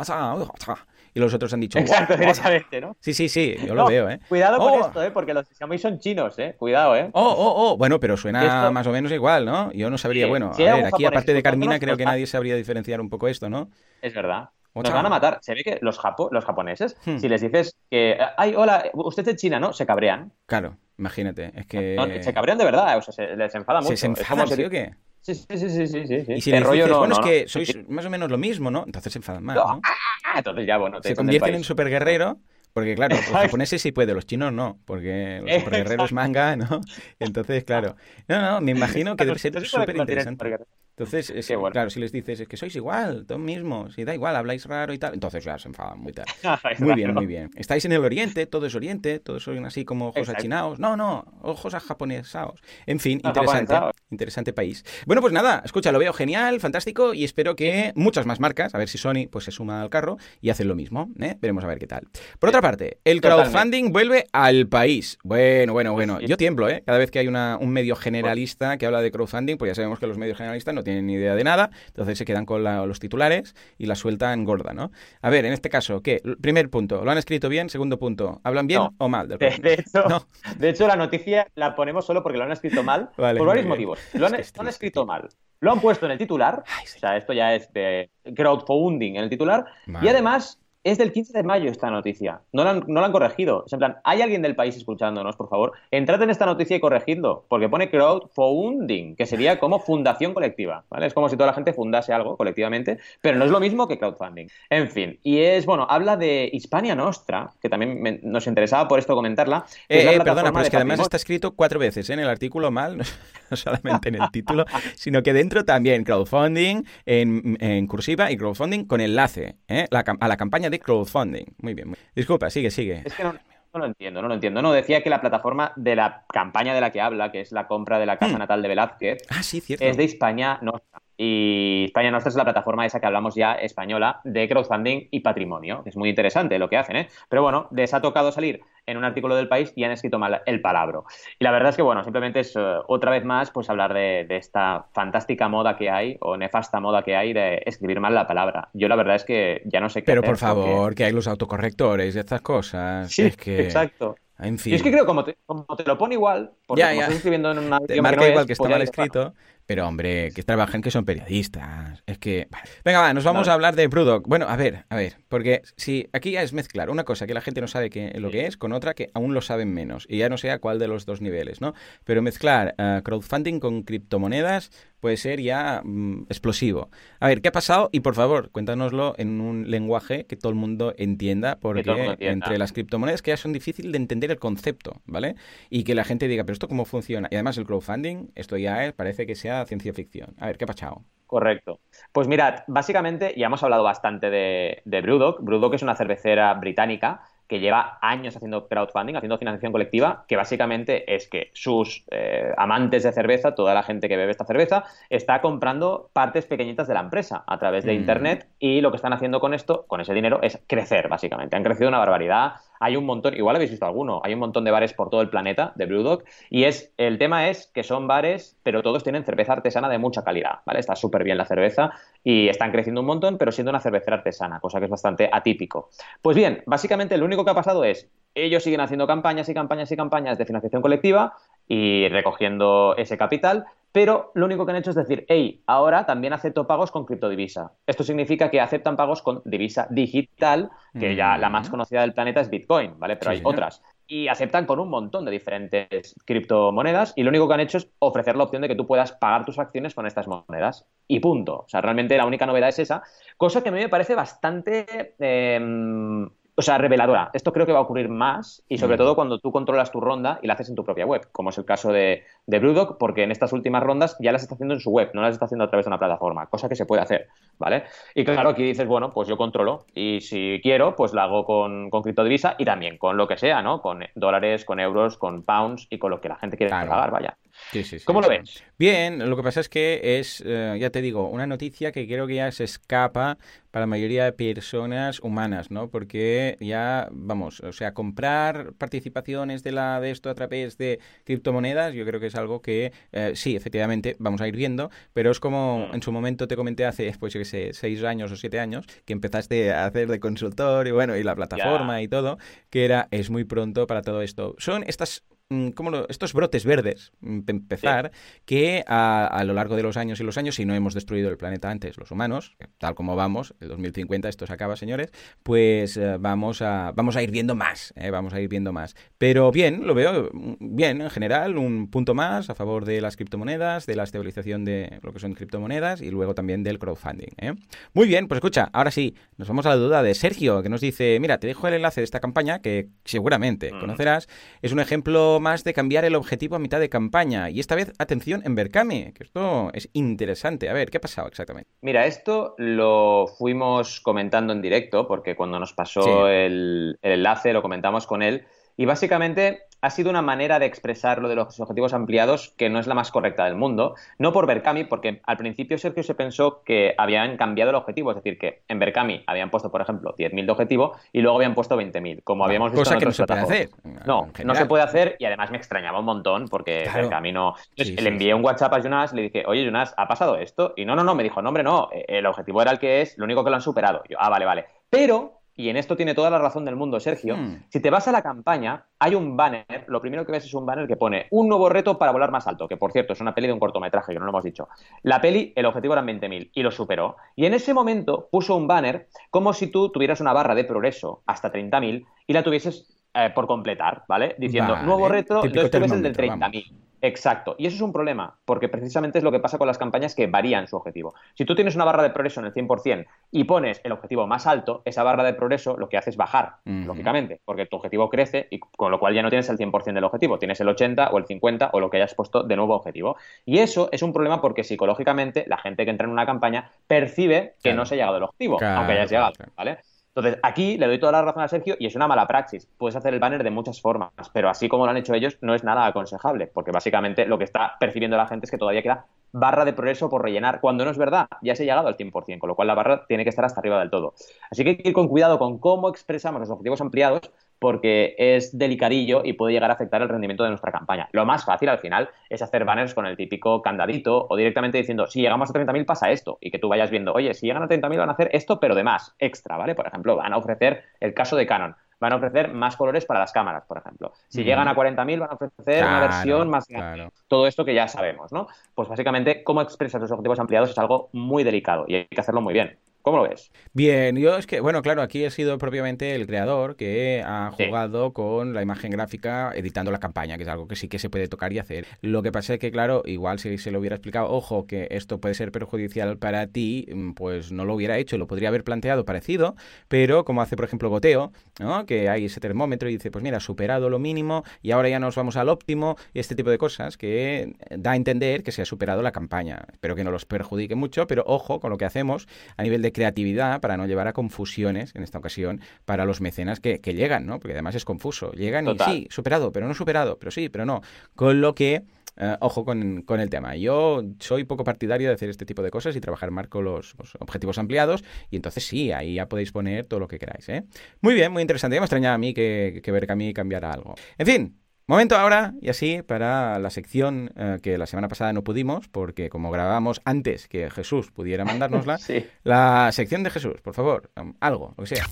y 1.14 1.20
los 1.20 1.34
otros 1.34 1.54
han 1.54 1.60
dicho, 1.60 1.78
Exacto, 1.78 2.16
directamente, 2.16 2.80
¿no? 2.80 2.96
Sí, 3.00 3.14
sí, 3.14 3.28
sí, 3.28 3.56
yo 3.66 3.76
lo 3.76 3.86
veo, 3.86 4.10
¿eh? 4.10 4.20
Cuidado 4.30 4.58
con 4.58 4.74
oh. 4.74 4.88
esto, 4.88 5.04
¿eh? 5.04 5.12
Porque 5.12 5.34
los 5.34 5.48
de 5.48 5.56
Xiaomi 5.56 5.78
son 5.78 6.00
chinos, 6.00 6.40
¿eh? 6.40 6.56
Cuidado, 6.58 6.96
¿eh? 6.96 7.10
Oh, 7.14 7.22
oh, 7.22 7.54
oh. 7.72 7.78
Bueno, 7.78 8.00
pero 8.00 8.16
suena 8.16 8.72
más 8.72 8.88
o 8.88 8.92
menos 8.92 9.12
igual, 9.12 9.46
¿no? 9.46 9.72
Yo 9.74 9.90
no 9.90 9.98
sabría, 9.98 10.28
bueno, 10.28 10.52
a 10.54 10.58
ver, 10.58 10.86
aquí 10.86 11.06
aparte 11.06 11.34
de 11.34 11.44
Carmina, 11.44 11.80
creo 11.80 11.98
que 11.98 12.06
nadie 12.06 12.28
sabría 12.28 12.56
diferenciar 12.56 13.02
un 13.02 13.10
poco 13.10 13.28
esto, 13.28 13.50
¿no? 13.50 13.70
Es 14.02 14.14
verdad. 14.14 14.50
Nos 14.74 14.94
van 14.94 15.06
a 15.06 15.10
matar. 15.10 15.40
Se 15.42 15.54
ve 15.54 15.64
que 15.64 15.80
los, 15.82 16.00
japo 16.00 16.30
los 16.32 16.46
japoneses, 16.46 16.96
hmm. 17.06 17.18
si 17.18 17.28
les 17.28 17.42
dices 17.42 17.78
que, 17.90 18.18
ay, 18.38 18.54
hola, 18.56 18.90
usted 18.94 19.22
es 19.22 19.26
de 19.28 19.36
China, 19.36 19.60
¿no? 19.60 19.74
Se 19.74 19.86
cabrean. 19.86 20.32
Claro, 20.46 20.78
imagínate. 20.98 21.52
Es 21.56 21.66
que... 21.66 22.20
se 22.22 22.34
cabrean 22.34 22.58
de 22.58 22.66
verdad, 22.66 22.98
o 22.98 23.02
sea, 23.02 23.14
se, 23.14 23.36
les 23.36 23.54
enfada 23.56 23.82
mucho. 23.82 23.98
¿Se 23.98 24.06
enfadan, 24.08 24.48
¿sí 24.48 24.64
o 24.64 24.70
qué? 24.70 24.92
Sí, 25.22 25.36
sí, 25.36 25.46
sí, 25.50 25.70
sí, 25.70 25.88
sí, 25.88 26.06
sí. 26.08 26.34
Y 26.34 26.42
si 26.42 26.52
les 26.52 26.64
rollo 26.64 26.86
dices, 26.86 26.98
bueno, 26.98 27.14
es 27.14 27.20
que 27.20 27.48
sois 27.48 27.78
más 27.88 28.06
o 28.06 28.10
menos 28.10 28.32
lo 28.32 28.38
mismo, 28.38 28.72
¿no? 28.72 28.84
Entonces 28.86 29.14
se 29.14 29.20
enfadan 29.20 29.44
más, 29.44 29.56
¿no? 29.56 29.82
Ah, 29.84 30.38
entonces 30.38 30.66
ya, 30.66 30.78
bueno, 30.78 31.00
te 31.00 31.10
Se 31.10 31.16
convierten 31.16 31.56
en 31.56 31.64
superguerrero 31.64 32.40
porque 32.74 32.96
claro, 32.96 33.16
los 33.16 33.26
japoneses 33.26 33.82
sí 33.82 33.92
pueden, 33.92 34.16
los 34.16 34.26
chinos 34.26 34.54
no, 34.54 34.80
porque 34.86 35.42
los 35.44 35.56
superguerreros 35.56 36.14
manga, 36.14 36.56
¿no? 36.56 36.82
Entonces, 37.20 37.64
claro. 37.64 37.96
No, 38.28 38.42
no, 38.42 38.62
me 38.62 38.72
imagino 38.72 39.16
que 39.16 39.26
debe 39.26 39.40
ser 39.40 39.54
súper 39.68 39.98
interesante. 39.98 40.58
Entonces, 40.92 41.30
es, 41.30 41.48
claro, 41.72 41.90
si 41.90 42.00
les 42.00 42.12
dices 42.12 42.42
es 42.42 42.48
que 42.48 42.58
sois 42.58 42.76
igual, 42.76 43.26
todos 43.26 43.42
mismos, 43.42 43.98
y 43.98 44.04
da 44.04 44.14
igual, 44.14 44.36
habláis 44.36 44.66
raro 44.66 44.94
y 44.94 44.98
tal, 44.98 45.14
entonces 45.14 45.44
ya 45.44 45.58
se 45.58 45.70
enfadan 45.70 46.00
muy 46.00 46.14
tal. 46.14 46.26
muy 46.80 46.96
bien, 46.96 47.14
muy 47.14 47.26
bien. 47.26 47.50
Estáis 47.56 47.86
en 47.86 47.94
el 47.94 48.04
oriente, 48.04 48.46
todo 48.46 48.66
es 48.66 48.76
oriente, 48.76 49.20
todos 49.20 49.44
son 49.44 49.66
así 49.66 49.86
como 49.86 50.10
ojos 50.10 50.30
achinaos. 50.30 50.80
No, 50.80 50.98
no, 50.98 51.26
ojos 51.42 51.74
a 51.74 51.80
japonesaos. 51.80 52.62
En 52.86 53.00
fin, 53.00 53.22
interesante, 53.24 53.76
interesante 54.10 54.54
país. 54.54 54.84
Bueno, 55.06 55.22
pues 55.22 55.34
nada, 55.34 55.62
escucha, 55.64 55.92
lo 55.92 56.00
veo 56.00 56.14
genial, 56.14 56.60
fantástico, 56.60 57.14
y 57.14 57.24
espero 57.24 57.56
que 57.56 57.94
muchas 57.96 58.26
más 58.26 58.40
marcas, 58.40 58.76
a 58.76 58.78
ver 58.78 58.90
si 58.90 58.98
Sony 58.98 59.28
pues 59.32 59.46
se 59.46 59.52
suma 59.52 59.82
al 59.82 59.90
carro 59.90 60.18
y 60.42 60.50
hacen 60.50 60.68
lo 60.68 60.76
mismo, 60.76 61.10
¿eh? 61.20 61.38
Veremos 61.40 61.64
a 61.64 61.68
ver 61.68 61.80
qué 61.80 61.88
tal. 61.88 62.08
Por 62.40 62.50
otra 62.50 62.62
parte, 62.62 63.00
el 63.06 63.22
crowdfunding 63.22 63.92
vuelve 63.92 64.28
al 64.34 64.68
país. 64.68 65.18
Bueno, 65.24 65.74
bueno, 65.74 65.94
bueno. 65.94 66.20
Yo 66.20 66.38
tiemblo, 66.38 66.70
¿eh? 66.70 66.84
Cada 66.86 66.98
vez 66.98 67.12
que 67.12 67.20
hay 67.20 67.28
una, 67.28 67.58
un 67.60 67.70
medio 67.70 67.96
generalista 67.96 68.78
que 68.78 68.86
habla 68.86 69.02
de 69.02 69.12
crowdfunding, 69.12 69.58
pues 69.58 69.70
ya 69.70 69.76
sabemos 69.76 70.00
que 70.00 70.08
los 70.08 70.18
medios 70.18 70.38
generalistas 70.38 70.74
no 70.74 70.81
tienen 70.84 71.08
ni 71.08 71.14
idea 71.14 71.36
de 71.36 71.44
nada, 71.44 71.72
entonces 71.88 72.18
se 72.18 72.26
quedan 72.26 72.46
con 72.46 72.64
los 72.64 73.00
titulares 73.00 73.56
y 73.78 73.86
la 73.86 73.96
sueltan 73.96 74.44
gorda, 74.44 74.74
¿no? 74.74 74.92
A 75.22 75.30
ver, 75.30 75.46
en 75.46 75.54
este 75.54 75.70
caso, 75.70 76.02
¿qué? 76.02 76.22
Primer 76.42 76.70
punto, 76.70 77.04
¿lo 77.04 77.12
han 77.12 77.18
escrito 77.18 77.50
bien? 77.50 77.70
Segundo 77.70 78.00
punto, 78.00 78.42
¿hablan 78.44 78.68
bien 78.68 78.82
o 78.98 79.10
mal? 79.10 79.28
de, 79.28 79.74
hecho, 79.74 80.28
de 80.58 80.70
hecho, 80.70 80.88
la 80.88 80.96
noticia 80.96 81.48
la 81.56 81.76
ponemos 81.76 82.06
solo 82.06 82.24
porque 82.24 82.38
lo 82.38 82.44
han 82.44 82.52
escrito 82.52 82.84
mal, 82.84 83.10
por 83.16 83.46
varios 83.46 83.66
motivos. 83.66 84.00
Lo 84.14 84.28
han, 84.28 84.36
escrito 84.36 85.06
mal. 85.06 85.30
Lo 85.60 85.72
han 85.72 85.80
puesto 85.80 86.06
en 86.06 86.14
el 86.14 86.18
titular, 86.18 86.64
o 86.64 87.00
sea, 87.00 87.18
esto 87.18 87.34
ya 87.34 87.54
es 87.54 87.72
de 87.74 88.10
crowdfunding 88.36 89.16
en 89.16 89.24
el 89.24 89.30
titular, 89.30 89.66
y 90.02 90.08
además 90.08 90.61
es 90.84 90.98
del 90.98 91.12
15 91.12 91.34
de 91.34 91.44
mayo 91.44 91.70
esta 91.70 91.90
noticia. 91.92 92.42
No 92.52 92.64
la, 92.64 92.72
han, 92.72 92.84
no 92.88 93.02
la 93.02 93.08
han 93.08 93.12
corregido. 93.12 93.66
en 93.72 93.80
plan, 93.80 93.98
¿hay 94.04 94.22
alguien 94.22 94.42
del 94.42 94.56
país 94.56 94.76
escuchándonos, 94.76 95.36
por 95.36 95.48
favor? 95.48 95.74
Entrad 95.92 96.22
en 96.24 96.30
esta 96.30 96.46
noticia 96.46 96.76
y 96.76 96.80
corregidlo, 96.80 97.46
porque 97.50 97.70
pone 97.70 97.90
crowdfunding, 97.90 99.16
que 99.16 99.26
sería 99.26 99.60
como 99.60 99.80
fundación 99.80 100.34
colectiva, 100.34 100.84
¿vale? 100.90 101.06
Es 101.06 101.14
como 101.14 101.30
si 101.30 101.36
toda 101.36 101.48
la 101.48 101.54
gente 101.54 101.74
fundase 101.74 102.14
algo 102.14 102.36
colectivamente, 102.36 102.98
pero 103.22 103.38
no 103.38 103.46
es 103.46 103.52
lo 103.52 103.60
mismo 103.60 103.88
que 103.88 104.00
crowdfunding. 104.00 104.48
En 104.70 104.90
fin, 104.90 105.20
y 105.24 105.40
es, 105.40 105.66
bueno, 105.66 105.86
habla 105.90 106.18
de 106.18 106.50
Hispania 106.52 106.96
Nostra, 106.96 107.52
que 107.62 107.70
también 107.70 108.20
nos 108.24 108.48
interesaba 108.48 108.88
por 108.88 109.00
esto 109.00 109.14
comentarla. 109.14 109.66
Eh, 109.88 110.16
eh, 110.16 110.18
perdona, 110.18 110.52
pero 110.52 110.64
es 110.64 110.70
que 110.70 110.78
además 110.78 111.00
está 111.00 111.18
escrito 111.18 111.52
cuatro 111.52 111.80
veces 111.80 112.10
¿eh? 112.10 112.14
en 112.14 112.20
el 112.20 112.28
artículo 112.28 112.72
mal, 112.72 112.98
no, 113.50 113.56
solamente 113.56 114.10
en 114.10 114.16
el 114.16 114.32
título, 114.32 114.66
sino 114.96 115.22
que 115.22 115.34
dentro 115.34 115.64
también 115.64 116.04
crowdfunding 116.04 116.84
en, 117.06 117.88
cursiva 117.88 118.32
y 118.32 118.38
crowdfunding 118.38 118.86
con 118.86 119.02
enlace 119.02 119.58
a 119.68 120.28
la 120.28 120.38
campaña 120.38 120.71
de 120.72 120.80
crowdfunding. 120.80 121.46
Muy 121.60 121.74
bien. 121.74 121.96
Disculpa, 122.16 122.50
sigue, 122.50 122.72
sigue. 122.72 123.04
Es 123.06 123.14
que 123.14 123.24
no, 123.24 123.34
lo 123.74 123.86
entiendo, 123.86 124.22
no 124.22 124.28
lo 124.28 124.34
entiendo. 124.34 124.62
No, 124.62 124.72
decía 124.72 125.04
que 125.04 125.10
la 125.10 125.22
plataforma 125.22 125.74
de 125.76 125.96
la 125.96 126.26
campaña 126.28 126.74
de 126.74 126.82
la 126.82 126.92
que 126.92 127.02
habla, 127.02 127.32
que 127.32 127.42
es 127.42 127.52
la 127.52 127.68
compra 127.68 128.00
de 128.00 128.06
la 128.06 128.18
casa 128.18 128.36
hmm. 128.36 128.40
natal 128.40 128.62
de 128.62 128.68
Velázquez, 128.68 129.24
ah, 129.30 129.44
sí, 129.44 129.62
cierto. 129.62 129.86
es 129.86 129.98
de 129.98 130.04
España 130.04 130.58
Nostra. 130.62 131.02
Y 131.18 131.86
España 131.86 132.12
Nostra 132.12 132.30
es 132.30 132.36
la 132.36 132.44
plataforma 132.44 132.86
esa 132.86 133.00
que 133.00 133.06
hablamos 133.06 133.36
ya 133.36 133.54
española 133.54 134.22
de 134.24 134.48
crowdfunding 134.48 135.08
y 135.12 135.20
patrimonio, 135.20 135.84
que 135.84 135.90
es 135.90 135.98
muy 135.98 136.10
interesante 136.10 136.58
lo 136.58 136.70
que 136.70 136.78
hacen, 136.78 136.96
¿eh? 136.96 137.08
Pero 137.30 137.44
bueno, 137.44 137.68
les 137.72 137.94
ha 137.94 138.02
tocado 138.02 138.32
salir 138.32 138.62
en 138.86 138.98
un 138.98 139.04
artículo 139.04 139.36
del 139.36 139.48
país 139.48 139.72
y 139.76 139.84
han 139.84 139.92
escrito 139.92 140.18
mal 140.20 140.42
el 140.46 140.62
palabra. 140.62 141.02
Y 141.40 141.44
la 141.44 141.52
verdad 141.52 141.70
es 141.70 141.76
que, 141.76 141.82
bueno, 141.82 142.04
simplemente 142.04 142.40
es 142.40 142.56
eh, 142.56 142.60
otra 142.88 143.12
vez 143.12 143.24
más 143.24 143.52
pues 143.52 143.70
hablar 143.70 143.94
de, 143.94 144.26
esta 144.30 144.88
fantástica 144.94 145.48
moda 145.50 145.78
que 145.78 145.90
hay 145.90 146.18
o 146.20 146.38
nefasta 146.38 146.80
moda 146.80 147.04
que 147.04 147.16
hay 147.16 147.34
de 147.34 147.62
escribir 147.66 148.00
mal 148.00 148.16
la 148.16 148.28
palabra. 148.28 148.70
Yo 148.74 148.88
la 148.88 148.96
verdad 148.96 149.16
es 149.16 149.24
que 149.24 149.62
ya 149.66 149.80
no 149.80 149.90
sé 149.90 150.02
qué 150.02 150.06
Pero 150.06 150.24
por 150.24 150.38
favor, 150.38 150.96
que 150.96 151.06
hay 151.06 151.12
los 151.12 151.28
autocorrectores 151.28 152.16
y 152.16 152.20
estas 152.20 152.42
cosas. 152.42 153.12
Sí, 153.12 153.24
es 153.24 153.38
que... 153.38 153.62
exacto. 153.62 154.16
En 154.40 154.58
fin. 154.58 154.74
es 154.74 154.82
que 154.82 154.92
creo 154.92 155.06
como 155.06 155.24
te, 155.24 155.38
como 155.46 155.66
te 155.78 155.84
lo 155.84 156.00
pone 156.00 156.16
igual, 156.16 156.52
porque 156.66 156.82
como 156.82 156.94
estás 156.94 157.14
escribiendo 157.14 157.52
en 157.52 157.60
una 157.60 157.80
te 157.80 158.02
marca 158.02 158.28
igual 158.28 158.48
que 158.48 158.54
está 158.54 158.68
mal 158.68 158.82
escrito, 158.82 159.36
pero 159.72 159.88
hombre, 159.88 160.34
que 160.36 160.44
trabajan 160.44 160.82
que 160.82 160.92
son 160.92 161.06
periodistas. 161.06 162.04
Es 162.06 162.18
que. 162.18 162.50
Venga, 162.84 163.00
va, 163.00 163.14
nos 163.14 163.24
vamos 163.24 163.48
a 163.48 163.54
hablar 163.54 163.74
de 163.74 163.88
Brewdog. 163.88 164.28
Bueno, 164.28 164.48
a 164.50 164.58
ver, 164.58 164.84
a 164.90 164.98
ver. 164.98 165.16
Porque 165.30 165.62
si 165.78 166.10
aquí 166.12 166.32
ya 166.32 166.42
es 166.42 166.52
mezclar 166.52 166.90
una 166.90 167.06
cosa 167.06 167.26
que 167.26 167.34
la 167.34 167.40
gente 167.40 167.62
no 167.62 167.70
sabe 167.70 167.90
que, 167.90 168.12
lo 168.20 168.30
que 168.32 168.48
es 168.48 168.58
con 168.58 168.74
otra 168.74 168.96
que 168.96 169.12
aún 169.14 169.34
lo 169.34 169.40
saben 169.40 169.74
menos. 169.74 170.06
Y 170.10 170.18
ya 170.18 170.28
no 170.28 170.38
sé 170.38 170.52
a 170.52 170.60
cuál 170.60 170.78
de 170.78 170.90
los 170.90 171.06
dos 171.06 171.22
niveles, 171.22 171.62
¿no? 171.62 171.74
Pero 172.04 172.22
mezclar 172.22 172.76
eh, 172.78 173.00
crowdfunding 173.02 173.62
con 173.62 173.84
criptomonedas 173.84 174.72
puede 175.02 175.18
ser 175.18 175.42
ya 175.42 175.82
mm, 175.84 176.24
explosivo. 176.30 176.90
A 177.20 177.28
ver, 177.28 177.42
¿qué 177.42 177.50
ha 177.50 177.52
pasado? 177.52 177.90
Y 177.92 178.00
por 178.00 178.16
favor, 178.16 178.50
cuéntanoslo 178.52 179.16
en 179.18 179.42
un 179.42 179.70
lenguaje 179.70 180.26
que 180.26 180.38
todo 180.38 180.52
el 180.52 180.58
mundo 180.58 180.94
entienda, 180.98 181.58
porque 181.60 182.16
entre 182.20 182.58
las 182.58 182.72
criptomonedas 182.72 183.22
que 183.22 183.32
ya 183.32 183.38
son 183.38 183.52
difíciles 183.52 183.92
de 183.92 183.98
entender 183.98 184.32
el 184.32 184.40
concepto, 184.40 185.02
¿vale? 185.06 185.36
Y 185.70 185.84
que 185.84 185.96
la 185.96 186.06
gente 186.06 186.28
diga, 186.28 186.44
pero 186.44 186.54
esto 186.54 186.68
cómo 186.68 186.86
funciona. 186.86 187.28
Y 187.32 187.36
además 187.36 187.58
el 187.58 187.66
crowdfunding, 187.66 188.30
esto 188.36 188.58
ya 188.58 188.86
es, 188.86 188.94
parece 188.94 189.26
que 189.26 189.36
sea 189.36 189.61
ciencia 189.66 189.94
ficción. 189.94 190.36
A 190.40 190.48
ver, 190.48 190.58
¿qué 190.58 190.66
ha 190.66 190.68
pasado? 190.68 191.04
Correcto. 191.26 191.80
Pues 192.12 192.28
mirad, 192.28 192.64
básicamente 192.68 193.34
ya 193.38 193.46
hemos 193.46 193.64
hablado 193.64 193.84
bastante 193.84 194.30
de, 194.30 194.82
de 194.84 195.02
Brewdog. 195.02 195.42
Brewdog 195.42 195.76
es 195.76 195.82
una 195.82 195.96
cervecera 195.96 196.54
británica 196.56 197.22
que 197.52 197.60
lleva 197.60 198.00
años 198.02 198.34
haciendo 198.34 198.70
crowdfunding, 198.70 199.16
haciendo 199.16 199.38
financiación 199.38 199.74
colectiva, 199.74 200.24
que 200.26 200.38
básicamente 200.38 201.14
es 201.14 201.28
que 201.28 201.52
sus 201.54 202.06
eh, 202.10 202.54
amantes 202.56 203.04
de 203.04 203.12
cerveza, 203.12 203.56
toda 203.56 203.74
la 203.74 203.84
gente 203.84 204.08
que 204.08 204.16
bebe 204.16 204.32
esta 204.32 204.46
cerveza, 204.46 204.86
está 205.10 205.42
comprando 205.42 206.10
partes 206.14 206.46
pequeñitas 206.46 206.88
de 206.88 206.94
la 206.94 207.02
empresa 207.02 207.44
a 207.46 207.60
través 207.60 207.84
de 207.84 207.92
mm. 207.92 207.96
Internet 207.98 208.48
y 208.58 208.80
lo 208.80 208.90
que 208.90 208.96
están 208.96 209.12
haciendo 209.12 209.42
con 209.42 209.54
esto, 209.54 209.84
con 209.88 210.00
ese 210.00 210.14
dinero, 210.14 210.40
es 210.42 210.62
crecer, 210.66 211.10
básicamente. 211.10 211.58
Han 211.58 211.64
crecido 211.64 211.90
una 211.90 212.00
barbaridad. 212.00 212.54
Hay 212.84 212.98
un 212.98 213.06
montón, 213.06 213.36
igual 213.36 213.56
habéis 213.56 213.70
visto 213.70 213.86
alguno, 213.86 214.22
hay 214.24 214.34
un 214.34 214.40
montón 214.40 214.66
de 214.66 214.72
bares 214.72 214.92
por 214.92 215.12
todo 215.12 215.22
el 215.22 215.30
planeta 215.30 215.72
de 215.76 215.86
Brewdog 215.86 216.24
y 216.50 216.64
es, 216.64 216.92
el 216.98 217.20
tema 217.20 217.48
es 217.48 217.68
que 217.68 217.84
son 217.84 218.08
bares, 218.08 218.58
pero 218.64 218.82
todos 218.82 219.04
tienen 219.04 219.24
cerveza 219.24 219.54
artesana 219.54 219.88
de 219.88 220.00
mucha 220.00 220.24
calidad, 220.24 220.62
¿vale? 220.66 220.80
Está 220.80 220.96
súper 220.96 221.24
bien 221.24 221.38
la 221.38 221.46
cerveza 221.46 221.92
y 222.24 222.48
están 222.48 222.72
creciendo 222.72 223.02
un 223.02 223.08
montón, 223.08 223.38
pero 223.38 223.52
siendo 223.52 223.70
una 223.70 223.80
cervecera 223.80 224.18
artesana, 224.18 224.60
cosa 224.60 224.80
que 224.80 224.86
es 224.86 224.92
bastante 224.92 225.30
atípico. 225.32 225.90
Pues 226.24 226.36
bien, 226.36 226.64
básicamente 226.66 227.18
lo 227.18 227.26
único 227.26 227.46
que 227.46 227.52
ha 227.52 227.56
pasado 227.56 227.84
es, 227.84 228.10
ellos 228.34 228.64
siguen 228.64 228.82
haciendo 228.82 229.06
campañas 229.06 229.48
y 229.50 229.54
campañas 229.54 229.92
y 229.92 229.96
campañas 229.96 230.38
de 230.40 230.46
financiación 230.46 230.82
colectiva 230.82 231.36
y 231.74 232.10
recogiendo 232.10 232.96
ese 232.98 233.18
capital, 233.18 233.64
pero 233.94 234.32
lo 234.36 234.46
único 234.46 234.66
que 234.66 234.74
han 234.74 234.78
hecho 234.80 234.90
es 234.90 234.96
decir, 234.98 235.26
hey, 235.30 235.64
ahora 235.68 236.06
también 236.06 236.34
acepto 236.34 236.68
pagos 236.68 236.92
con 236.92 237.06
criptodivisa. 237.06 237.72
Esto 237.88 238.04
significa 238.04 238.52
que 238.52 238.60
aceptan 238.60 238.98
pagos 238.98 239.22
con 239.22 239.42
divisa 239.46 239.88
digital, 239.90 240.70
que 241.00 241.16
ya 241.16 241.38
la 241.38 241.50
más 241.50 241.70
mm. 241.70 241.72
conocida 241.72 242.02
del 242.02 242.14
planeta 242.14 242.42
es 242.42 242.50
Bitcoin, 242.50 243.00
¿vale? 243.00 243.16
Pero 243.16 243.32
hay 243.32 243.40
otras. 243.42 243.82
Y 244.06 244.28
aceptan 244.28 244.66
con 244.66 244.82
un 244.82 244.90
montón 244.90 245.24
de 245.24 245.32
diferentes 245.32 246.14
criptomonedas 246.26 247.14
y 247.16 247.24
lo 247.24 247.30
único 247.30 247.48
que 247.48 247.54
han 247.54 247.62
hecho 247.62 247.78
es 247.78 247.90
ofrecer 248.00 248.36
la 248.36 248.44
opción 248.44 248.64
de 248.64 248.68
que 248.68 248.76
tú 248.76 248.86
puedas 248.86 249.14
pagar 249.14 249.46
tus 249.46 249.58
acciones 249.58 249.96
con 249.96 250.06
estas 250.06 250.28
monedas. 250.28 250.86
Y 251.08 251.22
punto. 251.22 251.60
O 251.60 251.70
sea, 251.70 251.80
realmente 251.80 252.18
la 252.18 252.26
única 252.26 252.46
novedad 252.46 252.68
es 252.68 252.80
esa, 252.80 253.02
cosa 253.38 253.64
que 253.64 253.70
a 253.70 253.72
mí 253.72 253.80
me 253.80 253.88
parece 253.88 254.14
bastante... 254.14 255.16
Em, 255.20 256.30
o 256.62 256.64
sea, 256.64 256.78
reveladora. 256.78 257.32
Esto 257.34 257.52
creo 257.52 257.66
que 257.66 257.72
va 257.72 257.80
a 257.80 257.82
ocurrir 257.82 258.08
más 258.08 258.64
y 258.70 258.78
sobre 258.78 258.96
todo 258.96 259.16
cuando 259.16 259.40
tú 259.40 259.52
controlas 259.52 259.92
tu 259.92 260.00
ronda 260.00 260.38
y 260.44 260.48
la 260.48 260.54
haces 260.54 260.70
en 260.70 260.76
tu 260.76 260.86
propia 260.86 261.08
web, 261.08 261.28
como 261.32 261.50
es 261.50 261.58
el 261.58 261.66
caso 261.66 261.92
de, 261.92 262.24
de 262.46 262.60
Brewdog, 262.60 263.00
porque 263.00 263.24
en 263.24 263.32
estas 263.32 263.52
últimas 263.52 263.82
rondas 263.82 264.16
ya 264.20 264.32
las 264.32 264.44
está 264.44 264.54
haciendo 264.54 264.76
en 264.76 264.80
su 264.80 264.92
web, 264.92 265.10
no 265.16 265.24
las 265.24 265.34
está 265.34 265.46
haciendo 265.46 265.66
a 265.66 265.70
través 265.70 265.86
de 265.86 265.90
una 265.90 265.98
plataforma, 265.98 266.46
cosa 266.46 266.70
que 266.70 266.76
se 266.76 266.86
puede 266.86 267.02
hacer, 267.02 267.30
¿vale? 267.58 267.86
Y 268.14 268.24
claro, 268.24 268.50
aquí 268.50 268.62
dices, 268.62 268.88
bueno, 268.88 269.10
pues 269.10 269.28
yo 269.28 269.38
controlo 269.38 269.86
y 269.96 270.22
si 270.22 270.60
quiero, 270.62 270.96
pues 270.96 271.14
la 271.14 271.24
hago 271.24 271.46
con, 271.46 271.90
con 271.90 272.04
criptodivisa 272.04 272.54
y 272.60 272.66
también 272.66 273.00
con 273.00 273.18
lo 273.18 273.28
que 273.28 273.38
sea, 273.38 273.64
¿no? 273.64 273.82
Con 273.82 274.06
dólares, 274.14 274.64
con 274.64 274.80
euros, 274.80 275.18
con 275.18 275.42
pounds 275.42 275.88
y 275.90 275.98
con 275.98 276.12
lo 276.12 276.22
que 276.22 276.30
la 276.30 276.36
gente 276.36 276.58
quiere 276.58 276.70
pagar, 276.70 277.10
vaya. 277.10 277.38
Sí, 277.72 277.84
sí, 277.86 278.00
¿Cómo 278.04 278.20
lo 278.20 278.28
ves? 278.28 278.64
Bien, 278.78 279.30
lo 279.30 279.38
que 279.38 279.44
pasa 279.44 279.62
es 279.62 279.70
que 279.70 280.20
es, 280.20 280.44
eh, 280.46 280.78
ya 280.80 280.90
te 280.90 281.02
digo, 281.02 281.30
una 281.30 281.48
noticia 281.48 281.94
que 281.94 282.06
creo 282.06 282.28
que 282.28 282.36
ya 282.36 282.52
se 282.52 282.66
escapa 282.66 283.38
para 283.72 283.84
la 283.84 283.88
mayoría 283.88 284.26
de 284.26 284.34
personas 284.34 285.22
humanas, 285.22 285.72
¿no? 285.72 285.90
Porque 285.90 286.58
ya, 286.60 287.08
vamos, 287.12 287.62
o 287.62 287.72
sea, 287.72 287.94
comprar 287.94 288.74
participaciones 288.74 289.64
de 289.64 289.72
la 289.72 290.02
de 290.02 290.12
esto 290.12 290.30
a 290.30 290.36
través 290.36 290.78
de 290.78 291.00
criptomonedas, 291.24 291.94
yo 291.94 292.06
creo 292.06 292.20
que 292.20 292.28
es 292.28 292.36
algo 292.36 292.62
que 292.62 292.92
eh, 293.14 293.32
sí, 293.36 293.56
efectivamente, 293.56 294.18
vamos 294.20 294.42
a 294.42 294.50
ir 294.50 294.56
viendo, 294.56 294.92
pero 295.14 295.32
es 295.32 295.40
como 295.40 295.88
mm. 295.88 295.96
en 295.96 296.02
su 296.02 296.12
momento 296.12 296.50
te 296.50 296.58
comenté 296.58 296.86
hace, 296.86 297.14
pues 297.18 297.34
yo 297.34 297.40
que 297.40 297.46
sé, 297.46 297.72
seis 297.72 298.04
años 298.04 298.34
o 298.34 298.36
siete 298.36 298.60
años, 298.60 298.86
que 299.06 299.14
empezaste 299.14 299.72
a 299.72 299.86
hacer 299.86 300.10
de 300.10 300.20
consultor 300.20 300.88
y 300.88 300.92
bueno, 300.92 301.16
y 301.16 301.24
la 301.24 301.36
plataforma 301.36 302.02
y 302.02 302.10
todo, 302.10 302.38
que 302.70 302.84
era, 302.84 303.08
es 303.12 303.30
muy 303.30 303.46
pronto 303.46 303.88
para 303.88 304.02
todo 304.02 304.22
esto. 304.22 304.56
Son 304.58 304.84
estas 304.86 305.24
Mm, 305.52 305.72
estos 306.08 306.32
brotes 306.32 306.64
verdes, 306.64 307.12
mm, 307.20 307.40
empezar, 307.48 308.14
que 308.46 308.86
a, 308.88 309.44
lo 309.46 309.54
largo 309.54 309.76
de 309.76 309.84
los 309.84 309.98
años 309.98 310.18
y 310.22 310.24
los 310.24 310.38
años, 310.38 310.56
si 310.56 310.64
no 310.64 310.74
hemos 310.74 310.94
destruido 310.94 311.30
el 311.30 311.36
planeta 311.36 311.70
antes, 311.70 311.98
los 311.98 312.10
humanos, 312.10 312.56
tal 312.78 312.96
como 312.96 313.18
vamos, 313.18 313.54
el 313.60 313.68
2050 313.68 314.30
esto 314.30 314.48
se 314.48 314.54
acaba, 314.54 314.78
señores, 314.78 315.12
pues 315.44 315.98
eh, 315.98 316.16
vamos, 316.18 316.62
a, 316.62 316.94
vamos 316.96 317.18
a 317.18 317.22
ir 317.22 317.32
viendo 317.32 317.54
más, 317.54 317.94
eh, 317.98 318.12
vamos 318.12 318.34
a 318.34 318.40
ir 318.40 318.48
viendo 318.48 318.72
más. 318.72 318.96
Pero 319.18 319.52
bien, 319.52 319.86
lo 319.86 319.94
veo 319.94 320.30
mm, 320.32 320.56
bien 320.60 321.02
en 321.02 321.10
general, 321.10 321.58
un 321.58 321.90
punto 321.92 322.14
más 322.14 322.50
a 322.50 322.56
favor 322.56 322.86
de 322.86 323.02
las 323.02 323.18
criptomonedas, 323.18 323.86
de 323.86 323.98
la 323.98 324.04
estabilización 324.04 324.64
de 324.64 325.00
lo 325.02 325.12
que 325.12 325.20
son 325.20 325.34
criptomonedas 325.34 326.00
y 326.00 326.12
luego 326.12 326.34
también 326.34 326.64
del 326.64 326.80
crowdfunding. 326.80 327.34
¿eh? 327.40 327.56
Muy 327.94 328.08
bien, 328.08 328.30
pues 328.30 328.38
escucha, 328.38 328.70
ahora 328.72 328.92
sí, 328.92 329.16
nos 329.36 329.50
vamos 329.50 329.66
a 329.66 329.70
la 329.70 329.76
duda 329.76 330.02
de 330.02 330.14
Sergio, 330.14 330.64
que 330.64 330.70
nos 330.70 330.80
dice, 330.80 331.20
mira, 331.20 331.40
te 331.40 331.48
dejo 331.48 331.68
el 331.68 331.74
enlace 331.74 332.00
de 332.00 332.06
esta 332.06 332.22
campaña 332.22 332.60
que 332.60 332.88
seguramente 333.04 333.72
conocerás, 333.72 334.30
es 334.62 334.72
un 334.72 334.80
ejemplo 334.80 335.41
más 335.42 335.64
de 335.64 335.74
cambiar 335.74 336.06
el 336.06 336.16
objetivo 336.16 336.56
a 336.56 336.60
mitad 336.60 336.80
de 336.80 336.90
campaña. 336.90 337.50
Y 337.50 337.60
esta 337.60 337.76
vez, 337.76 337.92
atención, 338.00 338.42
en 338.46 338.56
Berkami, 338.56 339.12
que 339.14 339.24
esto 339.24 339.70
es 339.74 339.90
interesante. 339.94 340.70
A 340.70 340.74
ver, 340.74 340.90
¿qué 340.90 340.98
ha 340.98 341.02
pasado 341.02 341.28
exactamente? 341.28 341.70
Mira, 341.82 342.06
esto 342.06 342.56
lo 342.58 343.28
fuimos 343.38 344.00
comentando 344.00 344.54
en 344.54 344.62
directo, 344.62 345.08
porque 345.08 345.36
cuando 345.36 345.60
nos 345.60 345.74
pasó 345.74 346.28
el, 346.28 346.98
el 347.02 347.12
enlace 347.12 347.52
lo 347.52 347.62
comentamos 347.62 348.08
con 348.08 348.22
él. 348.22 348.46
Y 348.82 348.86
básicamente 348.86 349.68
ha 349.82 349.92
sido 349.92 350.10
una 350.10 350.24
manera 350.24 350.58
de 350.58 350.66
expresar 350.66 351.22
lo 351.22 351.30
de 351.30 351.36
los 351.36 351.60
objetivos 351.60 351.94
ampliados 351.94 352.52
que 352.58 352.68
no 352.68 352.80
es 352.80 352.88
la 352.88 352.96
más 352.96 353.12
correcta 353.12 353.46
del 353.46 353.54
mundo. 353.54 353.94
No 354.18 354.34
por 354.34 354.48
Berkami, 354.48 354.86
porque 354.86 355.22
al 355.24 355.38
principio 355.38 355.78
Sergio 355.78 356.02
se 356.02 356.16
pensó 356.16 356.64
que 356.64 356.96
habían 356.98 357.38
cambiado 357.38 357.70
el 357.70 357.76
objetivo, 357.76 358.10
es 358.10 358.16
decir, 358.16 358.40
que 358.40 358.64
en 358.68 358.80
Berkami 358.80 359.24
habían 359.28 359.52
puesto, 359.52 359.70
por 359.70 359.82
ejemplo, 359.82 360.16
10.000 360.18 360.46
de 360.48 360.52
objetivo 360.52 360.98
y 361.14 361.22
luego 361.22 361.38
habían 361.38 361.54
puesto 361.54 361.80
20.000, 361.80 362.24
como 362.24 362.44
habíamos 362.44 362.72
visto 362.72 362.82
cosa 362.82 362.96
en 362.96 363.00
que 363.02 363.06
no 363.06 363.12
se 363.12 363.24
puede 363.24 363.42
hacer. 363.42 363.70
No, 364.08 364.32
no 364.44 364.56
se 364.56 364.66
puede 364.66 364.84
hacer 364.84 365.16
y 365.20 365.26
además 365.26 365.52
me 365.52 365.58
extrañaba 365.58 366.00
un 366.00 366.06
montón 366.06 366.48
porque 366.48 366.90
Berkami 366.92 367.32
no... 367.32 367.54
le 367.76 368.10
envié 368.10 368.34
un 368.34 368.44
WhatsApp 368.44 368.74
a 368.74 368.82
Jonas, 368.82 369.14
le 369.14 369.22
dije, 369.22 369.44
oye 369.46 369.64
Jonas, 369.64 369.94
¿ha 369.96 370.08
pasado 370.08 370.38
esto? 370.38 370.74
Y 370.76 370.86
no, 370.86 370.96
no, 370.96 371.04
no, 371.04 371.14
me 371.14 371.22
dijo, 371.22 371.40
no, 371.44 371.50
hombre, 371.50 371.62
no, 371.62 371.90
el 371.92 372.26
objetivo 372.26 372.64
era 372.64 372.72
el 372.72 372.80
que 372.80 373.02
es, 373.02 373.16
lo 373.20 373.26
único 373.26 373.44
que 373.44 373.52
lo 373.52 373.58
han 373.58 373.62
superado. 373.62 374.02
Yo, 374.10 374.18
ah, 374.20 374.30
vale, 374.30 374.46
vale. 374.46 374.66
Pero 374.90 375.41
y 375.56 375.70
en 375.70 375.78
esto 375.78 375.96
tiene 375.96 376.14
toda 376.14 376.30
la 376.30 376.40
razón 376.40 376.66
del 376.66 376.76
mundo 376.76 377.00
Sergio, 377.00 377.38
hmm. 377.38 377.64
si 377.70 377.80
te 377.80 377.90
vas 377.90 378.08
a 378.08 378.12
la 378.12 378.22
campaña, 378.22 378.86
hay 379.00 379.16
un 379.16 379.36
banner, 379.36 379.86
lo 379.88 380.02
primero 380.02 380.26
que 380.26 380.32
ves 380.32 380.46
es 380.46 380.54
un 380.54 380.66
banner 380.66 380.88
que 380.88 380.96
pone 380.96 381.28
un 381.32 381.48
nuevo 381.48 381.70
reto 381.70 381.98
para 381.98 382.12
volar 382.12 382.32
más 382.32 382.48
alto, 382.48 382.68
que 382.68 382.78
por 382.78 382.92
cierto 382.92 383.14
es 383.14 383.22
una 383.22 383.36
peli 383.36 383.48
de 383.48 383.54
un 383.54 383.60
cortometraje, 383.60 384.14
que 384.14 384.20
no 384.20 384.26
lo 384.26 384.32
hemos 384.32 384.44
dicho. 384.44 384.68
La 385.04 385.22
peli, 385.22 385.54
el 385.56 385.66
objetivo 385.66 385.94
era 385.94 386.04
20.000 386.04 386.52
y 386.54 386.64
lo 386.64 386.72
superó. 386.72 387.18
Y 387.36 387.46
en 387.46 387.54
ese 387.54 387.74
momento 387.74 388.28
puso 388.32 388.56
un 388.56 388.68
banner 388.68 389.08
como 389.30 389.54
si 389.54 389.68
tú 389.68 389.90
tuvieras 389.90 390.22
una 390.22 390.34
barra 390.34 390.56
de 390.56 390.64
progreso 390.64 391.24
hasta 391.26 391.52
30.000 391.52 392.06
y 392.28 392.34
la 392.34 392.44
tuvieses 392.44 393.01
eh, 393.14 393.32
por 393.34 393.48
completar, 393.48 394.04
¿vale? 394.08 394.36
Diciendo, 394.38 394.78
nuevo 394.84 395.10
reto, 395.10 395.44
entonces 395.44 395.72
tú 395.72 395.80
ves 395.80 395.92
el 395.92 396.02
del 396.02 396.16
30.000. 396.16 396.72
Exacto. 397.02 397.56
Y 397.58 397.66
eso 397.66 397.76
es 397.76 397.82
un 397.82 397.92
problema, 397.92 398.38
porque 398.46 398.70
precisamente 398.70 399.18
es 399.18 399.24
lo 399.24 399.32
que 399.32 399.40
pasa 399.40 399.58
con 399.58 399.68
las 399.68 399.78
campañas 399.78 400.14
que 400.16 400.28
varían 400.28 400.68
su 400.68 400.76
objetivo. 400.76 401.16
Si 401.34 401.46
tú 401.46 401.56
tienes 401.56 401.76
una 401.76 401.84
barra 401.84 402.04
de 402.04 402.12
progreso 402.12 402.40
en 402.40 402.46
el 402.46 402.54
100% 402.54 403.06
y 403.32 403.44
pones 403.44 403.82
el 403.84 403.92
objetivo 403.92 404.28
más 404.28 404.46
alto, 404.46 404.82
esa 404.86 405.04
barra 405.04 405.24
de 405.24 405.34
progreso 405.34 405.78
lo 405.78 405.90
que 405.90 405.98
hace 405.98 406.12
es 406.12 406.18
bajar, 406.18 406.58
lógicamente, 406.66 407.42
porque 407.44 407.66
tu 407.66 407.78
objetivo 407.78 408.10
crece 408.10 408.48
y 408.52 408.60
con 408.60 408.92
lo 408.92 409.00
cual 409.00 409.16
ya 409.16 409.24
no 409.24 409.30
tienes 409.30 409.50
el 409.50 409.58
100% 409.58 409.94
del 409.94 410.04
objetivo, 410.04 410.38
tienes 410.38 410.60
el 410.62 410.70
80 410.70 411.10
o 411.10 411.18
el 411.18 411.26
50 411.26 411.72
o 411.74 411.80
lo 411.80 411.90
que 411.90 411.98
hayas 411.98 412.14
puesto 412.14 412.44
de 412.44 412.56
nuevo 412.56 412.76
objetivo. 412.76 413.18
Y 413.46 413.60
eso 413.60 413.90
es 413.92 414.04
un 414.04 414.14
problema 414.14 414.42
porque 414.42 414.64
psicológicamente 414.64 415.46
la 415.48 415.58
gente 415.58 415.86
que 415.86 415.92
entra 415.92 416.06
en 416.06 416.14
una 416.14 416.26
campaña 416.26 416.72
percibe 416.88 417.56
que 417.64 417.74
no 417.74 417.86
se 417.86 417.96
ha 417.96 417.98
llegado 417.98 418.18
al 418.18 418.24
objetivo, 418.24 418.60
aunque 418.62 418.94
hayas 418.94 419.10
llegado, 419.10 419.34
¿vale? 419.56 419.80
Entonces, 420.14 420.40
aquí 420.44 420.78
le 420.78 420.88
doy 420.88 421.00
toda 421.00 421.14
la 421.14 421.22
razón 421.22 421.44
a 421.44 421.48
Sergio 421.48 421.76
y 421.80 421.86
es 421.86 421.96
una 421.96 422.08
mala 422.08 422.28
praxis. 422.28 422.68
Puedes 422.78 422.98
hacer 422.98 423.14
el 423.14 423.22
banner 423.22 423.44
de 423.44 423.50
muchas 423.50 423.80
formas, 423.80 424.12
pero 424.34 424.50
así 424.50 424.68
como 424.68 424.86
lo 424.86 424.92
han 424.92 424.98
hecho 424.98 425.14
ellos, 425.14 425.38
no 425.42 425.56
es 425.56 425.64
nada 425.64 425.86
aconsejable, 425.86 426.48
porque 426.48 426.72
básicamente 426.72 427.26
lo 427.26 427.38
que 427.38 427.46
está 427.46 427.78
percibiendo 427.80 428.18
la 428.18 428.28
gente 428.28 428.46
es 428.46 428.52
que 428.52 428.58
todavía 428.58 428.82
queda 428.82 429.06
barra 429.32 429.64
de 429.64 429.72
progreso 429.72 430.10
por 430.10 430.22
rellenar, 430.22 430.60
cuando 430.60 430.84
no 430.84 430.92
es 430.92 430.98
verdad, 430.98 431.28
ya 431.42 431.56
se 431.56 431.64
ha 431.64 431.66
llegado 431.66 431.88
al 431.88 431.96
100%, 431.96 432.40
con 432.40 432.50
lo 432.50 432.56
cual 432.56 432.68
la 432.68 432.76
barra 432.76 433.06
tiene 433.06 433.24
que 433.24 433.30
estar 433.30 433.46
hasta 433.46 433.62
arriba 433.62 433.80
del 433.80 433.90
todo. 433.90 434.14
Así 434.50 434.64
que 434.64 434.72
hay 434.72 434.78
que 434.78 434.90
ir 434.90 434.94
con 434.94 435.08
cuidado 435.08 435.40
con 435.40 435.60
cómo 435.60 435.88
expresamos 435.88 436.42
los 436.42 436.50
objetivos 436.50 436.82
ampliados, 436.82 437.32
porque 437.62 438.16
es 438.18 438.58
delicadillo 438.58 439.22
y 439.24 439.34
puede 439.34 439.54
llegar 439.54 439.70
a 439.70 439.76
afectar 439.76 440.02
el 440.02 440.10
rendimiento 440.10 440.44
de 440.44 440.50
nuestra 440.50 440.72
campaña. 440.72 441.08
Lo 441.12 441.28
más 441.28 441.46
fácil 441.46 441.70
al 441.70 441.78
final 441.78 442.10
es 442.28 442.42
hacer 442.42 442.66
banners 442.66 442.96
con 442.96 443.06
el 443.06 443.16
típico 443.16 443.62
candadito 443.62 444.26
o 444.28 444.36
directamente 444.36 444.80
diciendo, 444.80 445.06
si 445.06 445.22
llegamos 445.22 445.52
a 445.52 445.54
30.000 445.54 445.86
pasa 445.86 446.10
esto 446.10 446.40
y 446.42 446.50
que 446.50 446.58
tú 446.58 446.70
vayas 446.70 446.90
viendo, 446.90 447.14
oye, 447.14 447.36
si 447.36 447.46
llegan 447.46 447.62
a 447.62 447.68
30.000 447.68 448.00
van 448.00 448.10
a 448.10 448.14
hacer 448.14 448.32
esto, 448.34 448.60
pero 448.60 448.74
de 448.74 448.84
más, 448.84 449.14
extra, 449.20 449.58
¿vale? 449.58 449.76
Por 449.76 449.86
ejemplo, 449.86 450.16
van 450.16 450.34
a 450.34 450.38
ofrecer 450.38 450.86
el 451.00 451.14
caso 451.14 451.36
de 451.36 451.46
Canon 451.46 451.76
van 452.00 452.14
a 452.14 452.16
ofrecer 452.16 452.52
más 452.52 452.76
colores 452.78 453.06
para 453.06 453.20
las 453.20 453.32
cámaras, 453.32 453.64
por 453.68 453.78
ejemplo. 453.78 454.12
Si 454.28 454.44
llegan 454.44 454.68
a 454.68 454.74
40.000 454.74 455.20
van 455.20 455.30
a 455.30 455.34
ofrecer 455.36 455.86
una 455.86 456.00
versión 456.00 456.50
más 456.50 456.68
grande. 456.68 457.12
Todo 457.28 457.46
esto 457.46 457.64
que 457.64 457.76
ya 457.76 457.88
sabemos, 457.88 458.34
¿no? 458.34 458.48
Pues 458.74 458.90
básicamente 458.90 459.44
cómo 459.44 459.62
expresar 459.62 460.02
los 460.02 460.10
objetivos 460.10 460.40
ampliados 460.40 460.72
es 460.72 460.78
algo 460.80 461.10
muy 461.14 461.44
delicado 461.44 461.86
y 461.88 461.94
hay 461.94 462.08
que 462.08 462.20
hacerlo 462.20 462.42
muy 462.42 462.56
bien. 462.56 462.76
¿Cómo 463.02 463.18
lo 463.18 463.24
ves? 463.24 463.52
Bien, 463.74 464.16
yo 464.16 464.38
es 464.38 464.46
que, 464.46 464.60
bueno, 464.60 464.84
claro, 464.84 465.02
aquí 465.02 465.24
he 465.24 465.32
sido 465.32 465.58
propiamente 465.58 466.14
el 466.14 466.28
creador 466.28 466.76
que 466.76 467.24
ha 467.26 467.52
jugado 467.52 468.14
con 468.14 468.54
la 468.54 468.62
imagen 468.62 468.92
gráfica 468.92 469.52
editando 469.56 469.92
la 469.92 470.00
campaña, 470.00 470.38
que 470.38 470.44
es 470.44 470.50
algo 470.50 470.68
que 470.68 470.76
sí 470.76 470.88
que 470.88 471.00
se 471.00 471.10
puede 471.10 471.28
tocar 471.28 471.52
y 471.52 471.58
hacer. 471.58 471.88
Lo 472.02 472.22
que 472.22 472.32
pasa 472.32 472.54
es 472.54 472.60
que, 472.60 472.72
claro, 472.72 473.02
igual 473.06 473.40
si 473.40 473.58
se 473.58 473.72
lo 473.72 473.80
hubiera 473.80 473.96
explicado, 473.96 474.30
ojo, 474.30 474.68
que 474.68 474.88
esto 474.92 475.20
puede 475.20 475.34
ser 475.34 475.52
perjudicial 475.52 476.20
para 476.20 476.46
ti, 476.48 476.88
mm, 476.94 477.14
pues 477.14 477.52
no 477.52 477.66
lo 477.66 477.74
hubiera 477.74 477.98
hecho, 477.98 478.20
lo 478.20 478.28
podría 478.28 478.50
haber 478.50 478.64
planteado 478.64 479.04
parecido, 479.04 479.56
pero 479.88 480.24
como 480.24 480.44
hace, 480.44 480.56
por 480.56 480.66
ejemplo, 480.66 480.90
Goteo, 480.90 481.32
¿no? 481.60 481.88
que 481.88 482.08
hay 482.08 482.26
ese 482.26 482.40
termómetro 482.40 482.88
y 482.88 482.94
dice, 482.94 483.10
pues 483.10 483.24
mira, 483.24 483.40
superado 483.40 483.90
lo 483.90 483.98
mínimo 483.98 484.44
y 484.62 484.72
ahora 484.72 484.90
ya 484.90 485.00
nos 485.00 485.16
vamos 485.16 485.38
al 485.38 485.50
óptimo 485.50 485.96
y 486.14 486.20
este 486.20 486.36
tipo 486.36 486.52
de 486.52 486.60
cosas 486.60 486.98
que 486.98 487.56
da 487.72 487.92
a 487.92 487.96
entender 487.96 488.44
que 488.44 488.52
se 488.52 488.62
ha 488.62 488.66
superado 488.66 489.02
la 489.02 489.12
campaña. 489.12 489.66
Espero 489.72 489.96
que 489.96 490.04
no 490.04 490.12
los 490.12 490.26
perjudique 490.26 490.76
mucho, 490.76 491.08
pero 491.08 491.24
ojo 491.26 491.60
con 491.60 491.72
lo 491.72 491.78
que 491.78 491.86
hacemos 491.86 492.28
a 492.58 492.64
nivel 492.64 492.82
de 492.84 492.91
creatividad 492.92 493.62
para 493.62 493.78
no 493.78 493.88
llevar 493.88 494.08
a 494.08 494.14
confusiones, 494.14 494.96
en 494.96 495.04
esta 495.04 495.18
ocasión, 495.18 495.62
para 495.86 496.06
los 496.06 496.22
mecenas 496.22 496.60
que, 496.60 496.80
llegan, 496.80 497.26
¿no? 497.26 497.40
Porque 497.40 497.54
además 497.54 497.76
es 497.76 497.86
confuso. 497.86 498.32
Llegan 498.32 498.68
y 498.68 498.78
sí, 498.86 499.08
superado, 499.10 499.52
pero 499.52 499.68
no 499.68 499.74
superado, 499.74 500.18
pero 500.20 500.32
sí, 500.32 500.50
pero 500.50 500.66
no. 500.66 500.82
Con 501.16 501.42
lo 501.42 501.56
que... 501.56 501.84
Eh, 502.18 502.36
ojo 502.42 502.66
con, 502.66 503.04
el 503.08 503.30
tema. 503.30 503.56
Yo 503.56 504.04
soy 504.20 504.44
poco 504.44 504.66
partidario 504.66 505.08
de 505.08 505.14
hacer 505.14 505.30
este 505.30 505.46
tipo 505.46 505.64
de 505.64 505.72
cosas 505.72 505.96
y 505.96 506.02
trabajar 506.02 506.30
más 506.30 506.48
con 506.48 506.66
los, 506.66 506.94
objetivos 507.20 507.58
ampliados. 507.58 508.04
Y 508.30 508.36
entonces 508.36 508.66
sí, 508.66 508.92
ahí 508.92 509.16
ya 509.16 509.30
podéis 509.30 509.54
poner 509.54 509.86
todo 509.86 510.02
lo 510.02 510.10
que 510.10 510.20
queráis. 510.20 510.48
¿eh? 510.50 510.66
Muy 511.00 511.14
bien, 511.14 511.32
muy 511.32 511.42
interesante. 511.42 511.76
Ya 511.76 511.80
me 511.82 511.86
extrañaba 511.86 512.16
a 512.16 512.18
mí 512.18 512.34
que, 512.34 512.82
que 512.84 512.92
ver 512.92 513.08
que 513.08 513.14
a 513.14 513.16
mí 513.16 513.34
cambiara 513.34 513.72
algo. 513.72 513.96
En 514.18 514.26
fin, 514.26 514.61
Momento 514.92 515.16
ahora, 515.16 515.54
y 515.62 515.70
así, 515.70 516.02
para 516.02 516.60
la 516.60 516.70
sección 516.70 517.32
eh, 517.38 517.60
que 517.64 517.78
la 517.78 517.86
semana 517.86 518.10
pasada 518.10 518.34
no 518.34 518.44
pudimos, 518.44 518.90
porque 518.90 519.30
como 519.30 519.50
grabábamos 519.50 520.02
antes 520.04 520.50
que 520.50 520.70
Jesús 520.70 521.12
pudiera 521.12 521.46
mandárnosla, 521.46 521.98
la 522.44 522.92
sección 522.92 523.24
de 523.24 523.30
Jesús, 523.30 523.62
por 523.62 523.74
favor, 523.74 524.12
um, 524.20 524.34
algo, 524.42 524.74
lo 524.78 524.84
que 524.84 524.98
sea. 524.98 525.06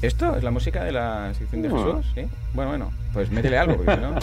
¿Esto 0.00 0.34
es 0.34 0.42
la 0.42 0.50
música 0.50 0.82
de 0.82 0.92
la 0.92 1.34
sección 1.34 1.60
de. 1.60 1.68
Jesús? 1.68 2.06
¿Sí? 2.14 2.22
Bueno, 2.54 2.70
bueno, 2.70 2.92
pues 3.12 3.30
métele 3.30 3.58
algo, 3.58 3.76
porque 3.76 3.98
no... 3.98 4.14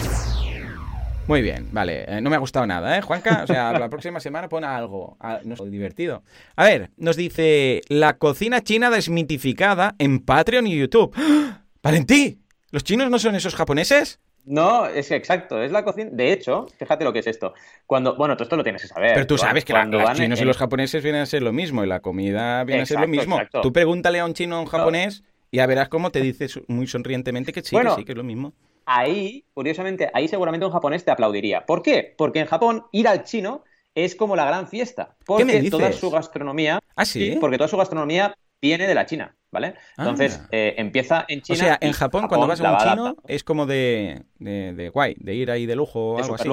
Muy 1.28 1.40
bien, 1.40 1.68
vale. 1.70 2.04
Eh, 2.08 2.20
no 2.20 2.28
me 2.28 2.34
ha 2.34 2.40
gustado 2.40 2.66
nada, 2.66 2.98
¿eh, 2.98 3.00
Juanca? 3.00 3.42
O 3.44 3.46
sea, 3.46 3.78
la 3.78 3.88
próxima 3.88 4.18
semana 4.18 4.48
pon 4.48 4.64
algo. 4.64 5.16
no 5.44 5.54
es 5.54 5.70
divertido. 5.70 6.24
A 6.56 6.64
ver, 6.64 6.90
nos 6.96 7.14
dice 7.14 7.82
la 7.86 8.18
cocina 8.18 8.64
china 8.64 8.90
desmitificada 8.90 9.94
en 10.00 10.18
Patreon 10.18 10.66
y 10.66 10.76
YouTube. 10.76 11.14
¡Ah! 11.14 11.62
¡Valentí! 11.80 12.40
¿Los 12.72 12.82
chinos 12.82 13.08
no 13.08 13.20
son 13.20 13.36
esos 13.36 13.54
japoneses? 13.54 14.18
No, 14.48 14.86
es 14.86 15.10
exacto, 15.10 15.62
es 15.62 15.70
la 15.70 15.84
cocina. 15.84 16.10
De 16.12 16.32
hecho, 16.32 16.66
fíjate 16.78 17.04
lo 17.04 17.12
que 17.12 17.18
es 17.18 17.26
esto. 17.26 17.52
Cuando, 17.86 18.16
bueno, 18.16 18.36
tú 18.36 18.44
esto 18.44 18.56
lo 18.56 18.62
tienes 18.62 18.80
que 18.80 18.88
saber. 18.88 19.12
Pero 19.12 19.26
tú 19.26 19.36
sabes 19.36 19.64
que 19.64 19.74
los 19.74 20.12
chinos 20.14 20.40
y 20.40 20.44
los 20.44 20.56
japoneses 20.56 21.02
vienen 21.02 21.20
a 21.22 21.26
ser 21.26 21.42
lo 21.42 21.52
mismo 21.52 21.84
y 21.84 21.86
la 21.86 22.00
comida 22.00 22.64
viene 22.64 22.82
a 22.82 22.86
ser 22.86 23.00
lo 23.00 23.08
mismo. 23.08 23.38
Tú 23.62 23.72
pregúntale 23.72 24.20
a 24.20 24.24
un 24.24 24.32
chino 24.32 24.56
o 24.56 24.58
a 24.58 24.62
un 24.62 24.66
japonés 24.66 25.22
y 25.50 25.58
ya 25.58 25.66
verás 25.66 25.88
cómo 25.88 26.10
te 26.10 26.20
dice 26.20 26.48
muy 26.66 26.86
sonrientemente 26.86 27.52
que 27.52 27.62
sí, 27.62 27.76
que 27.76 27.90
sí, 27.90 28.04
que 28.04 28.12
es 28.12 28.18
lo 28.18 28.24
mismo. 28.24 28.54
Ahí, 28.86 29.44
curiosamente, 29.52 30.10
ahí 30.14 30.28
seguramente 30.28 30.64
un 30.64 30.72
japonés 30.72 31.04
te 31.04 31.10
aplaudiría. 31.10 31.66
¿Por 31.66 31.82
qué? 31.82 32.14
Porque 32.16 32.40
en 32.40 32.46
Japón 32.46 32.86
ir 32.90 33.06
al 33.06 33.24
chino 33.24 33.64
es 33.94 34.16
como 34.16 34.34
la 34.34 34.46
gran 34.46 34.66
fiesta. 34.66 35.16
Porque 35.26 35.70
toda 35.70 35.92
su 35.92 36.10
gastronomía. 36.10 36.80
¿Ah, 36.96 37.04
sí? 37.04 37.36
Porque 37.38 37.58
toda 37.58 37.68
su 37.68 37.76
gastronomía 37.76 38.34
viene 38.60 38.86
de 38.86 38.94
la 38.94 39.06
China. 39.06 39.34
¿vale? 39.50 39.74
Entonces, 39.96 40.40
ah. 40.42 40.48
eh, 40.52 40.74
empieza 40.78 41.24
en 41.28 41.42
China. 41.42 41.56
O 41.56 41.60
sea, 41.60 41.78
en 41.80 41.92
Japón, 41.92 42.28
cuando 42.28 42.46
vas 42.46 42.60
a 42.60 42.72
un 42.72 42.78
chino, 42.78 43.16
es 43.26 43.44
como 43.44 43.66
de, 43.66 44.24
de, 44.38 44.90
guay, 44.90 45.16
de 45.18 45.34
ir 45.34 45.50
ahí 45.50 45.66
de 45.66 45.76
lujo 45.76 46.14
o 46.14 46.18
algo 46.18 46.34
así. 46.34 46.48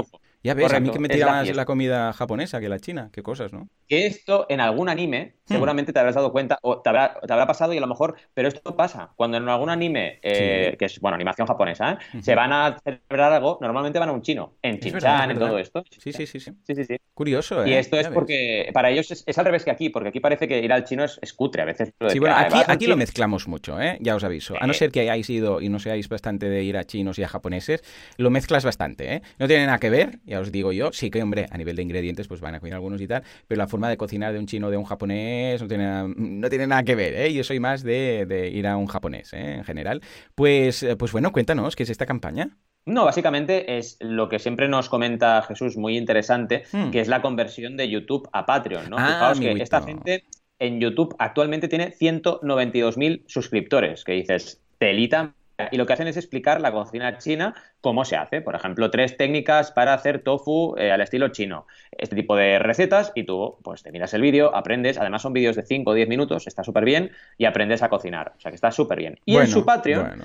Ya 0.45 0.53
ves, 0.53 0.71
a 0.71 0.79
mí 0.79 0.91
que 0.91 0.99
me 0.99 1.10
tira 1.10 1.25
más 1.25 1.55
la, 1.55 1.65
comida 1.65 2.13
japonesa 2.13 2.60
que 2.60 2.69
la 2.69 2.79
china, 2.79 3.10
qué 3.12 3.23
cosas, 3.23 3.51
¿no? 3.51 3.67
Que 3.88 4.05
esto 4.05 4.45
en 4.47 4.60
algún 4.60 4.89
anime, 4.89 5.34
hmm. 5.47 5.53
seguramente 5.53 5.91
te 5.91 5.97
habrás 5.97 6.13
dado 6.13 6.31
cuenta, 6.31 6.60
o 6.62 6.81
te 6.84 6.89
habrá, 6.89 7.19
te 7.19 7.34
habrá, 7.34 7.47
pasado 7.47 7.73
y 7.73 7.77
a 7.77 7.81
lo 7.81 7.88
mejor, 7.88 8.15
pero 8.36 8.47
esto 8.47 8.75
pasa, 8.75 9.10
cuando 9.15 9.38
en 9.38 9.49
algún 9.49 9.71
anime, 9.71 10.19
eh, 10.21 10.75
que 10.77 10.86
es, 10.86 10.99
bueno, 10.99 11.15
animación 11.15 11.47
japonesa, 11.47 11.93
¿eh? 11.93 12.21
se 12.21 12.36
van 12.36 12.53
a 12.53 12.77
celebrar 12.84 13.34
algo, 13.34 13.58
normalmente 13.60 13.97
van 13.97 14.10
a 14.10 14.12
un 14.12 14.21
chino, 14.21 14.53
en 14.62 14.79
Chinchan, 14.79 15.31
en 15.31 15.39
todo 15.39 15.58
esto. 15.58 15.84
Sí, 15.89 16.13
sí, 16.13 16.27
sí, 16.27 16.39
sí. 16.39 16.51
sí, 16.63 16.75
sí, 16.75 16.86
sí. 16.86 16.97
Curioso, 17.15 17.63
¿eh? 17.63 17.69
Y 17.69 17.73
esto 17.73 17.97
es 17.97 18.10
porque, 18.10 18.69
para 18.71 18.91
ellos 18.91 19.23
es, 19.25 19.38
al 19.39 19.45
revés 19.45 19.63
que 19.63 19.71
aquí, 19.71 19.89
porque 19.89 20.10
aquí 20.10 20.19
parece 20.19 20.47
que 20.47 20.60
ir 20.60 20.71
al 20.71 20.84
chino 20.84 21.05
es, 21.05 21.34
cutre, 21.34 21.63
a 21.63 21.65
veces. 21.65 21.91
sí, 22.10 22.19
bueno, 22.19 22.36
aquí, 22.36 22.60
aquí 22.67 22.86
lo 22.86 22.97
mezclamos 22.97 23.47
mucho, 23.47 23.81
¿eh? 23.81 23.97
Ya 23.99 24.15
os 24.15 24.23
aviso. 24.23 24.53
A 24.60 24.67
no 24.67 24.73
ser 24.73 24.91
que 24.91 24.99
hayáis 24.99 25.27
ido 25.27 25.60
y 25.60 25.69
no 25.69 25.79
seáis 25.79 26.08
bastante 26.08 26.49
de 26.49 26.63
ir 26.63 26.77
a 26.77 26.84
chinos 26.84 27.17
y 27.17 27.23
a 27.23 27.27
japoneses, 27.27 27.84
lo 28.17 28.29
mezclas 28.29 28.63
bastante, 28.63 29.15
¿eh? 29.15 29.21
No 29.39 29.47
tiene 29.47 29.65
nada 29.65 29.79
que 29.79 29.89
ver, 29.89 30.19
ya 30.25 30.34
os 30.39 30.51
digo 30.51 30.71
yo, 30.71 30.91
sí 30.91 31.09
que, 31.09 31.21
hombre, 31.21 31.47
a 31.51 31.57
nivel 31.57 31.75
de 31.75 31.81
ingredientes, 31.81 32.27
pues 32.27 32.41
van 32.41 32.55
a 32.55 32.59
comer 32.59 32.73
algunos 32.73 33.01
y 33.01 33.07
tal, 33.07 33.23
pero 33.47 33.57
la 33.57 33.67
forma 33.67 33.89
de 33.89 33.97
cocinar 33.97 34.33
de 34.33 34.39
un 34.39 34.47
chino 34.47 34.67
o 34.67 34.71
de 34.71 34.77
un 34.77 34.85
japonés 34.85 35.61
no 35.61 35.67
tiene, 35.67 36.13
no 36.15 36.49
tiene 36.49 36.67
nada 36.67 36.83
que 36.83 36.95
ver, 36.95 37.13
¿eh? 37.13 37.33
Yo 37.33 37.43
soy 37.43 37.59
más 37.59 37.83
de, 37.83 38.51
ir 38.53 38.67
a 38.67 38.77
un 38.77 38.87
japonés, 38.87 39.33
¿eh? 39.33 39.55
En 39.55 39.63
general. 39.63 40.01
Pues, 40.35 40.83
eh, 40.83 40.95
pues 40.95 41.11
bueno, 41.11 41.31
cuéntanos, 41.31 41.75
¿qué 41.75 41.83
es 41.83 41.89
esta 41.89 42.05
campaña? 42.05 42.57
No, 42.85 43.05
básicamente 43.05 43.77
es 43.77 43.97
lo 43.99 44.29
que 44.29 44.37
siempre 44.37 44.67
nos 44.67 44.89
comenta 44.89 45.41
Jesús, 45.41 45.75
muy 45.75 45.97
interesante, 45.97 46.63
hmm. 46.71 46.91
que 46.91 46.99
es 46.99 47.07
la 47.07 47.21
conversión 47.21 47.77
de 47.77 47.89
YouTube 47.89 48.29
a 48.31 48.45
Patreon, 48.45 48.89
¿no? 48.89 48.97
Ah, 48.99 49.07
Fijaos 49.07 49.39
que 49.39 49.51
esta 49.63 49.81
gente 49.81 50.23
en 50.59 50.79
YouTube 50.79 51.15
actualmente 51.17 51.67
tiene 51.67 51.91
192.000 51.91 53.23
suscriptores, 53.27 54.03
que 54.03 54.13
dices, 54.13 54.61
telita 54.77 55.33
y 55.71 55.77
lo 55.77 55.85
que 55.85 55.93
hacen 55.93 56.07
es 56.07 56.17
explicar 56.17 56.59
la 56.59 56.71
cocina 56.71 57.17
china 57.17 57.55
cómo 57.85 58.03
se 58.03 58.15
hace. 58.15 58.41
Por 58.41 58.55
ejemplo, 58.55 58.89
tres 58.89 59.15
técnicas 59.15 59.71
para 59.71 59.93
hacer 59.93 60.23
tofu 60.23 60.73
eh, 60.75 60.91
al 60.91 61.01
estilo 61.01 61.27
chino. 61.27 61.67
Este 61.91 62.15
tipo 62.15 62.35
de 62.35 62.57
recetas 62.57 63.11
y 63.13 63.25
tú 63.25 63.59
pues 63.61 63.83
te 63.83 63.91
miras 63.91 64.11
el 64.15 64.23
vídeo, 64.23 64.55
aprendes. 64.55 64.97
Además 64.97 65.21
son 65.21 65.33
vídeos 65.33 65.55
de 65.55 65.61
5 65.61 65.91
o 65.91 65.93
10 65.93 66.09
minutos, 66.09 66.47
está 66.47 66.63
súper 66.63 66.83
bien 66.83 67.11
y 67.37 67.45
aprendes 67.45 67.83
a 67.83 67.89
cocinar. 67.89 68.33
O 68.35 68.41
sea 68.41 68.49
que 68.49 68.55
está 68.55 68.71
súper 68.71 68.97
bien. 68.97 69.19
Y 69.23 69.37
en 69.37 69.45
su 69.45 69.63
Patreon... 69.63 70.19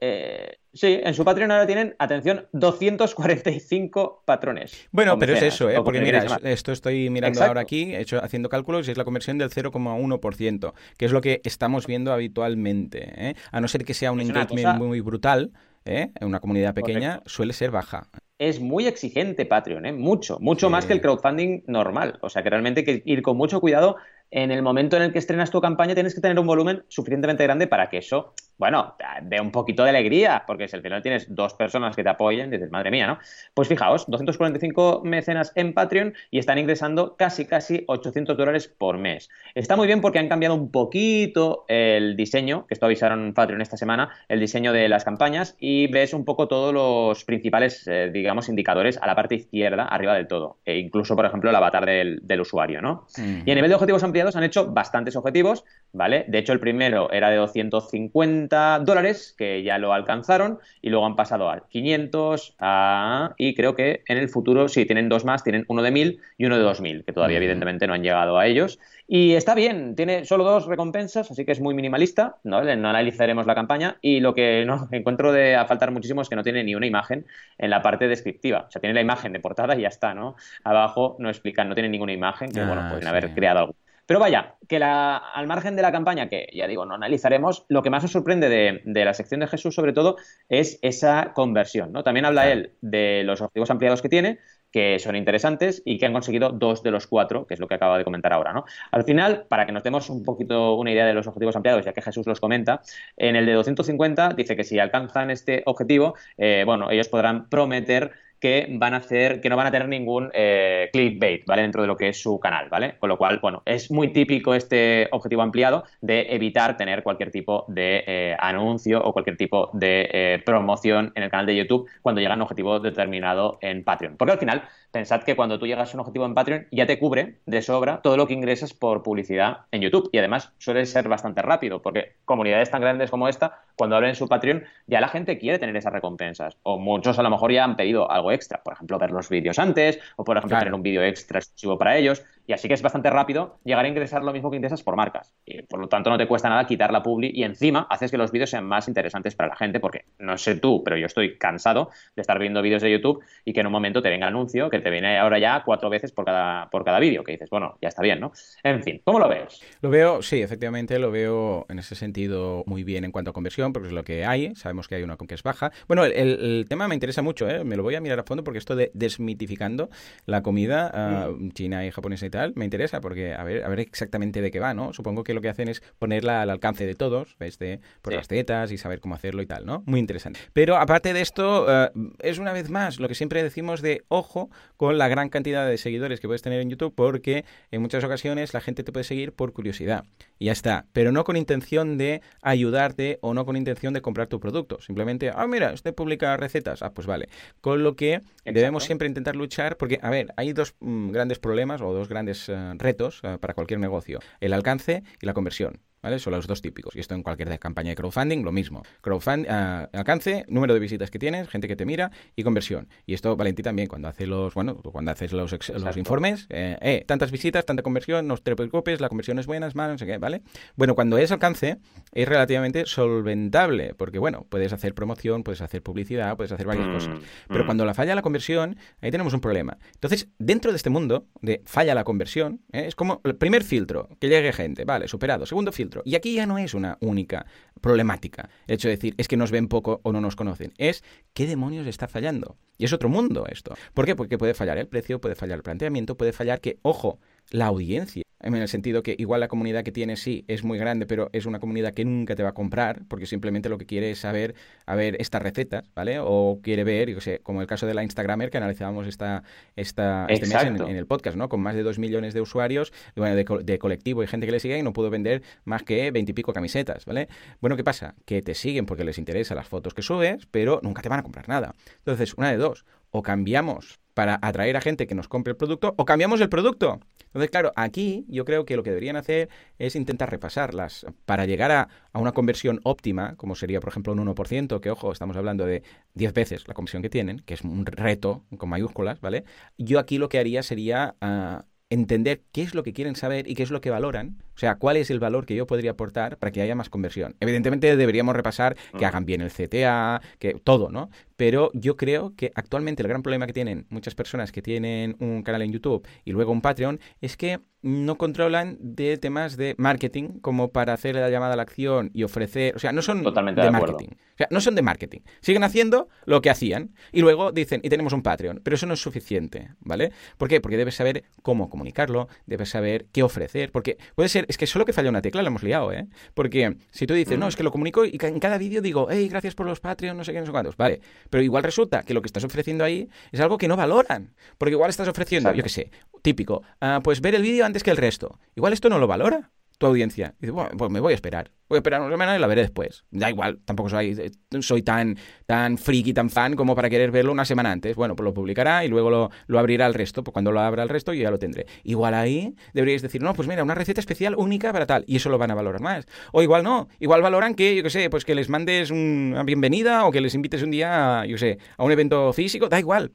Eh, 0.00 0.56
sí, 0.72 0.98
en 1.02 1.12
su 1.12 1.22
Patreon 1.22 1.50
ahora 1.50 1.66
tienen, 1.66 1.94
atención, 1.98 2.46
245 2.52 4.22
patrones. 4.24 4.88
Bueno, 4.90 5.18
pero 5.18 5.34
es 5.34 5.42
eso, 5.42 5.68
¿eh? 5.68 5.78
porque 5.84 6.00
mira, 6.00 6.24
esto 6.44 6.72
estoy 6.72 7.10
mirando 7.10 7.44
ahora 7.44 7.60
aquí, 7.60 7.94
hecho, 7.94 8.24
haciendo 8.24 8.48
cálculos, 8.48 8.88
y 8.88 8.92
es 8.92 8.96
la 8.96 9.04
conversión 9.04 9.36
del 9.36 9.50
0,1%, 9.50 10.72
que 10.96 11.04
es 11.04 11.12
lo 11.12 11.20
que 11.20 11.42
estamos 11.44 11.86
viendo 11.86 12.10
habitualmente. 12.10 13.12
¿eh? 13.16 13.34
A 13.52 13.60
no 13.60 13.68
ser 13.68 13.84
que 13.84 13.92
sea 13.92 14.12
un 14.12 14.22
engagement 14.22 14.78
muy 14.78 15.00
brutal, 15.00 15.52
¿eh? 15.86 16.12
en 16.18 16.26
una 16.26 16.40
comunidad 16.40 16.74
pequeña, 16.74 17.22
suele 17.26 17.52
ser 17.52 17.70
baja. 17.70 18.08
Es 18.38 18.60
muy 18.60 18.86
exigente 18.86 19.46
Patreon, 19.46 19.86
¿eh? 19.86 19.92
mucho, 19.92 20.38
mucho 20.40 20.68
más 20.68 20.84
que 20.86 20.92
el 20.92 21.00
crowdfunding 21.00 21.62
normal. 21.66 22.18
O 22.20 22.28
sea 22.28 22.42
que 22.42 22.50
realmente 22.50 22.80
hay 22.80 22.84
que 22.84 23.02
ir 23.04 23.22
con 23.22 23.36
mucho 23.36 23.60
cuidado. 23.60 23.96
En 24.30 24.50
el 24.50 24.62
momento 24.62 24.96
en 24.96 25.02
el 25.02 25.12
que 25.12 25.18
estrenas 25.18 25.50
tu 25.50 25.60
campaña 25.60 25.94
tienes 25.94 26.14
que 26.14 26.20
tener 26.20 26.38
un 26.38 26.46
volumen 26.46 26.84
suficientemente 26.88 27.44
grande 27.44 27.66
para 27.66 27.88
que 27.88 27.98
eso 27.98 28.34
bueno, 28.58 28.94
de 29.22 29.40
un 29.40 29.50
poquito 29.50 29.84
de 29.84 29.90
alegría, 29.90 30.44
porque 30.46 30.66
si 30.66 30.76
al 30.76 30.82
final 30.82 31.02
tienes 31.02 31.34
dos 31.34 31.54
personas 31.54 31.94
que 31.94 32.02
te 32.02 32.08
apoyen, 32.08 32.50
dices, 32.50 32.70
madre 32.70 32.90
mía, 32.90 33.06
¿no? 33.06 33.18
Pues 33.52 33.68
fijaos, 33.68 34.06
245 34.08 35.02
mecenas 35.04 35.52
en 35.56 35.74
Patreon 35.74 36.14
y 36.30 36.38
están 36.38 36.58
ingresando 36.58 37.16
casi, 37.16 37.44
casi 37.44 37.84
800 37.86 38.36
dólares 38.36 38.68
por 38.68 38.96
mes. 38.96 39.28
Está 39.54 39.76
muy 39.76 39.86
bien 39.86 40.00
porque 40.00 40.18
han 40.18 40.28
cambiado 40.28 40.54
un 40.54 40.70
poquito 40.70 41.64
el 41.68 42.16
diseño, 42.16 42.66
que 42.66 42.74
esto 42.74 42.86
avisaron 42.86 43.34
Patreon 43.34 43.60
esta 43.60 43.76
semana, 43.76 44.10
el 44.28 44.40
diseño 44.40 44.72
de 44.72 44.88
las 44.88 45.04
campañas 45.04 45.56
y 45.60 45.88
ves 45.88 46.14
un 46.14 46.24
poco 46.24 46.48
todos 46.48 46.72
los 46.72 47.24
principales, 47.24 47.86
eh, 47.86 48.10
digamos, 48.12 48.48
indicadores 48.48 48.96
a 48.96 49.06
la 49.06 49.14
parte 49.14 49.34
izquierda, 49.34 49.84
arriba 49.84 50.14
del 50.14 50.28
todo, 50.28 50.56
e 50.64 50.78
incluso, 50.78 51.14
por 51.14 51.26
ejemplo, 51.26 51.50
el 51.50 51.56
avatar 51.56 51.84
del, 51.84 52.40
usuario, 52.40 52.82
¿no? 52.82 53.06
Y 53.16 53.50
a 53.50 53.54
nivel 53.54 53.70
de 53.70 53.74
objetivos 53.74 54.02
ampliados 54.02 54.15
han 54.20 54.44
hecho 54.44 54.66
bastantes 54.72 55.16
objetivos, 55.16 55.64
¿vale? 55.92 56.24
De 56.28 56.38
hecho, 56.38 56.52
el 56.52 56.60
primero 56.60 57.10
era 57.10 57.30
de 57.30 57.36
250 57.36 58.80
dólares, 58.80 59.34
que 59.36 59.62
ya 59.62 59.78
lo 59.78 59.92
alcanzaron, 59.92 60.58
y 60.82 60.90
luego 60.90 61.06
han 61.06 61.16
pasado 61.16 61.50
a 61.50 61.68
500, 61.68 62.56
a... 62.58 63.34
y 63.36 63.54
creo 63.54 63.74
que 63.74 64.02
en 64.08 64.18
el 64.18 64.28
futuro, 64.28 64.68
si 64.68 64.86
tienen 64.86 65.08
dos 65.08 65.24
más, 65.24 65.44
tienen 65.44 65.64
uno 65.68 65.82
de 65.82 65.90
1000 65.90 66.20
y 66.38 66.46
uno 66.46 66.56
de 66.56 66.62
2000, 66.62 67.04
que 67.04 67.12
todavía 67.12 67.38
evidentemente 67.38 67.86
no 67.86 67.94
han 67.94 68.02
llegado 68.02 68.38
a 68.38 68.46
ellos. 68.46 68.78
Y 69.08 69.34
está 69.34 69.54
bien, 69.54 69.94
tiene 69.94 70.24
solo 70.24 70.44
dos 70.44 70.66
recompensas, 70.66 71.30
así 71.30 71.44
que 71.44 71.52
es 71.52 71.60
muy 71.60 71.74
minimalista, 71.74 72.36
¿no? 72.42 72.62
no 72.62 72.88
analizaremos 72.88 73.46
la 73.46 73.54
campaña, 73.54 73.98
y 74.00 74.20
lo 74.20 74.34
que 74.34 74.64
no 74.66 74.88
encuentro 74.92 75.32
de 75.32 75.54
a 75.54 75.66
faltar 75.66 75.92
muchísimo 75.92 76.22
es 76.22 76.28
que 76.28 76.36
no 76.36 76.42
tiene 76.42 76.64
ni 76.64 76.74
una 76.74 76.86
imagen 76.86 77.26
en 77.58 77.70
la 77.70 77.82
parte 77.82 78.08
descriptiva, 78.08 78.66
o 78.68 78.70
sea, 78.70 78.80
tiene 78.80 78.94
la 78.94 79.00
imagen 79.00 79.32
de 79.32 79.40
portada 79.40 79.76
y 79.76 79.82
ya 79.82 79.88
está, 79.88 80.14
¿no? 80.14 80.36
Abajo 80.64 81.16
no 81.18 81.28
explican, 81.28 81.68
no 81.68 81.74
tiene 81.74 81.88
ninguna 81.88 82.12
imagen, 82.12 82.50
que 82.50 82.64
bueno, 82.64 82.82
ah, 82.84 82.90
pueden 82.90 83.06
haber 83.06 83.32
creado 83.34 83.58
algo 83.60 83.74
Pero 84.06 84.20
vaya, 84.20 84.54
que 84.68 84.78
la, 84.78 85.16
al 85.16 85.46
margen 85.46 85.76
de 85.76 85.82
la 85.82 85.92
campaña, 85.92 86.28
que 86.28 86.48
ya 86.54 86.66
digo, 86.66 86.86
no 86.86 86.94
analizaremos, 86.94 87.66
lo 87.68 87.82
que 87.82 87.90
más 87.90 88.02
nos 88.02 88.12
sorprende 88.12 88.48
de, 88.48 88.82
de 88.84 89.04
la 89.04 89.14
sección 89.14 89.40
de 89.40 89.48
Jesús, 89.48 89.74
sobre 89.74 89.92
todo, 89.92 90.16
es 90.48 90.78
esa 90.82 91.32
conversión. 91.34 91.92
¿no? 91.92 92.04
También 92.04 92.24
habla 92.24 92.50
él 92.50 92.72
de 92.80 93.22
los 93.24 93.40
objetivos 93.40 93.70
ampliados 93.70 94.02
que 94.02 94.08
tiene, 94.08 94.38
que 94.70 94.98
son 94.98 95.16
interesantes 95.16 95.82
y 95.84 95.98
que 95.98 96.06
han 96.06 96.12
conseguido 96.12 96.50
dos 96.50 96.82
de 96.82 96.90
los 96.90 97.06
cuatro, 97.06 97.46
que 97.46 97.54
es 97.54 97.60
lo 97.60 97.66
que 97.66 97.74
acaba 97.74 97.98
de 97.98 98.04
comentar 98.04 98.32
ahora. 98.32 98.52
¿no? 98.52 98.64
Al 98.90 99.04
final, 99.04 99.46
para 99.48 99.66
que 99.66 99.72
nos 99.72 99.82
demos 99.82 100.10
un 100.10 100.22
poquito 100.22 100.74
una 100.74 100.92
idea 100.92 101.06
de 101.06 101.14
los 101.14 101.26
objetivos 101.26 101.56
ampliados, 101.56 101.84
ya 101.84 101.92
que 101.92 102.02
Jesús 102.02 102.26
los 102.26 102.40
comenta, 102.40 102.82
en 103.16 103.36
el 103.36 103.46
de 103.46 103.54
250 103.54 104.34
dice 104.34 104.54
que 104.54 104.64
si 104.64 104.78
alcanzan 104.78 105.30
este 105.30 105.62
objetivo, 105.66 106.14
eh, 106.36 106.64
bueno, 106.66 106.90
ellos 106.90 107.08
podrán 107.08 107.48
prometer 107.48 108.12
que 108.40 108.66
van 108.70 108.94
a 108.94 108.98
hacer, 108.98 109.40
que 109.40 109.48
no 109.48 109.56
van 109.56 109.66
a 109.66 109.70
tener 109.70 109.88
ningún 109.88 110.30
eh, 110.34 110.90
clickbait, 110.92 111.44
¿vale? 111.46 111.62
Dentro 111.62 111.82
de 111.82 111.88
lo 111.88 111.96
que 111.96 112.08
es 112.08 112.20
su 112.20 112.38
canal, 112.38 112.68
¿vale? 112.68 112.96
Con 112.98 113.08
lo 113.08 113.18
cual, 113.18 113.38
bueno, 113.40 113.62
es 113.64 113.90
muy 113.90 114.12
típico 114.12 114.54
este 114.54 115.08
objetivo 115.10 115.42
ampliado 115.42 115.84
de 116.00 116.34
evitar 116.34 116.76
tener 116.76 117.02
cualquier 117.02 117.30
tipo 117.30 117.64
de 117.68 118.04
eh, 118.06 118.36
anuncio 118.38 119.02
o 119.02 119.12
cualquier 119.12 119.36
tipo 119.36 119.70
de 119.72 120.08
eh, 120.12 120.42
promoción 120.44 121.12
en 121.14 121.22
el 121.22 121.30
canal 121.30 121.46
de 121.46 121.56
YouTube 121.56 121.88
cuando 122.02 122.20
llega 122.20 122.34
a 122.34 122.36
un 122.36 122.42
objetivo 122.42 122.80
determinado 122.80 123.58
en 123.60 123.84
Patreon. 123.84 124.16
Porque 124.16 124.32
al 124.32 124.38
final, 124.38 124.62
pensad 124.90 125.22
que 125.22 125.36
cuando 125.36 125.58
tú 125.58 125.66
llegas 125.66 125.92
a 125.92 125.96
un 125.96 126.00
objetivo 126.00 126.26
en 126.26 126.34
Patreon 126.34 126.66
ya 126.70 126.86
te 126.86 126.98
cubre 126.98 127.36
de 127.46 127.62
sobra 127.62 128.00
todo 128.02 128.16
lo 128.16 128.26
que 128.26 128.34
ingresas 128.34 128.74
por 128.74 129.02
publicidad 129.02 129.58
en 129.72 129.82
YouTube. 129.82 130.10
Y 130.12 130.18
además 130.18 130.52
suele 130.58 130.86
ser 130.86 131.08
bastante 131.08 131.42
rápido, 131.42 131.82
porque 131.82 132.16
comunidades 132.24 132.70
tan 132.70 132.80
grandes 132.80 133.10
como 133.10 133.28
esta, 133.28 133.62
cuando 133.76 133.96
abren 133.96 134.14
su 134.14 134.26
Patreon, 134.26 134.64
ya 134.86 135.00
la 135.00 135.08
gente 135.08 135.38
quiere 135.38 135.58
tener 135.58 135.76
esas 135.76 135.92
recompensas. 135.92 136.56
O 136.62 136.78
muchos 136.78 137.18
a 137.18 137.22
lo 137.22 137.30
mejor 137.30 137.52
ya 137.52 137.64
han 137.64 137.76
pedido 137.76 138.10
algo 138.10 138.32
extra. 138.32 138.62
Por 138.62 138.72
ejemplo, 138.72 138.98
ver 138.98 139.10
los 139.10 139.28
vídeos 139.28 139.58
antes 139.58 140.00
o, 140.16 140.24
por 140.24 140.36
ejemplo, 140.36 140.58
tener 140.58 140.74
un 140.74 140.82
vídeo 140.82 141.02
extra 141.02 141.38
exclusivo 141.38 141.78
para 141.78 141.96
ellos. 141.96 142.24
Y 142.46 142.52
así 142.52 142.68
que 142.68 142.74
es 142.74 142.82
bastante 142.82 143.10
rápido 143.10 143.58
llegar 143.64 143.84
a 143.84 143.88
ingresar 143.88 144.22
lo 144.22 144.32
mismo 144.32 144.50
que 144.50 144.56
ingresas 144.56 144.82
por 144.82 144.96
marcas. 144.96 145.34
Y 145.44 145.62
por 145.62 145.80
lo 145.80 145.88
tanto 145.88 146.10
no 146.10 146.18
te 146.18 146.26
cuesta 146.26 146.48
nada 146.48 146.66
quitar 146.66 146.92
la 146.92 147.02
publi 147.02 147.30
y 147.34 147.44
encima 147.44 147.86
haces 147.90 148.10
que 148.10 148.18
los 148.18 148.30
vídeos 148.30 148.50
sean 148.50 148.64
más 148.64 148.88
interesantes 148.88 149.34
para 149.34 149.48
la 149.48 149.56
gente 149.56 149.80
porque 149.80 150.04
no 150.18 150.38
sé 150.38 150.56
tú, 150.56 150.82
pero 150.84 150.96
yo 150.96 151.06
estoy 151.06 151.36
cansado 151.38 151.90
de 152.14 152.20
estar 152.20 152.38
viendo 152.38 152.62
vídeos 152.62 152.82
de 152.82 152.90
YouTube 152.90 153.22
y 153.44 153.52
que 153.52 153.60
en 153.60 153.66
un 153.66 153.72
momento 153.72 154.02
te 154.02 154.10
venga 154.10 154.26
anuncio 154.26 154.70
que 154.70 154.78
te 154.78 154.90
viene 154.90 155.18
ahora 155.18 155.38
ya 155.38 155.62
cuatro 155.64 155.90
veces 155.90 156.12
por 156.12 156.24
cada, 156.24 156.68
por 156.70 156.84
cada 156.84 156.98
vídeo, 156.98 157.24
que 157.24 157.32
dices, 157.32 157.50
bueno, 157.50 157.78
ya 157.80 157.88
está 157.88 158.02
bien, 158.02 158.20
¿no? 158.20 158.32
En 158.62 158.82
fin, 158.82 159.00
¿cómo 159.04 159.18
lo 159.18 159.28
ves? 159.28 159.60
Lo 159.80 159.90
veo, 159.90 160.22
sí, 160.22 160.42
efectivamente 160.42 160.98
lo 160.98 161.10
veo 161.10 161.66
en 161.68 161.78
ese 161.78 161.94
sentido 161.94 162.64
muy 162.66 162.84
bien 162.84 163.04
en 163.04 163.12
cuanto 163.12 163.30
a 163.30 163.34
conversión 163.34 163.72
porque 163.72 163.88
es 163.88 163.94
lo 163.94 164.04
que 164.04 164.24
hay, 164.24 164.54
sabemos 164.54 164.88
que 164.88 164.96
hay 164.96 165.02
una 165.02 165.16
con 165.16 165.26
que 165.26 165.34
es 165.34 165.42
baja. 165.42 165.72
Bueno, 165.88 166.04
el, 166.04 166.66
tema 166.68 166.88
me 166.88 166.94
interesa 166.94 167.22
mucho, 167.22 167.48
¿eh? 167.48 167.64
me 167.64 167.76
lo 167.76 167.82
voy 167.82 167.94
a 167.94 168.00
mirar 168.00 168.18
a 168.18 168.24
fondo 168.24 168.44
porque 168.44 168.58
esto 168.58 168.76
de 168.76 168.90
desmitificando 168.94 169.90
la 170.24 170.42
comida 170.42 170.90
ah, 170.92 171.30
china 171.52 171.84
y 171.84 171.90
japonesa 171.90 172.26
y 172.26 172.30
tal, 172.36 172.52
me 172.54 172.64
interesa 172.64 173.00
porque 173.00 173.34
a 173.34 173.42
ver, 173.44 173.64
a 173.64 173.68
ver 173.68 173.80
exactamente 173.80 174.40
de 174.40 174.50
qué 174.50 174.60
va, 174.60 174.74
¿no? 174.74 174.92
Supongo 174.92 175.24
que 175.24 175.34
lo 175.34 175.40
que 175.40 175.48
hacen 175.48 175.68
es 175.68 175.82
ponerla 175.98 176.42
al 176.42 176.50
alcance 176.50 176.86
de 176.86 176.94
todos, 176.94 177.36
¿ves? 177.38 177.58
De, 177.58 177.80
por 178.02 178.12
las 178.12 178.28
tetas 178.28 178.70
y 178.72 178.78
saber 178.78 179.00
cómo 179.00 179.14
hacerlo 179.14 179.42
y 179.42 179.46
tal, 179.46 179.66
¿no? 179.66 179.82
Muy 179.86 180.00
interesante. 180.00 180.40
Pero 180.52 180.76
aparte 180.76 181.12
de 181.12 181.20
esto, 181.20 181.66
ah, 181.68 181.90
es 182.20 182.38
una 182.38 182.52
vez 182.52 182.70
más 182.70 183.00
lo 183.00 183.08
que 183.08 183.14
siempre 183.14 183.42
decimos 183.42 183.82
de 183.82 184.04
ojo 184.08 184.50
con 184.76 184.98
la 184.98 185.08
gran 185.08 185.28
cantidad 185.28 185.66
de 185.66 185.78
seguidores 185.78 186.20
que 186.20 186.26
puedes 186.26 186.42
tener 186.42 186.60
en 186.60 186.70
YouTube 186.70 186.94
porque 186.94 187.44
en 187.70 187.82
muchas 187.82 188.04
ocasiones 188.04 188.52
la 188.54 188.60
gente 188.60 188.84
te 188.84 188.92
puede 188.92 189.04
seguir 189.04 189.32
por 189.32 189.52
curiosidad. 189.52 190.04
Y 190.38 190.46
ya 190.46 190.52
está. 190.52 190.86
Pero 190.92 191.12
no 191.12 191.24
con 191.24 191.36
intención 191.36 191.96
de 191.96 192.20
ayudarte 192.42 193.18
o 193.22 193.34
no 193.34 193.46
con 193.46 193.56
intención 193.56 193.94
de 193.94 194.02
comprar 194.02 194.26
tu 194.26 194.40
producto. 194.40 194.80
Simplemente, 194.80 195.30
ah, 195.34 195.46
mira, 195.46 195.72
este 195.72 195.92
publica 195.92 196.36
recetas. 196.36 196.82
Ah, 196.82 196.90
pues 196.92 197.06
vale. 197.06 197.28
Con 197.60 197.82
lo 197.82 197.96
que 197.96 198.20
debemos 198.44 198.84
siempre 198.84 199.08
intentar 199.08 199.36
luchar 199.36 199.76
porque, 199.76 199.98
a 200.02 200.10
ver, 200.10 200.32
hay 200.36 200.52
dos 200.52 200.74
mm, 200.80 201.10
grandes 201.10 201.38
problemas 201.38 201.80
o 201.80 201.92
dos 201.92 202.08
grandes 202.08 202.25
eh, 202.28 202.72
retos 202.76 203.20
eh, 203.22 203.38
para 203.40 203.54
cualquier 203.54 203.80
negocio. 203.80 204.20
El 204.40 204.52
alcance 204.52 205.02
y 205.20 205.26
la 205.26 205.34
conversión. 205.34 205.80
Son 206.18 206.32
los 206.32 206.46
dos 206.46 206.62
típicos. 206.62 206.94
Y 206.96 207.00
esto 207.00 207.14
en 207.14 207.22
cualquier 207.22 207.58
campaña 207.58 207.90
de 207.90 207.96
crowdfunding, 207.96 208.42
lo 208.42 208.52
mismo. 208.52 208.82
Crowdfunding, 209.00 209.50
ah, 209.50 209.88
alcance, 209.92 210.44
número 210.48 210.74
de 210.74 210.80
visitas 210.80 211.10
que 211.10 211.18
tienes, 211.18 211.48
gente 211.48 211.68
que 211.68 211.76
te 211.76 211.84
mira 211.84 212.10
y 212.34 212.42
conversión. 212.42 212.88
Y 213.06 213.14
esto 213.14 213.36
Valentín 213.36 213.64
también 213.64 213.88
cuando 213.88 214.08
hace 214.08 214.26
los, 214.26 214.54
bueno, 214.54 214.76
cuando 214.76 215.10
haces 215.10 215.32
los, 215.32 215.52
los 215.52 215.96
informes, 215.96 216.46
eh, 216.50 216.76
eh, 216.80 217.04
tantas 217.06 217.30
visitas, 217.30 217.64
tanta 217.64 217.82
conversión, 217.82 218.26
no 218.26 218.36
te 218.36 218.54
preocupes, 218.54 219.00
la 219.00 219.08
conversión 219.08 219.38
es 219.38 219.46
buena, 219.46 219.66
es 219.66 219.74
mala, 219.74 219.92
no 219.92 219.98
sé 219.98 220.06
qué, 220.06 220.18
¿vale? 220.18 220.42
Bueno, 220.76 220.94
cuando 220.94 221.18
es 221.18 221.32
alcance, 221.32 221.78
es 222.12 222.28
relativamente 222.28 222.86
solventable, 222.86 223.94
porque 223.94 224.18
bueno, 224.18 224.46
puedes 224.48 224.72
hacer 224.72 224.94
promoción, 224.94 225.42
puedes 225.42 225.60
hacer 225.60 225.82
publicidad, 225.82 226.36
puedes 226.36 226.52
hacer 226.52 226.66
varias 226.66 226.88
cosas. 226.88 227.14
Mm, 227.14 227.22
Pero 227.48 227.64
mm. 227.64 227.66
cuando 227.66 227.84
la 227.84 227.94
falla 227.94 228.14
la 228.14 228.22
conversión, 228.22 228.76
ahí 229.00 229.10
tenemos 229.10 229.34
un 229.34 229.40
problema. 229.40 229.78
Entonces, 229.94 230.28
dentro 230.38 230.70
de 230.70 230.76
este 230.76 230.90
mundo 230.90 231.26
de 231.40 231.62
falla 231.64 231.94
la 231.94 232.04
conversión, 232.04 232.60
¿eh? 232.72 232.84
es 232.86 232.94
como 232.94 233.20
el 233.24 233.36
primer 233.36 233.64
filtro, 233.64 234.08
que 234.20 234.28
llegue 234.28 234.52
gente, 234.52 234.84
vale, 234.84 235.08
superado. 235.08 235.46
Segundo 235.46 235.72
filtro, 235.72 235.95
y 236.04 236.14
aquí 236.14 236.34
ya 236.34 236.46
no 236.46 236.58
es 236.58 236.74
una 236.74 236.98
única 237.00 237.46
problemática. 237.80 238.48
El 238.66 238.74
hecho 238.74 238.88
de 238.88 238.96
decir, 238.96 239.14
es 239.18 239.28
que 239.28 239.36
nos 239.36 239.50
ven 239.50 239.68
poco 239.68 240.00
o 240.02 240.12
no 240.12 240.20
nos 240.20 240.36
conocen. 240.36 240.72
Es, 240.78 241.04
¿qué 241.34 241.46
demonios 241.46 241.86
está 241.86 242.08
fallando? 242.08 242.56
Y 242.78 242.84
es 242.84 242.92
otro 242.92 243.08
mundo 243.08 243.46
esto. 243.48 243.74
¿Por 243.94 244.06
qué? 244.06 244.16
Porque 244.16 244.38
puede 244.38 244.54
fallar 244.54 244.78
el 244.78 244.88
precio, 244.88 245.20
puede 245.20 245.34
fallar 245.34 245.56
el 245.56 245.62
planteamiento, 245.62 246.16
puede 246.16 246.32
fallar 246.32 246.60
que, 246.60 246.78
ojo, 246.82 247.18
la 247.50 247.66
audiencia 247.66 248.25
en 248.40 248.54
el 248.54 248.68
sentido 248.68 249.02
que 249.02 249.14
igual 249.18 249.40
la 249.40 249.48
comunidad 249.48 249.82
que 249.82 249.92
tienes 249.92 250.20
sí 250.20 250.44
es 250.48 250.64
muy 250.64 250.78
grande, 250.78 251.06
pero 251.06 251.30
es 251.32 251.46
una 251.46 251.58
comunidad 251.58 251.94
que 251.94 252.04
nunca 252.04 252.34
te 252.34 252.42
va 252.42 252.50
a 252.50 252.54
comprar, 252.54 253.02
porque 253.08 253.26
simplemente 253.26 253.68
lo 253.68 253.78
que 253.78 253.86
quiere 253.86 254.10
es 254.10 254.20
saber, 254.20 254.54
a 254.84 254.94
ver, 254.94 255.16
estas 255.20 255.42
recetas, 255.42 255.90
¿vale? 255.94 256.18
O 256.20 256.60
quiere 256.62 256.84
ver, 256.84 257.10
yo 257.10 257.20
sé, 257.20 257.40
como 257.42 257.60
el 257.60 257.66
caso 257.66 257.86
de 257.86 257.94
la 257.94 258.02
Instagramer 258.02 258.50
que 258.50 258.58
analizábamos 258.58 259.06
esta, 259.06 259.42
esta, 259.74 260.26
este 260.28 260.46
mes 260.46 260.80
en, 260.80 260.96
el 260.96 261.06
podcast, 261.06 261.36
¿no? 261.36 261.48
Con 261.48 261.60
más 261.60 261.74
de 261.74 261.82
dos 261.82 261.98
millones 261.98 262.34
de 262.34 262.40
usuarios, 262.40 262.92
bueno, 263.14 263.34
de, 263.34 263.78
colectivo 263.78 264.22
y 264.22 264.26
gente 264.26 264.46
que 264.46 264.52
le 264.52 264.60
sigue 264.60 264.78
y 264.78 264.82
no 264.82 264.92
pudo 264.92 265.10
vender 265.10 265.42
más 265.64 265.82
que 265.82 266.10
veintipico 266.10 266.52
camisetas, 266.52 267.04
¿vale? 267.04 267.28
Bueno, 267.60 267.76
¿qué 267.76 267.84
pasa? 267.84 268.14
Que 268.24 268.42
te 268.42 268.54
siguen 268.54 268.86
porque 268.86 269.04
les 269.04 269.18
interesa 269.18 269.54
las 269.54 269.68
fotos 269.68 269.94
que 269.94 270.02
subes, 270.02 270.46
pero 270.50 270.80
nunca 270.82 271.02
te 271.02 271.08
van 271.08 271.20
a 271.20 271.22
comprar 271.22 271.48
nada. 271.48 271.74
Entonces, 271.98 272.34
una 272.34 272.50
de 272.50 272.56
dos, 272.56 272.84
o 273.10 273.22
cambiamos 273.22 273.98
para 274.16 274.38
atraer 274.40 274.78
a 274.78 274.80
gente 274.80 275.06
que 275.06 275.14
nos 275.14 275.28
compre 275.28 275.50
el 275.50 275.58
producto, 275.58 275.92
o 275.98 276.06
cambiamos 276.06 276.40
el 276.40 276.48
producto. 276.48 277.00
Entonces, 277.26 277.50
claro, 277.50 277.70
aquí 277.76 278.24
yo 278.28 278.46
creo 278.46 278.64
que 278.64 278.74
lo 278.74 278.82
que 278.82 278.88
deberían 278.88 279.14
hacer 279.16 279.50
es 279.78 279.94
intentar 279.94 280.30
repasarlas 280.30 281.04
para 281.26 281.44
llegar 281.44 281.70
a, 281.70 281.88
una 282.14 282.32
conversión 282.32 282.80
óptima, 282.82 283.36
como 283.36 283.54
sería, 283.54 283.78
por 283.78 283.90
ejemplo, 283.90 284.14
un 284.14 284.34
1%, 284.34 284.80
que, 284.80 284.90
ojo, 284.90 285.12
estamos 285.12 285.36
hablando 285.36 285.66
de 285.66 285.82
10 286.14 286.32
veces 286.32 286.66
la 286.66 286.72
conversión 286.72 287.02
que 287.02 287.10
tienen, 287.10 287.40
que 287.40 287.52
es 287.52 287.60
un 287.60 287.84
reto 287.84 288.42
con 288.56 288.70
mayúsculas, 288.70 289.20
¿vale? 289.20 289.44
Yo 289.76 289.98
aquí 289.98 290.16
lo 290.16 290.30
que 290.30 290.38
haría 290.38 290.62
sería... 290.62 291.14
Ah, 291.20 291.66
entender 291.90 292.42
qué 292.52 292.62
es 292.62 292.74
lo 292.74 292.82
que 292.82 292.92
quieren 292.92 293.16
saber 293.16 293.48
y 293.48 293.54
qué 293.54 293.62
es 293.62 293.70
lo 293.70 293.80
que 293.80 293.90
valoran, 293.90 294.38
o 294.54 294.58
sea, 294.58 294.76
cuál 294.76 294.96
es 294.96 295.10
el 295.10 295.20
valor 295.20 295.46
que 295.46 295.54
yo 295.54 295.66
podría 295.66 295.92
aportar 295.92 296.38
para 296.38 296.50
que 296.50 296.60
haya 296.60 296.74
más 296.74 296.90
conversión. 296.90 297.36
Evidentemente 297.40 297.96
deberíamos 297.96 298.34
repasar 298.34 298.76
que 298.92 299.04
mm. 299.04 299.08
hagan 299.08 299.24
bien 299.24 299.40
el 299.40 299.52
CTA, 299.52 300.20
que 300.38 300.54
todo, 300.54 300.90
¿no? 300.90 301.10
Pero 301.36 301.70
yo 301.74 301.96
creo 301.96 302.34
que 302.34 302.50
actualmente 302.54 303.02
el 303.02 303.08
gran 303.08 303.22
problema 303.22 303.46
que 303.46 303.52
tienen 303.52 303.86
muchas 303.90 304.14
personas 304.14 304.50
que 304.52 304.62
tienen 304.62 305.16
un 305.20 305.42
canal 305.42 305.62
en 305.62 305.72
YouTube 305.72 306.06
y 306.24 306.32
luego 306.32 306.52
un 306.52 306.62
Patreon 306.62 306.98
es 307.20 307.36
que 307.36 307.60
no 307.86 308.18
controlan 308.18 308.78
de 308.80 309.16
temas 309.16 309.56
de 309.56 309.76
marketing 309.78 310.40
como 310.40 310.72
para 310.72 310.92
hacer 310.92 311.14
la 311.14 311.30
llamada 311.30 311.52
a 311.52 311.56
la 311.56 311.62
acción 311.62 312.10
y 312.12 312.24
ofrecer, 312.24 312.74
o 312.74 312.80
sea, 312.80 312.90
no 312.90 313.00
son 313.00 313.22
Totalmente 313.22 313.60
de, 313.60 313.70
marketing. 313.70 314.08
O 314.08 314.36
sea, 314.36 314.48
no 314.50 314.60
son 314.60 314.74
de 314.74 314.82
marketing. 314.82 315.20
Siguen 315.40 315.62
haciendo 315.62 316.08
lo 316.24 316.42
que 316.42 316.50
hacían 316.50 316.94
y 317.12 317.20
luego 317.20 317.52
dicen, 317.52 317.80
y 317.84 317.88
tenemos 317.88 318.12
un 318.12 318.22
Patreon, 318.22 318.60
pero 318.64 318.74
eso 318.74 318.86
no 318.86 318.94
es 318.94 319.00
suficiente, 319.00 319.70
¿vale? 319.78 320.10
¿Por 320.36 320.48
qué? 320.48 320.60
Porque 320.60 320.76
debes 320.76 320.96
saber 320.96 321.24
cómo 321.42 321.70
comunicarlo, 321.70 322.28
debes 322.46 322.70
saber 322.70 323.06
qué 323.12 323.22
ofrecer, 323.22 323.70
porque 323.70 323.98
puede 324.16 324.28
ser, 324.28 324.46
es 324.48 324.58
que 324.58 324.66
solo 324.66 324.84
que 324.84 324.92
falla 324.92 325.08
una 325.08 325.22
tecla 325.22 325.42
la 325.42 325.48
hemos 325.48 325.62
liado, 325.62 325.92
¿eh? 325.92 326.08
Porque 326.34 326.76
si 326.90 327.06
tú 327.06 327.14
dices, 327.14 327.38
no, 327.38 327.46
es 327.46 327.54
que 327.54 327.62
lo 327.62 327.70
comunico 327.70 328.04
y 328.04 328.18
en 328.20 328.40
cada 328.40 328.58
vídeo 328.58 328.82
digo, 328.82 329.06
hey, 329.08 329.28
gracias 329.28 329.54
por 329.54 329.64
los 329.64 329.78
Patreon, 329.78 330.16
no 330.16 330.24
sé 330.24 330.32
qué, 330.32 330.40
no 330.40 330.46
sé 330.46 330.52
cuántos, 330.52 330.76
vale, 330.76 331.00
pero 331.30 331.44
igual 331.44 331.62
resulta 331.62 332.02
que 332.02 332.14
lo 332.14 332.20
que 332.20 332.26
estás 332.26 332.42
ofreciendo 332.42 332.82
ahí 332.82 333.08
es 333.30 333.38
algo 333.38 333.58
que 333.58 333.68
no 333.68 333.76
valoran, 333.76 334.34
porque 334.58 334.72
igual 334.72 334.90
estás 334.90 335.06
ofreciendo, 335.06 335.52
yo 335.52 335.62
qué 335.62 335.68
sé, 335.68 335.90
típico, 336.22 336.62
ah, 336.80 337.00
pues 337.02 337.20
ver 337.20 337.34
el 337.34 337.42
vídeo 337.42 337.64
antes 337.64 337.82
que 337.82 337.90
el 337.90 337.96
resto. 337.96 338.38
Igual 338.54 338.72
esto 338.72 338.88
no 338.88 338.98
lo 338.98 339.06
valora 339.06 339.52
tu 339.78 339.86
audiencia. 339.86 340.34
Dice, 340.40 340.52
pues 340.76 340.90
me 340.90 341.00
voy 341.00 341.12
a 341.12 341.14
esperar. 341.14 341.50
Voy 341.68 341.76
a 341.76 341.78
esperar 341.80 342.00
una 342.00 342.10
semana 342.10 342.36
y 342.36 342.38
la 342.38 342.46
veré 342.46 342.62
después. 342.62 343.04
Da 343.10 343.28
igual, 343.28 343.60
tampoco 343.64 343.88
soy, 343.88 344.16
eh, 344.18 344.30
soy 344.60 344.82
tan, 344.82 345.18
tan 345.46 345.76
friki, 345.78 346.14
tan 346.14 346.30
fan 346.30 346.54
como 346.54 346.74
para 346.74 346.88
querer 346.88 347.10
verlo 347.10 347.32
una 347.32 347.44
semana 347.44 347.72
antes. 347.72 347.96
Bueno, 347.96 348.14
pues 348.16 348.24
lo 348.24 348.32
publicará 348.32 348.84
y 348.84 348.88
luego 348.88 349.10
lo, 349.10 349.30
lo 349.46 349.58
abrirá 349.58 349.86
al 349.86 349.94
resto. 349.94 350.22
Pues 350.22 350.32
cuando 350.32 350.52
lo 350.52 350.60
abra 350.60 350.82
el 350.82 350.88
resto 350.88 351.12
yo 351.12 351.22
ya 351.22 351.30
lo 351.30 351.38
tendré. 351.38 351.66
Igual 351.82 352.14
ahí 352.14 352.54
deberíais 352.72 353.02
decir, 353.02 353.20
no, 353.22 353.34
pues 353.34 353.48
mira, 353.48 353.62
una 353.62 353.74
receta 353.74 354.00
especial 354.00 354.34
única 354.36 354.72
para 354.72 354.86
tal. 354.86 355.04
Y 355.06 355.16
eso 355.16 355.28
lo 355.28 355.38
van 355.38 355.50
a 355.50 355.54
valorar 355.54 355.80
más. 355.80 356.06
O 356.32 356.42
igual 356.42 356.62
no. 356.62 356.88
Igual 356.98 357.20
valoran 357.20 357.54
que, 357.54 357.76
yo 357.76 357.82
qué 357.82 357.90
sé, 357.90 358.08
pues 358.08 358.24
que 358.24 358.34
les 358.34 358.48
mandes 358.48 358.90
una 358.90 359.42
bienvenida 359.42 360.06
o 360.06 360.12
que 360.12 360.20
les 360.20 360.34
invites 360.34 360.62
un 360.62 360.70
día, 360.70 361.26
yo 361.26 361.36
sé, 361.36 361.58
a 361.76 361.84
un 361.84 361.92
evento 361.92 362.32
físico. 362.32 362.68
Da 362.68 362.78
igual. 362.78 363.12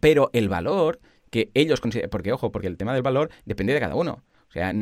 Pero 0.00 0.30
el 0.32 0.48
valor 0.48 0.98
que 1.30 1.50
ellos 1.54 1.80
consideran, 1.80 2.10
porque 2.10 2.32
ojo, 2.32 2.52
porque 2.52 2.66
el 2.66 2.76
tema 2.76 2.92
del 2.92 3.02
valor 3.02 3.30
depende 3.44 3.72
de 3.72 3.80
cada 3.80 3.94
uno. 3.94 4.22
O 4.50 4.52
sea, 4.52 4.74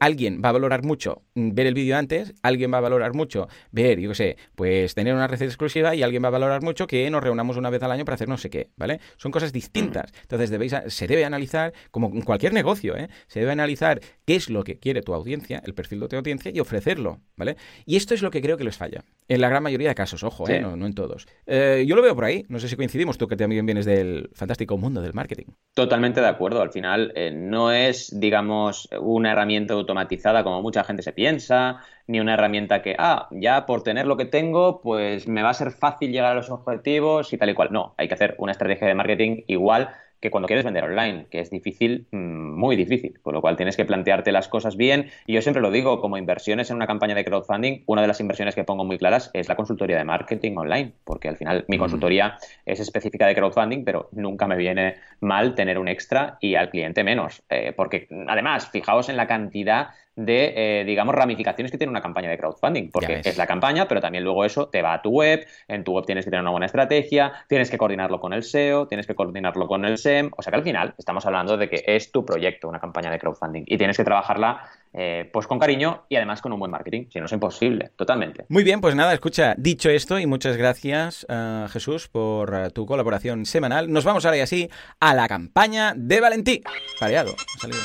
alguien 0.00 0.42
va 0.44 0.50
a 0.50 0.52
valorar 0.52 0.84
mucho 0.84 1.22
ver 1.34 1.66
el 1.66 1.72
vídeo 1.72 1.96
antes, 1.96 2.34
alguien 2.42 2.70
va 2.70 2.78
a 2.78 2.82
valorar 2.82 3.14
mucho 3.14 3.48
ver, 3.72 3.98
yo 3.98 4.10
qué 4.10 4.14
sé, 4.14 4.36
pues 4.54 4.94
tener 4.94 5.14
una 5.14 5.26
receta 5.26 5.48
exclusiva 5.48 5.94
y 5.94 6.02
alguien 6.02 6.22
va 6.22 6.28
a 6.28 6.32
valorar 6.32 6.62
mucho 6.62 6.86
que 6.86 7.08
nos 7.10 7.22
reunamos 7.22 7.56
una 7.56 7.70
vez 7.70 7.82
al 7.82 7.92
año 7.92 8.04
para 8.04 8.16
hacer 8.16 8.28
no 8.28 8.36
sé 8.36 8.50
qué, 8.50 8.68
¿vale? 8.76 9.00
Son 9.16 9.32
cosas 9.32 9.54
distintas. 9.54 10.12
Entonces 10.20 10.50
debéis, 10.50 10.74
se 10.88 11.06
debe 11.06 11.24
analizar, 11.24 11.72
como 11.90 12.08
en 12.08 12.20
cualquier 12.20 12.52
negocio, 12.52 12.94
¿eh? 12.94 13.08
Se 13.26 13.40
debe 13.40 13.52
analizar 13.52 14.00
qué 14.26 14.36
es 14.36 14.50
lo 14.50 14.64
que 14.64 14.78
quiere 14.78 15.00
tu 15.00 15.14
audiencia, 15.14 15.62
el 15.64 15.72
perfil 15.72 16.00
de 16.00 16.08
tu 16.08 16.16
audiencia 16.16 16.50
y 16.54 16.60
ofrecerlo, 16.60 17.20
¿vale? 17.36 17.56
Y 17.86 17.96
esto 17.96 18.12
es 18.12 18.20
lo 18.20 18.30
que 18.30 18.42
creo 18.42 18.58
que 18.58 18.64
les 18.64 18.76
falla. 18.76 19.02
En 19.28 19.40
la 19.40 19.48
gran 19.48 19.62
mayoría 19.62 19.88
de 19.88 19.94
casos, 19.94 20.22
ojo, 20.22 20.46
¿eh? 20.48 20.60
no, 20.60 20.74
en 20.86 20.94
todos. 20.94 21.26
Eh, 21.46 21.84
yo 21.86 21.96
lo 21.96 22.02
veo 22.02 22.14
por 22.14 22.24
ahí, 22.24 22.44
no 22.48 22.58
sé 22.58 22.68
si 22.68 22.76
coincidimos 22.76 23.16
tú 23.16 23.26
que 23.28 23.36
también 23.36 23.64
vienes 23.64 23.86
del 23.86 24.28
fantástico 24.34 24.76
mundo 24.76 25.00
del 25.00 25.14
marketing. 25.14 25.46
Totalmente 25.72 26.20
de 26.20 26.28
acuerdo, 26.28 26.60
al 26.60 26.70
final 26.70 27.12
eh, 27.14 27.30
no 27.30 27.72
es, 27.72 28.12
digamos, 28.20 28.73
una 29.00 29.32
herramienta 29.32 29.74
automatizada 29.74 30.44
como 30.44 30.62
mucha 30.62 30.84
gente 30.84 31.02
se 31.02 31.12
piensa, 31.12 31.80
ni 32.06 32.20
una 32.20 32.34
herramienta 32.34 32.82
que, 32.82 32.96
ah, 32.98 33.28
ya 33.30 33.66
por 33.66 33.82
tener 33.82 34.06
lo 34.06 34.16
que 34.16 34.24
tengo, 34.26 34.80
pues 34.80 35.26
me 35.28 35.42
va 35.42 35.50
a 35.50 35.54
ser 35.54 35.70
fácil 35.72 36.12
llegar 36.12 36.32
a 36.32 36.34
los 36.34 36.50
objetivos 36.50 37.32
y 37.32 37.38
tal 37.38 37.50
y 37.50 37.54
cual. 37.54 37.68
No, 37.72 37.94
hay 37.98 38.08
que 38.08 38.14
hacer 38.14 38.34
una 38.38 38.52
estrategia 38.52 38.86
de 38.88 38.94
marketing 38.94 39.42
igual 39.46 39.90
que 40.24 40.30
cuando 40.30 40.46
quieres 40.46 40.64
vender 40.64 40.84
online, 40.84 41.26
que 41.30 41.40
es 41.40 41.50
difícil, 41.50 42.06
mm, 42.10 42.58
muy 42.58 42.76
difícil, 42.76 43.20
con 43.20 43.34
lo 43.34 43.42
cual 43.42 43.56
tienes 43.56 43.76
que 43.76 43.84
plantearte 43.84 44.32
las 44.32 44.48
cosas 44.48 44.74
bien. 44.74 45.10
Y 45.26 45.34
yo 45.34 45.42
siempre 45.42 45.60
lo 45.60 45.70
digo, 45.70 46.00
como 46.00 46.16
inversiones 46.16 46.70
en 46.70 46.76
una 46.76 46.86
campaña 46.86 47.14
de 47.14 47.26
crowdfunding, 47.26 47.82
una 47.84 48.00
de 48.00 48.08
las 48.08 48.20
inversiones 48.20 48.54
que 48.54 48.64
pongo 48.64 48.86
muy 48.86 48.96
claras 48.96 49.30
es 49.34 49.50
la 49.50 49.54
consultoría 49.54 49.98
de 49.98 50.04
marketing 50.04 50.56
online, 50.56 50.92
porque 51.04 51.28
al 51.28 51.36
final 51.36 51.66
mi 51.68 51.76
mm. 51.76 51.80
consultoría 51.80 52.38
es 52.64 52.80
específica 52.80 53.26
de 53.26 53.34
crowdfunding, 53.34 53.84
pero 53.84 54.08
nunca 54.12 54.46
me 54.46 54.56
viene 54.56 54.94
mal 55.20 55.54
tener 55.54 55.78
un 55.78 55.88
extra 55.88 56.38
y 56.40 56.54
al 56.54 56.70
cliente 56.70 57.04
menos, 57.04 57.42
eh, 57.50 57.74
porque 57.76 58.08
además, 58.26 58.70
fijaos 58.70 59.10
en 59.10 59.18
la 59.18 59.26
cantidad 59.26 59.88
de, 60.16 60.80
eh, 60.80 60.84
digamos, 60.84 61.14
ramificaciones 61.14 61.70
que 61.70 61.78
tiene 61.78 61.90
una 61.90 62.00
campaña 62.00 62.30
de 62.30 62.38
crowdfunding, 62.38 62.90
porque 62.90 63.20
es 63.24 63.36
la 63.36 63.46
campaña, 63.46 63.88
pero 63.88 64.00
también 64.00 64.24
luego 64.24 64.44
eso 64.44 64.68
te 64.68 64.82
va 64.82 64.94
a 64.94 65.02
tu 65.02 65.10
web, 65.10 65.46
en 65.68 65.84
tu 65.84 65.92
web 65.92 66.04
tienes 66.04 66.24
que 66.24 66.30
tener 66.30 66.42
una 66.42 66.50
buena 66.50 66.66
estrategia, 66.66 67.32
tienes 67.48 67.70
que 67.70 67.78
coordinarlo 67.78 68.20
con 68.20 68.32
el 68.32 68.42
SEO, 68.42 68.86
tienes 68.86 69.06
que 69.06 69.14
coordinarlo 69.14 69.66
con 69.66 69.84
el 69.84 69.98
SEM, 69.98 70.30
o 70.36 70.42
sea 70.42 70.50
que 70.50 70.56
al 70.56 70.62
final 70.62 70.94
estamos 70.98 71.26
hablando 71.26 71.56
de 71.56 71.68
que 71.68 71.82
es 71.86 72.12
tu 72.12 72.24
proyecto, 72.24 72.68
una 72.68 72.80
campaña 72.80 73.10
de 73.10 73.18
crowdfunding, 73.18 73.64
y 73.66 73.76
tienes 73.76 73.96
que 73.96 74.04
trabajarla 74.04 74.62
eh, 74.92 75.28
pues 75.32 75.46
con 75.48 75.58
cariño 75.58 76.04
y 76.08 76.16
además 76.16 76.40
con 76.40 76.52
un 76.52 76.60
buen 76.60 76.70
marketing, 76.70 77.06
si 77.12 77.18
no 77.18 77.26
es 77.26 77.32
imposible, 77.32 77.90
totalmente. 77.96 78.44
Muy 78.48 78.62
bien, 78.62 78.80
pues 78.80 78.94
nada, 78.94 79.12
escucha, 79.12 79.54
dicho 79.58 79.90
esto, 79.90 80.18
y 80.18 80.26
muchas 80.26 80.56
gracias 80.56 81.26
uh, 81.28 81.66
Jesús 81.68 82.08
por 82.08 82.70
tu 82.72 82.86
colaboración 82.86 83.44
semanal, 83.44 83.92
nos 83.92 84.04
vamos 84.04 84.24
ahora 84.24 84.38
y 84.38 84.40
así 84.40 84.70
a 85.00 85.14
la 85.14 85.26
campaña 85.26 85.92
de 85.96 86.20
Valentí. 86.20 86.62
Variado, 87.00 87.32
ha 87.32 87.60
salido 87.60 87.80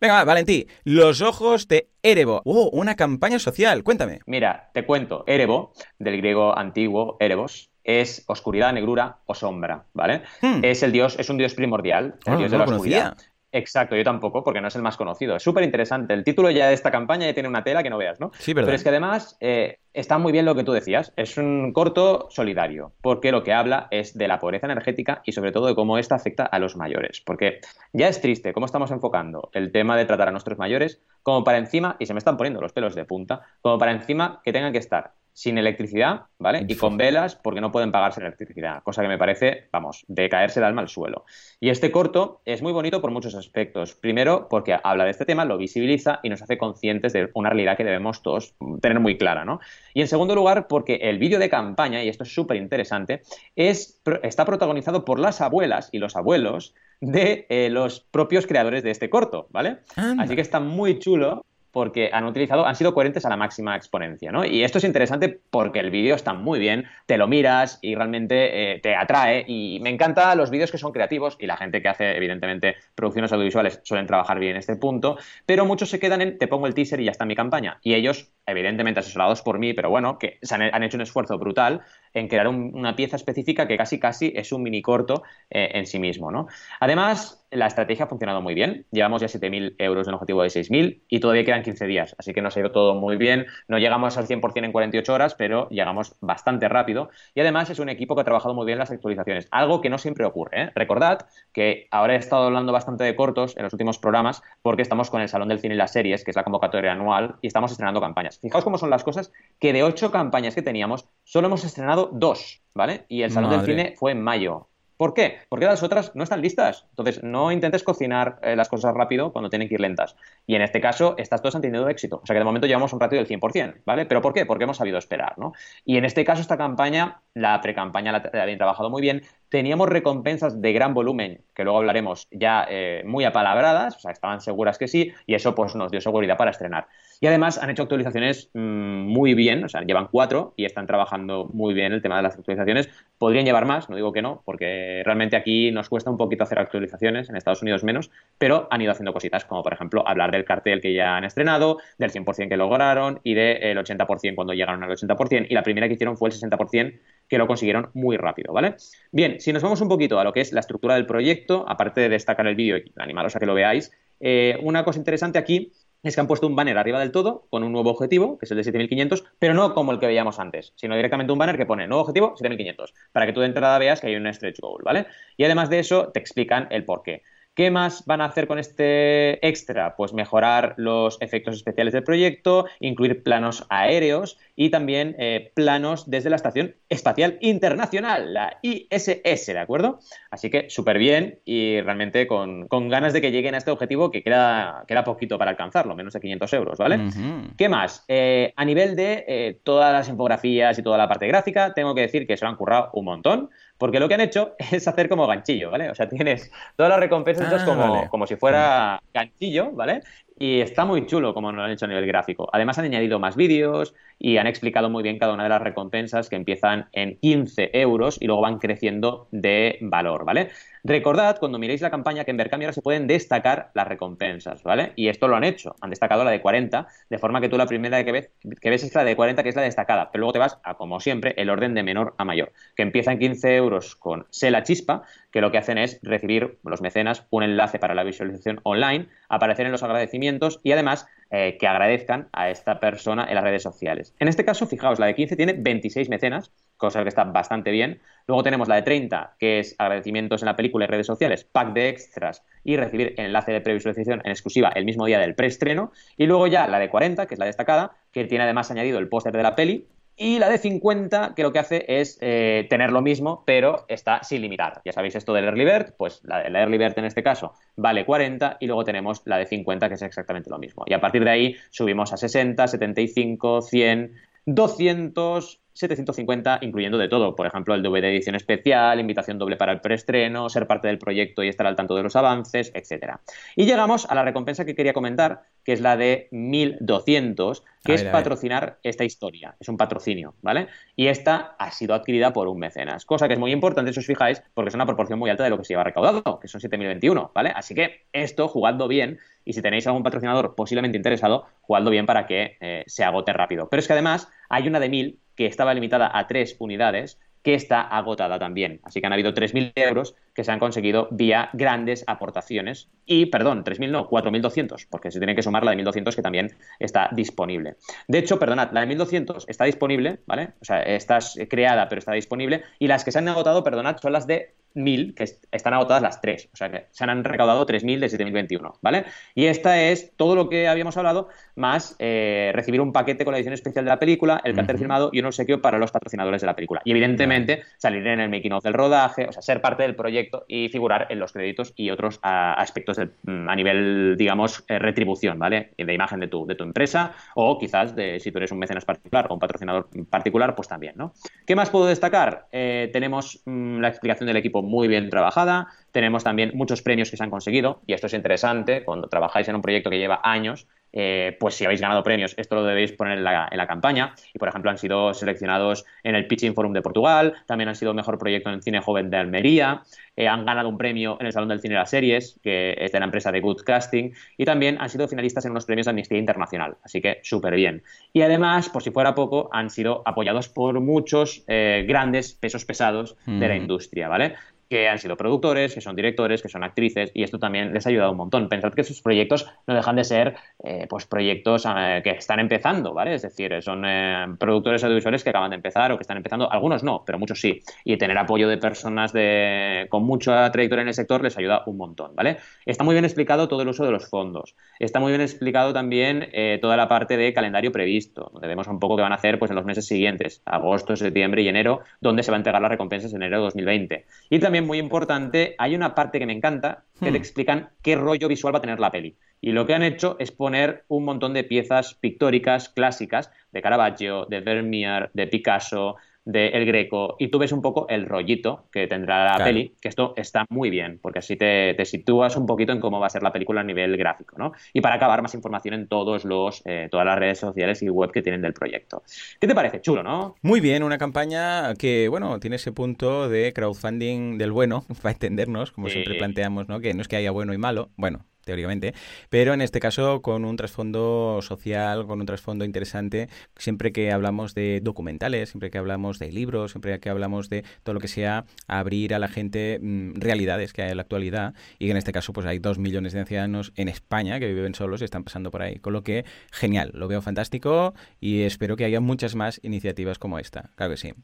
Venga, 0.00 0.24
Valentí, 0.24 0.66
los 0.84 1.22
ojos 1.22 1.68
de 1.68 1.88
Erebo. 2.02 2.42
¡Oh, 2.44 2.70
una 2.72 2.94
campaña 2.94 3.38
social! 3.38 3.82
Cuéntame. 3.82 4.20
Mira, 4.26 4.70
te 4.74 4.84
cuento. 4.84 5.24
Erebo, 5.26 5.72
del 5.98 6.16
griego 6.18 6.56
antiguo, 6.56 7.16
Erebos, 7.20 7.70
es 7.84 8.24
oscuridad, 8.26 8.72
negrura 8.72 9.18
o 9.26 9.34
sombra, 9.34 9.84
¿vale? 9.92 10.22
Hmm. 10.40 10.60
Es 10.62 10.82
el 10.82 10.92
dios, 10.92 11.16
es 11.18 11.28
un 11.28 11.38
dios 11.38 11.54
primordial, 11.54 12.16
el 12.24 12.32
ah, 12.32 12.36
dios 12.36 12.50
de 12.50 12.58
la 12.58 12.64
oscuridad. 12.64 13.16
Exacto, 13.54 13.94
yo 13.94 14.02
tampoco, 14.02 14.42
porque 14.42 14.60
no 14.60 14.66
es 14.66 14.74
el 14.74 14.82
más 14.82 14.96
conocido. 14.96 15.36
Es 15.36 15.42
súper 15.44 15.62
interesante. 15.62 16.12
El 16.12 16.24
título 16.24 16.50
ya 16.50 16.66
de 16.66 16.74
esta 16.74 16.90
campaña 16.90 17.26
ya 17.26 17.34
tiene 17.34 17.48
una 17.48 17.62
tela 17.62 17.84
que 17.84 17.90
no 17.90 17.96
veas, 17.96 18.18
¿no? 18.18 18.32
Sí, 18.36 18.52
verdad. 18.52 18.66
Pero 18.66 18.76
es 18.76 18.82
que 18.82 18.88
además 18.88 19.36
eh, 19.38 19.78
está 19.92 20.18
muy 20.18 20.32
bien 20.32 20.44
lo 20.44 20.56
que 20.56 20.64
tú 20.64 20.72
decías. 20.72 21.12
Es 21.14 21.38
un 21.38 21.72
corto 21.72 22.26
solidario, 22.30 22.94
porque 23.00 23.30
lo 23.30 23.44
que 23.44 23.52
habla 23.52 23.86
es 23.92 24.18
de 24.18 24.26
la 24.26 24.40
pobreza 24.40 24.66
energética 24.66 25.22
y 25.24 25.30
sobre 25.30 25.52
todo 25.52 25.68
de 25.68 25.76
cómo 25.76 25.98
esta 25.98 26.16
afecta 26.16 26.42
a 26.42 26.58
los 26.58 26.76
mayores. 26.76 27.22
Porque 27.24 27.60
ya 27.92 28.08
es 28.08 28.20
triste 28.20 28.52
cómo 28.52 28.66
estamos 28.66 28.90
enfocando 28.90 29.50
el 29.52 29.70
tema 29.70 29.96
de 29.96 30.04
tratar 30.04 30.26
a 30.26 30.32
nuestros 30.32 30.58
mayores 30.58 31.00
como 31.22 31.44
para 31.44 31.58
encima, 31.58 31.94
y 32.00 32.06
se 32.06 32.12
me 32.12 32.18
están 32.18 32.36
poniendo 32.36 32.60
los 32.60 32.72
pelos 32.72 32.96
de 32.96 33.04
punta, 33.04 33.42
como 33.60 33.78
para 33.78 33.92
encima 33.92 34.40
que 34.44 34.52
tengan 34.52 34.72
que 34.72 34.78
estar 34.78 35.12
sin 35.34 35.58
electricidad, 35.58 36.22
¿vale? 36.38 36.64
Y 36.66 36.76
con 36.76 36.96
velas 36.96 37.34
porque 37.34 37.60
no 37.60 37.72
pueden 37.72 37.90
pagarse 37.90 38.20
la 38.20 38.28
electricidad, 38.28 38.82
cosa 38.84 39.02
que 39.02 39.08
me 39.08 39.18
parece, 39.18 39.68
vamos, 39.72 40.04
de 40.06 40.28
caerse 40.28 40.60
el 40.60 40.64
alma 40.64 40.80
al 40.80 40.88
suelo. 40.88 41.24
Y 41.58 41.70
este 41.70 41.90
corto 41.90 42.40
es 42.44 42.62
muy 42.62 42.72
bonito 42.72 43.00
por 43.00 43.10
muchos 43.10 43.34
aspectos. 43.34 43.94
Primero, 43.94 44.46
porque 44.48 44.78
habla 44.82 45.04
de 45.04 45.10
este 45.10 45.24
tema, 45.24 45.44
lo 45.44 45.58
visibiliza 45.58 46.20
y 46.22 46.28
nos 46.28 46.40
hace 46.40 46.56
conscientes 46.56 47.12
de 47.12 47.30
una 47.34 47.50
realidad 47.50 47.76
que 47.76 47.82
debemos 47.82 48.22
todos 48.22 48.54
tener 48.80 49.00
muy 49.00 49.18
clara, 49.18 49.44
¿no? 49.44 49.58
Y 49.92 50.02
en 50.02 50.08
segundo 50.08 50.36
lugar, 50.36 50.68
porque 50.68 51.00
el 51.02 51.18
vídeo 51.18 51.40
de 51.40 51.50
campaña, 51.50 52.04
y 52.04 52.08
esto 52.08 52.22
es 52.22 52.32
súper 52.32 52.56
interesante, 52.56 53.22
es, 53.56 54.00
está 54.22 54.44
protagonizado 54.44 55.04
por 55.04 55.18
las 55.18 55.40
abuelas 55.40 55.88
y 55.90 55.98
los 55.98 56.14
abuelos 56.14 56.76
de 57.00 57.46
eh, 57.48 57.70
los 57.70 58.00
propios 58.00 58.46
creadores 58.46 58.84
de 58.84 58.92
este 58.92 59.10
corto, 59.10 59.48
¿vale? 59.50 59.78
Así 59.96 60.36
que 60.36 60.42
está 60.42 60.60
muy 60.60 61.00
chulo 61.00 61.44
porque 61.74 62.08
han 62.12 62.24
utilizado, 62.24 62.64
han 62.64 62.76
sido 62.76 62.94
coherentes 62.94 63.26
a 63.26 63.28
la 63.28 63.36
máxima 63.36 63.74
exponencia, 63.76 64.30
¿no? 64.30 64.44
Y 64.44 64.62
esto 64.62 64.78
es 64.78 64.84
interesante 64.84 65.40
porque 65.50 65.80
el 65.80 65.90
vídeo 65.90 66.14
está 66.14 66.32
muy 66.32 66.60
bien, 66.60 66.86
te 67.06 67.18
lo 67.18 67.26
miras 67.26 67.80
y 67.82 67.96
realmente 67.96 68.74
eh, 68.74 68.78
te 68.78 68.94
atrae 68.94 69.44
y 69.46 69.80
me 69.82 69.90
encantan 69.90 70.38
los 70.38 70.50
vídeos 70.50 70.70
que 70.70 70.78
son 70.78 70.92
creativos 70.92 71.36
y 71.40 71.46
la 71.46 71.56
gente 71.56 71.82
que 71.82 71.88
hace, 71.88 72.16
evidentemente, 72.16 72.76
producciones 72.94 73.32
audiovisuales 73.32 73.80
suelen 73.82 74.06
trabajar 74.06 74.38
bien 74.38 74.52
en 74.52 74.58
este 74.58 74.76
punto, 74.76 75.18
pero 75.46 75.66
muchos 75.66 75.90
se 75.90 75.98
quedan 75.98 76.22
en 76.22 76.38
te 76.38 76.46
pongo 76.46 76.68
el 76.68 76.74
teaser 76.74 77.00
y 77.00 77.06
ya 77.06 77.10
está 77.10 77.24
mi 77.24 77.34
campaña. 77.34 77.78
Y 77.82 77.94
ellos, 77.94 78.32
evidentemente 78.46 79.00
asesorados 79.00 79.42
por 79.42 79.58
mí, 79.58 79.74
pero 79.74 79.90
bueno, 79.90 80.16
que 80.16 80.38
han, 80.48 80.62
han 80.62 80.82
hecho 80.84 80.96
un 80.96 81.02
esfuerzo 81.02 81.38
brutal 81.38 81.82
en 82.14 82.28
crear 82.28 82.48
una 82.48 82.96
pieza 82.96 83.16
específica 83.16 83.66
que 83.68 83.76
casi 83.76 83.98
casi 83.98 84.32
es 84.34 84.52
un 84.52 84.62
mini 84.62 84.80
corto 84.82 85.22
eh, 85.50 85.70
en 85.74 85.86
sí 85.86 85.98
mismo, 85.98 86.30
¿no? 86.30 86.46
Además, 86.80 87.44
la 87.54 87.66
estrategia 87.66 88.04
ha 88.04 88.08
funcionado 88.08 88.42
muy 88.42 88.54
bien. 88.54 88.86
Llevamos 88.90 89.20
ya 89.20 89.28
7.000 89.28 89.76
euros 89.78 90.06
de 90.06 90.10
un 90.10 90.14
objetivo 90.14 90.42
de 90.42 90.48
6.000 90.48 91.02
y 91.08 91.20
todavía 91.20 91.44
quedan 91.44 91.62
15 91.62 91.86
días. 91.86 92.16
Así 92.18 92.32
que 92.32 92.42
nos 92.42 92.56
ha 92.56 92.60
ido 92.60 92.72
todo 92.72 92.94
muy 92.94 93.16
bien. 93.16 93.46
No 93.68 93.78
llegamos 93.78 94.16
al 94.18 94.26
100% 94.26 94.64
en 94.64 94.72
48 94.72 95.14
horas, 95.14 95.34
pero 95.34 95.68
llegamos 95.70 96.16
bastante 96.20 96.68
rápido. 96.68 97.10
Y 97.34 97.40
además 97.40 97.70
es 97.70 97.78
un 97.78 97.88
equipo 97.88 98.14
que 98.14 98.22
ha 98.22 98.24
trabajado 98.24 98.54
muy 98.54 98.66
bien 98.66 98.78
las 98.78 98.90
actualizaciones. 98.90 99.48
Algo 99.50 99.80
que 99.80 99.88
no 99.88 99.98
siempre 99.98 100.24
ocurre. 100.24 100.62
¿eh? 100.62 100.72
Recordad 100.74 101.26
que 101.52 101.86
ahora 101.90 102.14
he 102.14 102.18
estado 102.18 102.44
hablando 102.44 102.72
bastante 102.72 103.04
de 103.04 103.14
cortos 103.14 103.56
en 103.56 103.62
los 103.62 103.72
últimos 103.72 103.98
programas 103.98 104.42
porque 104.62 104.82
estamos 104.82 105.10
con 105.10 105.20
el 105.20 105.28
Salón 105.28 105.48
del 105.48 105.60
Cine 105.60 105.74
y 105.74 105.78
las 105.78 105.92
Series, 105.92 106.24
que 106.24 106.32
es 106.32 106.36
la 106.36 106.44
convocatoria 106.44 106.92
anual, 106.92 107.36
y 107.40 107.46
estamos 107.46 107.70
estrenando 107.70 108.00
campañas. 108.00 108.38
Fijaos 108.40 108.64
cómo 108.64 108.78
son 108.78 108.90
las 108.90 109.04
cosas, 109.04 109.32
que 109.60 109.72
de 109.72 109.82
ocho 109.84 110.10
campañas 110.10 110.54
que 110.54 110.62
teníamos, 110.62 111.08
solo 111.24 111.48
hemos 111.48 111.64
estrenado 111.64 112.10
dos, 112.12 112.62
¿vale? 112.74 113.04
Y 113.08 113.22
el 113.22 113.30
Salón 113.30 113.50
del 113.50 113.64
Cine 113.64 113.94
fue 113.96 114.12
en 114.12 114.22
mayo. 114.22 114.68
¿Por 114.96 115.12
qué? 115.12 115.38
Porque 115.48 115.66
las 115.66 115.82
otras 115.82 116.12
no 116.14 116.22
están 116.22 116.40
listas. 116.40 116.86
Entonces, 116.90 117.22
no 117.22 117.50
intentes 117.50 117.82
cocinar 117.82 118.38
eh, 118.42 118.54
las 118.54 118.68
cosas 118.68 118.94
rápido 118.94 119.32
cuando 119.32 119.50
tienen 119.50 119.68
que 119.68 119.74
ir 119.74 119.80
lentas. 119.80 120.14
Y 120.46 120.54
en 120.54 120.62
este 120.62 120.80
caso, 120.80 121.16
estas 121.18 121.42
dos 121.42 121.54
han 121.56 121.62
tenido 121.62 121.88
éxito. 121.88 122.20
O 122.22 122.26
sea 122.26 122.34
que 122.34 122.38
de 122.38 122.44
momento 122.44 122.68
llevamos 122.68 122.92
un 122.92 123.00
ratio 123.00 123.18
del 123.18 123.26
100%, 123.26 123.82
¿vale? 123.84 124.06
¿Pero 124.06 124.22
por 124.22 124.32
qué? 124.32 124.46
Porque 124.46 124.64
hemos 124.64 124.76
sabido 124.76 124.98
esperar, 124.98 125.36
¿no? 125.36 125.52
Y 125.84 125.96
en 125.96 126.04
este 126.04 126.24
caso, 126.24 126.42
esta 126.42 126.56
campaña, 126.56 127.22
la 127.34 127.60
pre-campaña 127.60 128.12
la, 128.12 128.42
habían 128.42 128.58
trabajado 128.58 128.90
muy 128.90 129.02
bien. 129.02 129.22
Teníamos 129.48 129.88
recompensas 129.88 130.60
de 130.60 130.72
gran 130.72 130.94
volumen, 130.94 131.42
que 131.54 131.62
luego 131.62 131.78
hablaremos 131.78 132.26
ya 132.30 132.66
eh, 132.68 133.02
muy 133.04 133.24
apalabradas, 133.24 133.96
o 133.96 134.00
sea, 134.00 134.10
estaban 134.10 134.40
seguras 134.40 134.78
que 134.78 134.88
sí, 134.88 135.12
y 135.26 135.34
eso 135.34 135.54
pues 135.54 135.76
nos 135.76 135.92
dio 135.92 136.00
seguridad 136.00 136.36
para 136.36 136.50
estrenar. 136.50 136.88
Y 137.20 137.26
además 137.26 137.58
han 137.58 137.70
hecho 137.70 137.82
actualizaciones 137.82 138.50
mm, 138.54 138.58
muy 138.60 139.34
bien, 139.34 139.64
o 139.64 139.68
sea, 139.68 139.82
llevan 139.82 140.08
cuatro 140.10 140.54
y 140.56 140.64
están 140.64 140.86
trabajando 140.86 141.48
muy 141.52 141.72
bien 141.72 141.92
el 141.92 142.02
tema 142.02 142.16
de 142.16 142.22
las 142.22 142.36
actualizaciones. 142.36 142.88
Podrían 143.18 143.44
llevar 143.44 143.64
más, 143.64 143.88
no 143.88 143.96
digo 143.96 144.12
que 144.12 144.22
no, 144.22 144.42
porque 144.44 145.02
realmente 145.04 145.36
aquí 145.36 145.70
nos 145.70 145.88
cuesta 145.88 146.10
un 146.10 146.16
poquito 146.16 146.44
hacer 146.44 146.58
actualizaciones, 146.58 147.30
en 147.30 147.36
Estados 147.36 147.62
Unidos 147.62 147.84
menos, 147.84 148.10
pero 148.38 148.66
han 148.70 148.82
ido 148.82 148.90
haciendo 148.92 149.12
cositas 149.12 149.44
como, 149.44 149.62
por 149.62 149.72
ejemplo, 149.72 150.06
hablar 150.06 150.32
del 150.32 150.44
cartel 150.44 150.80
que 150.80 150.92
ya 150.92 151.16
han 151.16 151.24
estrenado, 151.24 151.78
del 151.98 152.10
100% 152.10 152.48
que 152.48 152.56
lograron 152.56 153.20
y 153.22 153.34
del 153.34 153.78
80% 153.78 154.34
cuando 154.34 154.52
llegaron 154.52 154.82
al 154.82 154.90
80%. 154.90 155.46
Y 155.48 155.54
la 155.54 155.62
primera 155.62 155.86
que 155.86 155.94
hicieron 155.94 156.16
fue 156.16 156.30
el 156.30 156.34
60% 156.34 156.98
que 157.28 157.38
lo 157.38 157.46
consiguieron 157.46 157.90
muy 157.94 158.16
rápido, 158.16 158.52
¿vale? 158.52 158.76
Bien, 159.12 159.40
si 159.40 159.52
nos 159.52 159.62
vamos 159.62 159.80
un 159.80 159.88
poquito 159.88 160.18
a 160.18 160.24
lo 160.24 160.32
que 160.32 160.40
es 160.40 160.52
la 160.52 160.60
estructura 160.60 160.94
del 160.94 161.06
proyecto, 161.06 161.64
aparte 161.68 162.00
de 162.00 162.08
destacar 162.08 162.46
el 162.46 162.54
vídeo 162.54 162.76
y 162.76 162.92
animaros 162.96 163.34
a 163.36 163.40
que 163.40 163.46
lo 163.46 163.54
veáis, 163.54 163.92
eh, 164.20 164.58
una 164.62 164.84
cosa 164.84 164.98
interesante 164.98 165.38
aquí 165.38 165.72
es 166.04 166.14
que 166.14 166.20
han 166.20 166.26
puesto 166.26 166.46
un 166.46 166.54
banner 166.54 166.76
arriba 166.76 167.00
del 167.00 167.12
todo 167.12 167.46
con 167.48 167.64
un 167.64 167.72
nuevo 167.72 167.90
objetivo, 167.90 168.38
que 168.38 168.44
es 168.44 168.50
el 168.50 168.58
de 168.58 168.64
7500, 168.64 169.24
pero 169.38 169.54
no 169.54 169.74
como 169.74 169.90
el 169.90 169.98
que 169.98 170.06
veíamos 170.06 170.38
antes, 170.38 170.72
sino 170.76 170.94
directamente 170.94 171.32
un 171.32 171.38
banner 171.38 171.56
que 171.56 171.66
pone 171.66 171.86
nuevo 171.88 172.02
objetivo 172.02 172.34
7500, 172.36 172.94
para 173.10 173.26
que 173.26 173.32
tú 173.32 173.40
de 173.40 173.46
entrada 173.46 173.78
veas 173.78 174.00
que 174.00 174.08
hay 174.08 174.16
un 174.16 174.32
stretch 174.32 174.60
goal, 174.60 174.82
¿vale? 174.84 175.06
Y 175.36 175.44
además 175.44 175.70
de 175.70 175.78
eso, 175.78 176.08
te 176.12 176.20
explican 176.20 176.68
el 176.70 176.84
por 176.84 177.02
qué. 177.02 177.22
¿Qué 177.54 177.70
más 177.70 178.04
van 178.06 178.20
a 178.20 178.24
hacer 178.24 178.48
con 178.48 178.58
este 178.58 179.46
extra? 179.46 179.94
Pues 179.94 180.12
mejorar 180.12 180.74
los 180.76 181.18
efectos 181.20 181.54
especiales 181.54 181.92
del 181.92 182.02
proyecto, 182.02 182.66
incluir 182.80 183.22
planos 183.22 183.64
aéreos 183.68 184.38
y 184.56 184.70
también 184.70 185.14
eh, 185.20 185.52
planos 185.54 186.10
desde 186.10 186.30
la 186.30 186.36
Estación 186.36 186.74
Espacial 186.88 187.38
Internacional, 187.40 188.34
la 188.34 188.58
ISS, 188.62 189.46
¿de 189.46 189.58
acuerdo? 189.60 190.00
Así 190.32 190.50
que 190.50 190.68
súper 190.68 190.98
bien 190.98 191.38
y 191.44 191.80
realmente 191.80 192.26
con, 192.26 192.66
ganas 192.88 193.12
de 193.12 193.20
que 193.20 193.30
lleguen 193.30 193.54
a 193.54 193.58
este 193.58 193.70
objetivo 193.70 194.10
que 194.10 194.24
queda, 194.24 194.84
queda 194.88 195.04
poquito 195.04 195.38
para 195.38 195.52
alcanzarlo, 195.52 195.94
menos 195.94 196.12
de 196.12 196.20
500 196.20 196.52
euros, 196.54 196.78
¿vale? 196.78 197.08
¿Qué 197.56 197.68
más? 197.68 198.04
Eh, 198.08 198.52
a 198.56 198.64
nivel 198.64 198.96
de 198.96 199.24
eh, 199.28 199.60
todas 199.62 199.92
las 199.92 200.08
infografías 200.08 200.76
y 200.76 200.82
toda 200.82 200.98
la 200.98 201.08
parte 201.08 201.28
gráfica, 201.28 201.72
tengo 201.72 201.94
que 201.94 202.00
decir 202.00 202.26
que 202.26 202.36
se 202.36 202.44
lo 202.44 202.50
han 202.50 202.56
currado 202.56 202.90
un 202.94 203.04
montón 203.04 203.50
Porque 203.78 204.00
lo 204.00 204.08
que 204.08 204.14
han 204.14 204.20
hecho 204.20 204.54
es 204.70 204.86
hacer 204.88 205.08
como 205.08 205.26
ganchillo, 205.26 205.70
¿vale? 205.70 205.90
O 205.90 205.94
sea, 205.94 206.08
tienes 206.08 206.50
todas 206.76 206.90
las 206.90 207.00
recompensas 207.00 207.52
ah, 207.52 207.64
como, 207.64 208.08
como 208.08 208.26
si 208.26 208.36
fuera 208.36 209.00
ganchillo, 209.12 209.72
¿vale? 209.72 210.02
Y 210.36 210.60
está 210.60 210.84
muy 210.84 211.06
chulo 211.06 211.32
como 211.32 211.52
lo 211.52 211.62
han 211.62 211.70
hecho 211.70 211.84
a 211.84 211.88
nivel 211.88 212.06
gráfico. 212.06 212.48
Además 212.52 212.78
han 212.78 212.86
añadido 212.86 213.20
más 213.20 213.36
vídeos 213.36 213.94
y 214.18 214.36
han 214.38 214.48
explicado 214.48 214.90
muy 214.90 215.02
bien 215.02 215.18
cada 215.18 215.32
una 215.32 215.44
de 215.44 215.48
las 215.48 215.62
recompensas 215.62 216.28
que 216.28 216.34
empiezan 216.34 216.88
en 216.92 217.18
15 217.18 217.70
euros 217.72 218.18
y 218.20 218.26
luego 218.26 218.42
van 218.42 218.58
creciendo 218.58 219.28
de 219.30 219.78
valor, 219.80 220.24
¿vale? 220.24 220.50
Recordad 220.82 221.38
cuando 221.38 221.58
miréis 221.58 221.80
la 221.80 221.90
campaña 221.90 222.24
que 222.24 222.32
en 222.32 222.36
Berkami 222.36 222.64
ahora 222.64 222.72
se 222.72 222.82
pueden 222.82 223.06
destacar 223.06 223.70
las 223.74 223.86
recompensas, 223.86 224.62
¿vale? 224.64 224.92
Y 224.96 225.08
esto 225.08 225.28
lo 225.28 225.36
han 225.36 225.44
hecho, 225.44 225.76
han 225.80 225.90
destacado 225.90 226.24
la 226.24 226.30
de 226.30 226.42
40, 226.42 226.88
de 227.08 227.18
forma 227.18 227.40
que 227.40 227.48
tú 227.48 227.56
la 227.56 227.66
primera 227.66 228.04
que 228.04 228.12
ves, 228.12 228.30
que 228.60 228.70
ves 228.70 228.82
es 228.82 228.94
la 228.94 229.04
de 229.04 229.16
40, 229.16 229.42
que 229.42 229.48
es 229.48 229.56
la 229.56 229.62
destacada, 229.62 230.10
pero 230.10 230.22
luego 230.22 230.32
te 230.32 230.38
vas 230.40 230.58
a, 230.64 230.74
como 230.74 231.00
siempre, 231.00 231.34
el 231.36 231.48
orden 231.48 231.74
de 231.74 231.84
menor 231.84 232.14
a 232.18 232.24
mayor, 232.24 232.52
que 232.76 232.82
empieza 232.82 233.12
en 233.12 233.18
15 233.18 233.56
euros 233.56 233.94
con 233.96 234.26
Sela 234.30 234.62
Chispa, 234.62 235.04
que 235.30 235.40
lo 235.40 235.50
que 235.50 235.58
hacen 235.58 235.78
es 235.78 236.00
recibir 236.02 236.58
los 236.64 236.82
mecenas 236.82 237.26
un 237.30 237.44
enlace 237.44 237.78
para 237.78 237.94
la 237.94 238.04
visualización 238.04 238.60
online, 238.62 239.08
aparecer 239.28 239.66
en 239.66 239.72
los 239.72 239.82
agradecimientos 239.82 240.23
y 240.62 240.72
además 240.72 241.06
eh, 241.30 241.56
que 241.58 241.66
agradezcan 241.66 242.28
a 242.32 242.50
esta 242.50 242.78
persona 242.78 243.26
en 243.28 243.34
las 243.34 243.42
redes 243.42 243.62
sociales. 243.62 244.14
En 244.20 244.28
este 244.28 244.44
caso, 244.44 244.66
fijaos, 244.66 244.98
la 244.98 245.06
de 245.06 245.14
15 245.14 245.36
tiene 245.36 245.54
26 245.54 246.08
mecenas, 246.08 246.52
cosa 246.76 247.02
que 247.02 247.08
está 247.08 247.24
bastante 247.24 247.70
bien. 247.70 248.00
Luego 248.26 248.42
tenemos 248.42 248.68
la 248.68 248.76
de 248.76 248.82
30, 248.82 249.34
que 249.38 249.58
es 249.58 249.74
agradecimientos 249.78 250.42
en 250.42 250.46
la 250.46 250.56
película 250.56 250.84
y 250.84 250.88
redes 250.88 251.06
sociales, 251.06 251.44
pack 251.44 251.72
de 251.72 251.88
extras 251.88 252.44
y 252.62 252.76
recibir 252.76 253.14
enlace 253.18 253.52
de 253.52 253.60
previsualización 253.60 254.22
en 254.24 254.30
exclusiva 254.30 254.68
el 254.74 254.84
mismo 254.84 255.06
día 255.06 255.18
del 255.18 255.34
preestreno. 255.34 255.92
Y 256.16 256.26
luego 256.26 256.46
ya 256.46 256.68
la 256.68 256.78
de 256.78 256.88
40, 256.88 257.26
que 257.26 257.34
es 257.34 257.40
la 257.40 257.46
destacada, 257.46 257.92
que 258.12 258.24
tiene 258.24 258.44
además 258.44 258.70
añadido 258.70 258.98
el 258.98 259.08
póster 259.08 259.36
de 259.36 259.42
la 259.42 259.56
peli, 259.56 259.88
y 260.16 260.38
la 260.38 260.48
de 260.48 260.58
50, 260.58 261.34
que 261.34 261.42
lo 261.42 261.52
que 261.52 261.58
hace 261.58 261.84
es 261.88 262.18
eh, 262.20 262.66
tener 262.70 262.92
lo 262.92 263.02
mismo, 263.02 263.42
pero 263.46 263.84
está 263.88 264.22
sin 264.22 264.42
limitar. 264.42 264.80
Ya 264.84 264.92
sabéis 264.92 265.16
esto 265.16 265.32
del 265.32 265.44
Early 265.44 265.64
Bird, 265.64 265.94
pues 265.96 266.20
la, 266.24 266.48
la, 266.48 266.60
Early 266.60 266.78
Bird 266.78 266.98
en 266.98 267.06
este 267.06 267.22
caso 267.22 267.54
vale 267.76 268.04
40 268.04 268.58
y 268.60 268.66
luego 268.66 268.84
tenemos 268.84 269.22
la 269.24 269.38
de 269.38 269.46
50, 269.46 269.88
que 269.88 269.94
es 269.94 270.02
exactamente 270.02 270.50
lo 270.50 270.58
mismo. 270.58 270.84
Y 270.86 270.94
a 270.94 271.00
partir 271.00 271.24
de 271.24 271.30
ahí 271.30 271.56
subimos 271.70 272.12
a 272.12 272.16
60, 272.16 272.66
75, 272.68 273.62
100, 273.62 274.12
200, 274.46 275.63
750, 275.74 276.58
incluyendo 276.62 276.98
de 276.98 277.08
todo. 277.08 277.34
Por 277.34 277.46
ejemplo, 277.46 277.74
el 277.74 277.82
DVD 277.82 278.04
edición 278.04 278.34
especial, 278.34 279.00
invitación 279.00 279.38
doble 279.38 279.56
para 279.56 279.72
el 279.72 279.80
preestreno, 279.80 280.48
ser 280.48 280.66
parte 280.66 280.88
del 280.88 280.98
proyecto 280.98 281.42
y 281.42 281.48
estar 281.48 281.66
al 281.66 281.76
tanto 281.76 281.94
de 281.94 282.02
los 282.02 282.16
avances, 282.16 282.72
etc. 282.74 283.16
Y 283.56 283.66
llegamos 283.66 284.06
a 284.08 284.14
la 284.14 284.24
recompensa 284.24 284.64
que 284.64 284.74
quería 284.74 284.92
comentar, 284.92 285.42
que 285.64 285.72
es 285.72 285.80
la 285.80 285.96
de 285.96 286.28
1200, 286.30 287.64
que 287.84 287.94
es 287.94 288.04
patrocinar 288.04 288.78
esta 288.82 289.04
historia. 289.04 289.56
Es 289.60 289.68
un 289.68 289.76
patrocinio, 289.76 290.34
¿vale? 290.42 290.68
Y 290.96 291.08
esta 291.08 291.54
ha 291.58 291.70
sido 291.70 291.94
adquirida 291.94 292.32
por 292.32 292.48
un 292.48 292.58
mecenas, 292.58 293.04
cosa 293.04 293.28
que 293.28 293.34
es 293.34 293.40
muy 293.40 293.52
importante 293.52 293.92
si 293.92 294.00
os 294.00 294.06
fijáis, 294.06 294.42
porque 294.54 294.68
es 294.68 294.74
una 294.74 294.86
proporción 294.86 295.18
muy 295.18 295.30
alta 295.30 295.44
de 295.44 295.50
lo 295.50 295.58
que 295.58 295.64
se 295.64 295.74
lleva 295.74 295.84
recaudado, 295.84 296.38
que 296.40 296.48
son 296.48 296.60
7021, 296.60 297.32
¿vale? 297.34 297.52
Así 297.54 297.74
que 297.74 298.06
esto, 298.12 298.48
jugando 298.48 298.88
bien, 298.88 299.18
y 299.44 299.52
si 299.52 299.60
tenéis 299.60 299.86
algún 299.86 300.02
patrocinador 300.02 300.54
posiblemente 300.54 300.96
interesado, 300.96 301.46
jugando 301.60 301.90
bien 301.90 302.06
para 302.06 302.26
que 302.26 302.56
eh, 302.60 302.84
se 302.86 303.04
agote 303.04 303.32
rápido. 303.32 303.68
Pero 303.68 303.80
es 303.80 303.86
que 303.86 303.92
además 303.92 304.28
hay 304.48 304.68
una 304.68 304.80
de 304.80 304.88
1000 304.88 305.18
que 305.34 305.46
estaba 305.46 305.74
limitada 305.74 306.10
a 306.12 306.26
tres 306.26 306.56
unidades, 306.58 307.18
que 307.42 307.54
está 307.54 307.82
agotada 307.82 308.38
también. 308.38 308.80
Así 308.84 309.00
que 309.00 309.06
han 309.06 309.12
habido 309.12 309.34
3.000 309.34 309.72
euros 309.76 310.16
que 310.34 310.44
se 310.44 310.52
han 310.52 310.58
conseguido 310.58 311.08
vía 311.10 311.50
grandes 311.52 312.04
aportaciones. 312.06 312.88
Y, 313.06 313.26
perdón, 313.26 313.64
3.000 313.64 313.90
no, 313.90 314.08
4.200, 314.08 314.86
porque 314.90 315.10
se 315.10 315.18
tiene 315.18 315.34
que 315.34 315.42
sumar 315.42 315.64
la 315.64 315.70
de 315.70 315.82
1.200 315.82 316.14
que 316.14 316.22
también 316.22 316.56
está 316.78 317.10
disponible. 317.12 317.76
De 318.08 318.18
hecho, 318.18 318.38
perdonad, 318.38 318.72
la 318.72 318.84
de 318.84 318.96
1.200 318.96 319.44
está 319.46 319.64
disponible, 319.64 320.18
¿vale? 320.26 320.50
O 320.60 320.64
sea, 320.64 320.82
está 320.82 321.18
creada, 321.48 321.88
pero 321.88 321.98
está 322.00 322.12
disponible. 322.12 322.62
Y 322.78 322.88
las 322.88 323.04
que 323.04 323.12
se 323.12 323.18
han 323.18 323.28
agotado, 323.28 323.62
perdonad, 323.62 323.98
son 323.98 324.12
las 324.12 324.26
de 324.26 324.54
1.000, 324.74 325.14
que 325.14 325.24
están 325.52 325.74
agotadas 325.74 326.02
las 326.02 326.20
tres. 326.20 326.48
O 326.52 326.56
sea, 326.56 326.70
que 326.70 326.86
se 326.90 327.04
han 327.04 327.24
recaudado 327.24 327.66
3.000 327.66 328.00
de 328.00 328.06
7.021, 328.08 328.78
¿vale? 328.82 329.04
Y 329.34 329.46
esta 329.46 329.80
es 329.80 330.12
todo 330.16 330.34
lo 330.34 330.48
que 330.48 330.68
habíamos 330.68 330.96
hablado, 330.96 331.28
más 331.54 331.96
eh, 331.98 332.50
recibir 332.54 332.80
un 332.80 332.92
paquete 332.92 333.24
con 333.24 333.32
la 333.32 333.38
edición 333.38 333.54
especial 333.54 333.84
de 333.84 333.90
la 333.90 333.98
película, 333.98 334.40
el 334.44 334.54
cartel 334.54 334.78
firmado 334.78 335.10
y 335.12 335.20
un 335.20 335.26
obsequio 335.26 335.62
para 335.62 335.78
los 335.78 335.92
patrocinadores 335.92 336.40
de 336.40 336.46
la 336.46 336.56
película. 336.56 336.82
Y 336.84 336.90
evidentemente 336.90 337.62
salir 337.78 338.06
en 338.06 338.20
el 338.20 338.30
making 338.30 338.52
of 338.52 338.64
del 338.64 338.74
rodaje, 338.74 339.26
o 339.28 339.32
sea, 339.32 339.42
ser 339.42 339.60
parte 339.60 339.82
del 339.84 339.94
proyecto 339.94 340.23
y 340.48 340.68
figurar 340.68 341.06
en 341.10 341.18
los 341.18 341.32
créditos 341.32 341.72
y 341.76 341.90
otros 341.90 342.18
aspectos 342.22 342.98
mm, 342.98 343.48
a 343.48 343.56
nivel, 343.56 344.16
digamos, 344.16 344.64
eh, 344.68 344.78
retribución, 344.78 345.38
¿vale? 345.38 345.70
De 345.76 345.94
imagen 345.94 346.20
de 346.20 346.28
tu, 346.28 346.46
de 346.46 346.54
tu 346.54 346.64
empresa 346.64 347.12
o 347.34 347.58
quizás 347.58 347.94
de 347.94 348.20
si 348.20 348.32
tú 348.32 348.38
eres 348.38 348.52
un 348.52 348.58
mecenas 348.58 348.84
particular 348.84 349.26
o 349.30 349.34
un 349.34 349.40
patrocinador 349.40 349.88
particular, 350.10 350.54
pues 350.54 350.68
también, 350.68 350.94
¿no? 350.96 351.12
¿Qué 351.46 351.56
más 351.56 351.70
puedo 351.70 351.86
destacar? 351.86 352.46
Eh, 352.52 352.90
tenemos 352.92 353.42
mm, 353.44 353.80
la 353.80 353.88
explicación 353.88 354.26
del 354.26 354.36
equipo 354.36 354.62
muy 354.62 354.88
bien 354.88 355.10
trabajada, 355.10 355.68
tenemos 355.92 356.24
también 356.24 356.52
muchos 356.54 356.82
premios 356.82 357.10
que 357.10 357.16
se 357.16 357.24
han 357.24 357.30
conseguido 357.30 357.82
y 357.86 357.92
esto 357.92 358.06
es 358.06 358.14
interesante 358.14 358.84
cuando 358.84 359.08
trabajáis 359.08 359.48
en 359.48 359.56
un 359.56 359.62
proyecto 359.62 359.90
que 359.90 359.98
lleva 359.98 360.20
años 360.22 360.66
eh, 360.96 361.36
pues 361.40 361.56
si 361.56 361.64
habéis 361.64 361.80
ganado 361.80 362.04
premios, 362.04 362.34
esto 362.36 362.54
lo 362.54 362.62
debéis 362.62 362.92
poner 362.92 363.18
en 363.18 363.24
la, 363.24 363.48
en 363.50 363.58
la, 363.58 363.66
campaña. 363.66 364.14
Y, 364.32 364.38
por 364.38 364.48
ejemplo, 364.48 364.70
han 364.70 364.78
sido 364.78 365.12
seleccionados 365.12 365.84
en 366.04 366.14
el 366.14 366.28
Pitching 366.28 366.54
Forum 366.54 366.72
de 366.72 366.82
Portugal, 366.82 367.34
también 367.46 367.68
han 367.68 367.74
sido 367.74 367.92
mejor 367.94 368.16
proyecto 368.16 368.50
en 368.50 368.62
cine 368.62 368.80
joven 368.80 369.10
de 369.10 369.16
Almería, 369.16 369.82
eh, 370.16 370.28
han 370.28 370.46
ganado 370.46 370.68
un 370.68 370.78
premio 370.78 371.16
en 371.18 371.26
el 371.26 371.32
Salón 371.32 371.48
del 371.48 371.60
Cine 371.60 371.74
de 371.74 371.80
las 371.80 371.90
Series, 371.90 372.38
que 372.44 372.76
es 372.78 372.92
de 372.92 373.00
la 373.00 373.06
empresa 373.06 373.32
de 373.32 373.40
Good 373.40 373.62
Casting, 373.64 374.12
y 374.38 374.44
también 374.44 374.80
han 374.80 374.88
sido 374.88 375.08
finalistas 375.08 375.44
en 375.46 375.50
unos 375.50 375.64
premios 375.64 375.86
de 375.86 375.90
Amnistía 375.90 376.18
Internacional. 376.18 376.76
Así 376.84 377.00
que 377.00 377.18
súper 377.24 377.56
bien. 377.56 377.82
Y 378.12 378.22
además, 378.22 378.68
por 378.68 378.84
si 378.84 378.92
fuera 378.92 379.16
poco, 379.16 379.48
han 379.52 379.70
sido 379.70 380.02
apoyados 380.06 380.48
por 380.48 380.78
muchos 380.78 381.42
eh, 381.48 381.84
grandes 381.88 382.34
pesos 382.34 382.64
pesados 382.64 383.16
de 383.26 383.48
la 383.48 383.56
industria, 383.56 384.08
¿vale? 384.08 384.36
Que 384.74 384.88
han 384.88 384.98
sido 384.98 385.16
productores, 385.16 385.72
que 385.72 385.80
son 385.80 385.94
directores, 385.94 386.42
que 386.42 386.48
son 386.48 386.64
actrices, 386.64 387.12
y 387.14 387.22
esto 387.22 387.38
también 387.38 387.72
les 387.72 387.86
ha 387.86 387.90
ayudado 387.90 388.10
un 388.10 388.16
montón. 388.16 388.48
Pensad 388.48 388.72
que 388.72 388.82
sus 388.82 389.00
proyectos 389.00 389.46
no 389.68 389.74
dejan 389.76 389.94
de 389.94 390.02
ser 390.02 390.34
eh, 390.64 390.88
pues 390.90 391.06
proyectos 391.06 391.64
eh, 391.64 392.00
que 392.02 392.10
están 392.10 392.40
empezando, 392.40 392.92
¿vale? 392.92 393.14
Es 393.14 393.22
decir, 393.22 393.62
son 393.62 393.84
eh, 393.86 394.26
productores 394.36 394.82
audiovisuales 394.82 395.22
que 395.22 395.30
acaban 395.30 395.50
de 395.50 395.56
empezar 395.56 395.92
o 395.92 395.96
que 395.96 396.02
están 396.02 396.16
empezando, 396.16 396.50
algunos 396.50 396.82
no, 396.82 397.04
pero 397.06 397.20
muchos 397.20 397.40
sí. 397.40 397.62
Y 397.84 397.96
tener 397.98 398.18
apoyo 398.18 398.48
de 398.48 398.58
personas 398.58 399.12
de, 399.12 399.86
con 399.90 400.02
mucha 400.02 400.50
trayectoria 400.50 400.82
en 400.82 400.88
el 400.88 400.94
sector 400.94 401.22
les 401.22 401.38
ayuda 401.38 401.62
un 401.66 401.76
montón, 401.76 402.16
¿vale? 402.16 402.38
Está 402.66 402.82
muy 402.82 402.94
bien 402.94 403.04
explicado 403.04 403.46
todo 403.46 403.62
el 403.62 403.68
uso 403.68 403.84
de 403.84 403.92
los 403.92 404.10
fondos. 404.10 404.56
Está 404.80 404.98
muy 404.98 405.12
bien 405.12 405.20
explicado 405.20 405.72
también 405.72 406.30
toda 406.60 406.76
la 406.76 406.88
parte 406.88 407.16
de 407.16 407.32
calendario 407.32 407.70
previsto, 407.70 408.30
donde 408.32 408.48
vemos 408.48 408.66
un 408.66 408.80
poco 408.80 408.96
qué 408.96 409.02
van 409.02 409.12
a 409.12 409.16
hacer 409.16 409.38
pues, 409.38 409.52
en 409.52 409.54
los 409.54 409.64
meses 409.64 409.86
siguientes, 409.86 410.42
agosto, 410.44 410.96
septiembre 410.96 411.42
y 411.42 411.48
enero, 411.48 411.82
donde 412.00 412.24
se 412.24 412.32
va 412.32 412.38
a 412.38 412.38
entregar 412.38 412.60
las 412.60 412.72
recompensas 412.72 413.12
en 413.12 413.22
enero 413.22 413.36
de 413.36 413.44
2020. 413.44 414.04
Y 414.30 414.40
también 414.40 414.63
muy 414.64 414.78
importante, 414.78 415.54
hay 415.58 415.74
una 415.74 415.94
parte 415.94 416.18
que 416.18 416.26
me 416.26 416.32
encanta, 416.32 416.84
que 416.98 417.06
te 417.06 417.12
hmm. 417.12 417.16
explican 417.16 417.70
qué 417.82 417.96
rollo 417.96 418.28
visual 418.28 418.54
va 418.54 418.58
a 418.58 418.62
tener 418.62 418.80
la 418.80 418.90
peli. 418.90 419.16
Y 419.40 419.52
lo 419.52 419.66
que 419.66 419.74
han 419.74 419.82
hecho 419.82 420.16
es 420.18 420.32
poner 420.32 420.84
un 420.88 421.04
montón 421.04 421.34
de 421.34 421.44
piezas 421.44 421.94
pictóricas 421.94 422.70
clásicas 422.70 423.30
de 423.52 423.62
Caravaggio, 423.62 424.26
de 424.26 424.40
Vermeer, 424.40 425.10
de 425.12 425.26
Picasso, 425.26 425.96
de 426.24 426.48
El 426.48 426.64
Greco 426.64 427.16
y 427.18 427.28
tú 427.28 427.38
ves 427.38 427.52
un 427.52 427.62
poco 427.62 427.86
el 427.88 428.06
rollito 428.06 428.66
que 428.72 428.86
tendrá 428.86 429.36
la 429.36 429.44
peli, 429.44 429.74
que 429.80 429.88
esto 429.88 430.14
está 430.16 430.46
muy 430.48 430.70
bien, 430.70 430.98
porque 431.02 431.18
así 431.18 431.36
te, 431.36 431.76
sitúas 431.84 432.36
un 432.36 432.46
poquito 432.46 432.72
en 432.72 432.80
cómo 432.80 432.98
va 432.98 433.06
a 433.06 433.10
ser 433.10 433.22
la 433.22 433.32
película 433.32 433.60
a 433.60 433.64
nivel 433.64 433.96
gráfico, 433.96 434.36
¿no? 434.38 434.52
Y 434.72 434.80
para 434.80 434.96
acabar, 434.96 435.20
más 435.22 435.34
información 435.34 435.74
en 435.74 435.86
todos 435.86 436.24
los, 436.24 436.62
eh, 436.64 436.88
todas 436.90 437.06
las 437.06 437.18
redes 437.18 437.38
sociales 437.38 437.82
y 437.82 437.90
web 437.90 438.10
que 438.10 438.22
tienen 438.22 438.42
del 438.42 438.54
proyecto. 438.54 439.02
¿Qué 439.38 439.46
te 439.46 439.54
parece? 439.54 439.80
Chulo, 439.80 440.02
¿no? 440.02 440.36
Muy 440.42 440.60
bien, 440.60 440.82
una 440.82 440.98
campaña 440.98 441.74
que, 441.74 442.08
bueno, 442.08 442.40
tiene 442.40 442.56
ese 442.56 442.72
punto 442.72 443.28
de 443.28 443.52
crowdfunding 443.52 444.38
del 444.38 444.52
bueno, 444.52 444.84
para 445.02 445.12
entendernos, 445.12 445.72
como 445.72 445.88
siempre 445.88 446.16
planteamos, 446.16 446.68
¿no? 446.68 446.80
Que 446.80 446.94
no 446.94 447.02
es 447.02 447.08
que 447.08 447.16
haya 447.16 447.30
bueno 447.30 447.52
y 447.52 447.58
malo, 447.58 447.90
bueno, 447.96 448.24
teóricamente, 448.44 448.94
pero 449.28 449.54
en 449.54 449.60
este 449.60 449.80
caso 449.80 450.22
con 450.22 450.44
un 450.44 450.56
trasfondo 450.56 451.40
social, 451.42 452.06
con 452.06 452.20
un 452.20 452.26
trasfondo 452.26 452.64
interesante, 452.64 453.28
siempre 453.56 453.92
que 453.92 454.12
hablamos 454.12 454.54
de 454.54 454.80
documentales, 454.82 455.50
siempre 455.50 455.70
que 455.70 455.78
hablamos 455.78 456.18
de 456.18 456.32
libros, 456.32 456.72
siempre 456.72 456.98
que 457.00 457.10
hablamos 457.10 457.48
de 457.48 457.64
todo 457.82 457.94
lo 457.94 458.00
que 458.00 458.08
sea 458.08 458.44
abrir 458.66 459.14
a 459.14 459.18
la 459.18 459.28
gente 459.28 459.78
mm, 459.80 460.14
realidades 460.14 460.72
que 460.72 460.82
hay 460.82 460.90
en 460.90 460.96
la 460.96 461.02
actualidad 461.02 461.54
y 461.78 461.86
que 461.86 461.90
en 461.90 461.96
este 461.96 462.12
caso 462.12 462.32
pues 462.32 462.46
hay 462.46 462.58
dos 462.58 462.78
millones 462.78 463.12
de 463.12 463.20
ancianos 463.20 463.72
en 463.76 463.88
España 463.88 464.38
que 464.38 464.52
viven 464.52 464.74
solos 464.74 465.00
y 465.00 465.04
están 465.04 465.24
pasando 465.24 465.50
por 465.50 465.62
ahí, 465.62 465.78
con 465.78 465.92
lo 465.92 466.02
que 466.02 466.24
genial, 466.52 466.90
lo 466.94 467.08
veo 467.08 467.22
fantástico 467.22 467.94
y 468.20 468.42
espero 468.42 468.76
que 468.76 468.84
haya 468.84 469.00
muchas 469.00 469.34
más 469.34 469.60
iniciativas 469.62 470.18
como 470.18 470.38
esta, 470.38 470.70
claro 470.76 470.92
que 470.92 470.96
sí. 470.96 471.14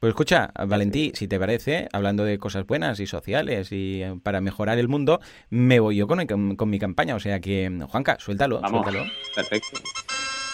Pues 0.00 0.10
escucha, 0.10 0.52
Valentí, 0.66 1.12
si 1.14 1.28
te 1.28 1.38
parece, 1.38 1.88
hablando 1.92 2.24
de 2.24 2.38
cosas 2.38 2.66
buenas 2.66 3.00
y 3.00 3.06
sociales 3.06 3.72
y 3.72 4.02
eh, 4.02 4.14
para 4.22 4.40
mejorar 4.40 4.78
el 4.78 4.88
mundo, 4.88 5.20
me 5.50 5.80
voy 5.80 5.96
yo 5.96 6.06
con, 6.06 6.26
con 6.26 6.65
mi 6.70 6.78
campaña. 6.78 7.14
O 7.14 7.20
sea 7.20 7.40
que, 7.40 7.70
Juanca, 7.88 8.16
suéltalo, 8.18 8.60
suéltalo. 8.68 9.04
Perfecto. 9.34 9.80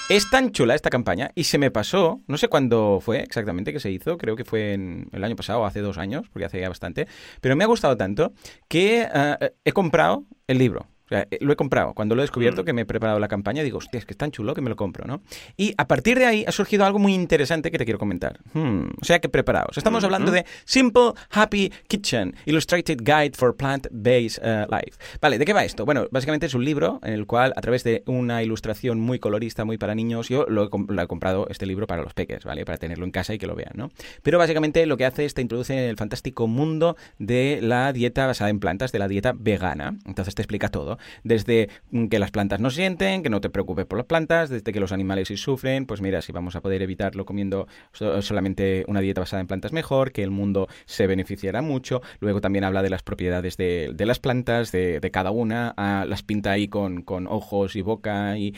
Es 0.09 0.29
tan 0.29 0.51
chula 0.51 0.75
esta 0.75 0.91
campaña 0.91 1.31
y 1.35 1.45
se 1.45 1.59
me 1.59 1.71
pasó, 1.71 2.21
no 2.27 2.37
sé 2.37 2.49
cuándo 2.49 2.99
fue 3.01 3.21
exactamente 3.21 3.73
que 3.73 3.81
se 3.81 3.91
hizo, 3.91 4.19
creo 4.19 4.37
que 4.37 4.45
fue 4.45 4.75
en 4.75 5.09
el 5.13 5.25
año 5.25 5.37
pasado 5.37 5.65
hace 5.65 5.81
dos 5.81 5.97
años, 5.97 6.29
porque 6.31 6.45
hace 6.45 6.61
ya 6.61 6.69
bastante, 6.69 7.07
pero 7.41 7.57
me 7.57 7.65
ha 7.65 7.67
gustado 7.67 7.97
tanto 7.97 8.35
que 8.69 9.09
eh, 9.11 9.53
he 9.65 9.73
comprado 9.73 10.25
el 10.49 10.59
libro 10.59 10.87
sea, 11.13 11.27
eh, 11.31 11.39
lo 11.41 11.53
he 11.53 11.57
comprado. 11.57 11.95
Cuando 11.95 12.15
lo 12.15 12.23
he 12.23 12.25
descubierto, 12.25 12.63
mm. 12.63 12.65
que 12.65 12.73
me 12.73 12.83
he 12.83 12.87
preparado 12.87 13.19
la 13.19 13.29
campaña, 13.29 13.63
digo, 13.63 13.79
hostia, 13.79 13.99
es 13.99 14.07
que 14.07 14.13
es 14.13 14.19
tan 14.19 14.31
chulo 14.31 14.55
que 14.55 14.61
me 14.61 14.71
lo 14.71 14.77
compro, 14.77 15.07
¿no? 15.07 15.23
Y 15.57 15.75
a 15.77 15.87
partir 15.87 16.19
de 16.19 16.27
ahí 16.27 16.45
ha 16.47 16.53
surgido 16.53 16.85
algo 16.85 16.99
muy 16.99 17.15
interesante 17.15 17.71
que 17.71 17.79
te 17.79 17.85
quiero 17.85 17.99
comentar. 17.99 18.41
Hmm, 18.53 18.89
o 19.01 19.05
sea 19.05 19.21
que 19.21 19.29
preparaos. 19.29 19.77
Estamos 19.79 20.05
hablando 20.05 20.31
de 20.31 20.45
Simple 20.65 21.13
Happy 21.31 21.73
Kitchen, 21.89 22.35
Illustrated 22.47 22.99
Guide 22.99 23.33
for 23.35 23.57
Plant-Based 23.57 24.39
uh, 24.43 24.71
Life. 24.71 24.99
Vale, 25.21 25.39
¿de 25.39 25.45
qué 25.45 25.53
va 25.53 25.65
esto? 25.65 25.85
Bueno, 25.85 26.07
básicamente 26.11 26.47
es 26.47 26.55
un 26.55 26.65
libro 26.65 27.01
en 27.03 27.15
el 27.15 27.27
cual, 27.27 27.53
a 27.57 27.61
través 27.61 27.85
de 27.85 28.03
una 28.07 28.43
ilustración 28.43 29.01
muy 29.01 29.19
colorista, 29.19 29.65
muy 29.65 29.79
para 29.79 29.95
niños, 29.95 30.29
yo 30.29 30.47
lo 30.49 30.65
he, 30.65 31.07
comprado 31.07 31.47
este 31.49 31.67
libro 31.67 31.87
para 31.87 32.03
los 32.03 32.15
peques, 32.15 32.45
¿vale? 32.45 32.65
Para 32.65 32.79
tenerlo 32.79 33.05
en 33.05 33.11
casa 33.11 33.35
y 33.35 33.39
que 33.39 33.47
lo 33.47 33.55
vean, 33.55 33.73
¿no? 33.75 33.91
Pero 34.23 34.39
básicamente 34.39 34.87
lo 34.87 34.97
que 34.97 35.05
hace 35.05 35.25
es 35.25 35.35
te 35.35 35.43
introduce 35.43 35.73
en 35.73 35.91
el 35.91 35.97
fantástico 35.97 36.47
mundo 36.47 36.97
de 37.19 37.59
la 37.63 37.93
dieta 37.93 38.27
basada 38.27 38.51
en 38.51 38.61
plantas, 38.61 38.93
de 38.93 38.99
la 38.99 39.09
dieta 39.09 39.35
vegana. 39.37 39.97
Entonces 40.07 40.35
te 40.35 40.43
explica 40.43 40.69
todo. 40.69 40.99
Desde 41.24 41.68
que 42.11 42.18
las 42.18 42.30
plantas 42.30 42.61
no 42.61 42.70
sienten, 42.70 43.22
que 43.22 43.30
no 43.30 43.40
te 43.40 43.50
preocupes 43.50 43.86
por 43.86 43.98
las 43.98 44.07
plantas, 44.07 44.50
desde 44.50 44.72
que 44.72 44.80
los 44.80 44.92
animales 44.92 45.28
sí 45.28 45.36
sufren, 45.36 45.86
pues 45.86 46.00
mira, 46.00 46.22
si 46.22 46.32
vamos 46.32 46.57
a 46.57 46.61
poder 46.61 46.82
evitarlo 46.82 47.24
comiendo 47.24 47.66
solamente 47.92 48.84
una 48.88 49.00
dieta 49.00 49.20
basada 49.20 49.40
en 49.40 49.46
plantas 49.46 49.72
mejor, 49.72 50.12
que 50.12 50.22
el 50.22 50.30
mundo 50.30 50.68
se 50.86 51.07
beneficiará 51.07 51.62
mucho. 51.62 52.03
Luego 52.20 52.40
también 52.40 52.64
habla 52.64 52.82
de 52.82 52.90
las 52.90 53.03
propiedades 53.03 53.57
de, 53.57 53.94
las 53.98 54.18
plantas, 54.18 54.72
de, 54.72 55.11
cada 55.12 55.30
una. 55.30 55.74
Ah, 55.76 56.05
las 56.09 56.22
pinta 56.22 56.53
ahí 56.53 56.68
con, 56.68 57.05
ojos 57.28 57.76
y 57.76 57.82
boca 57.82 58.36
y, 58.38 58.55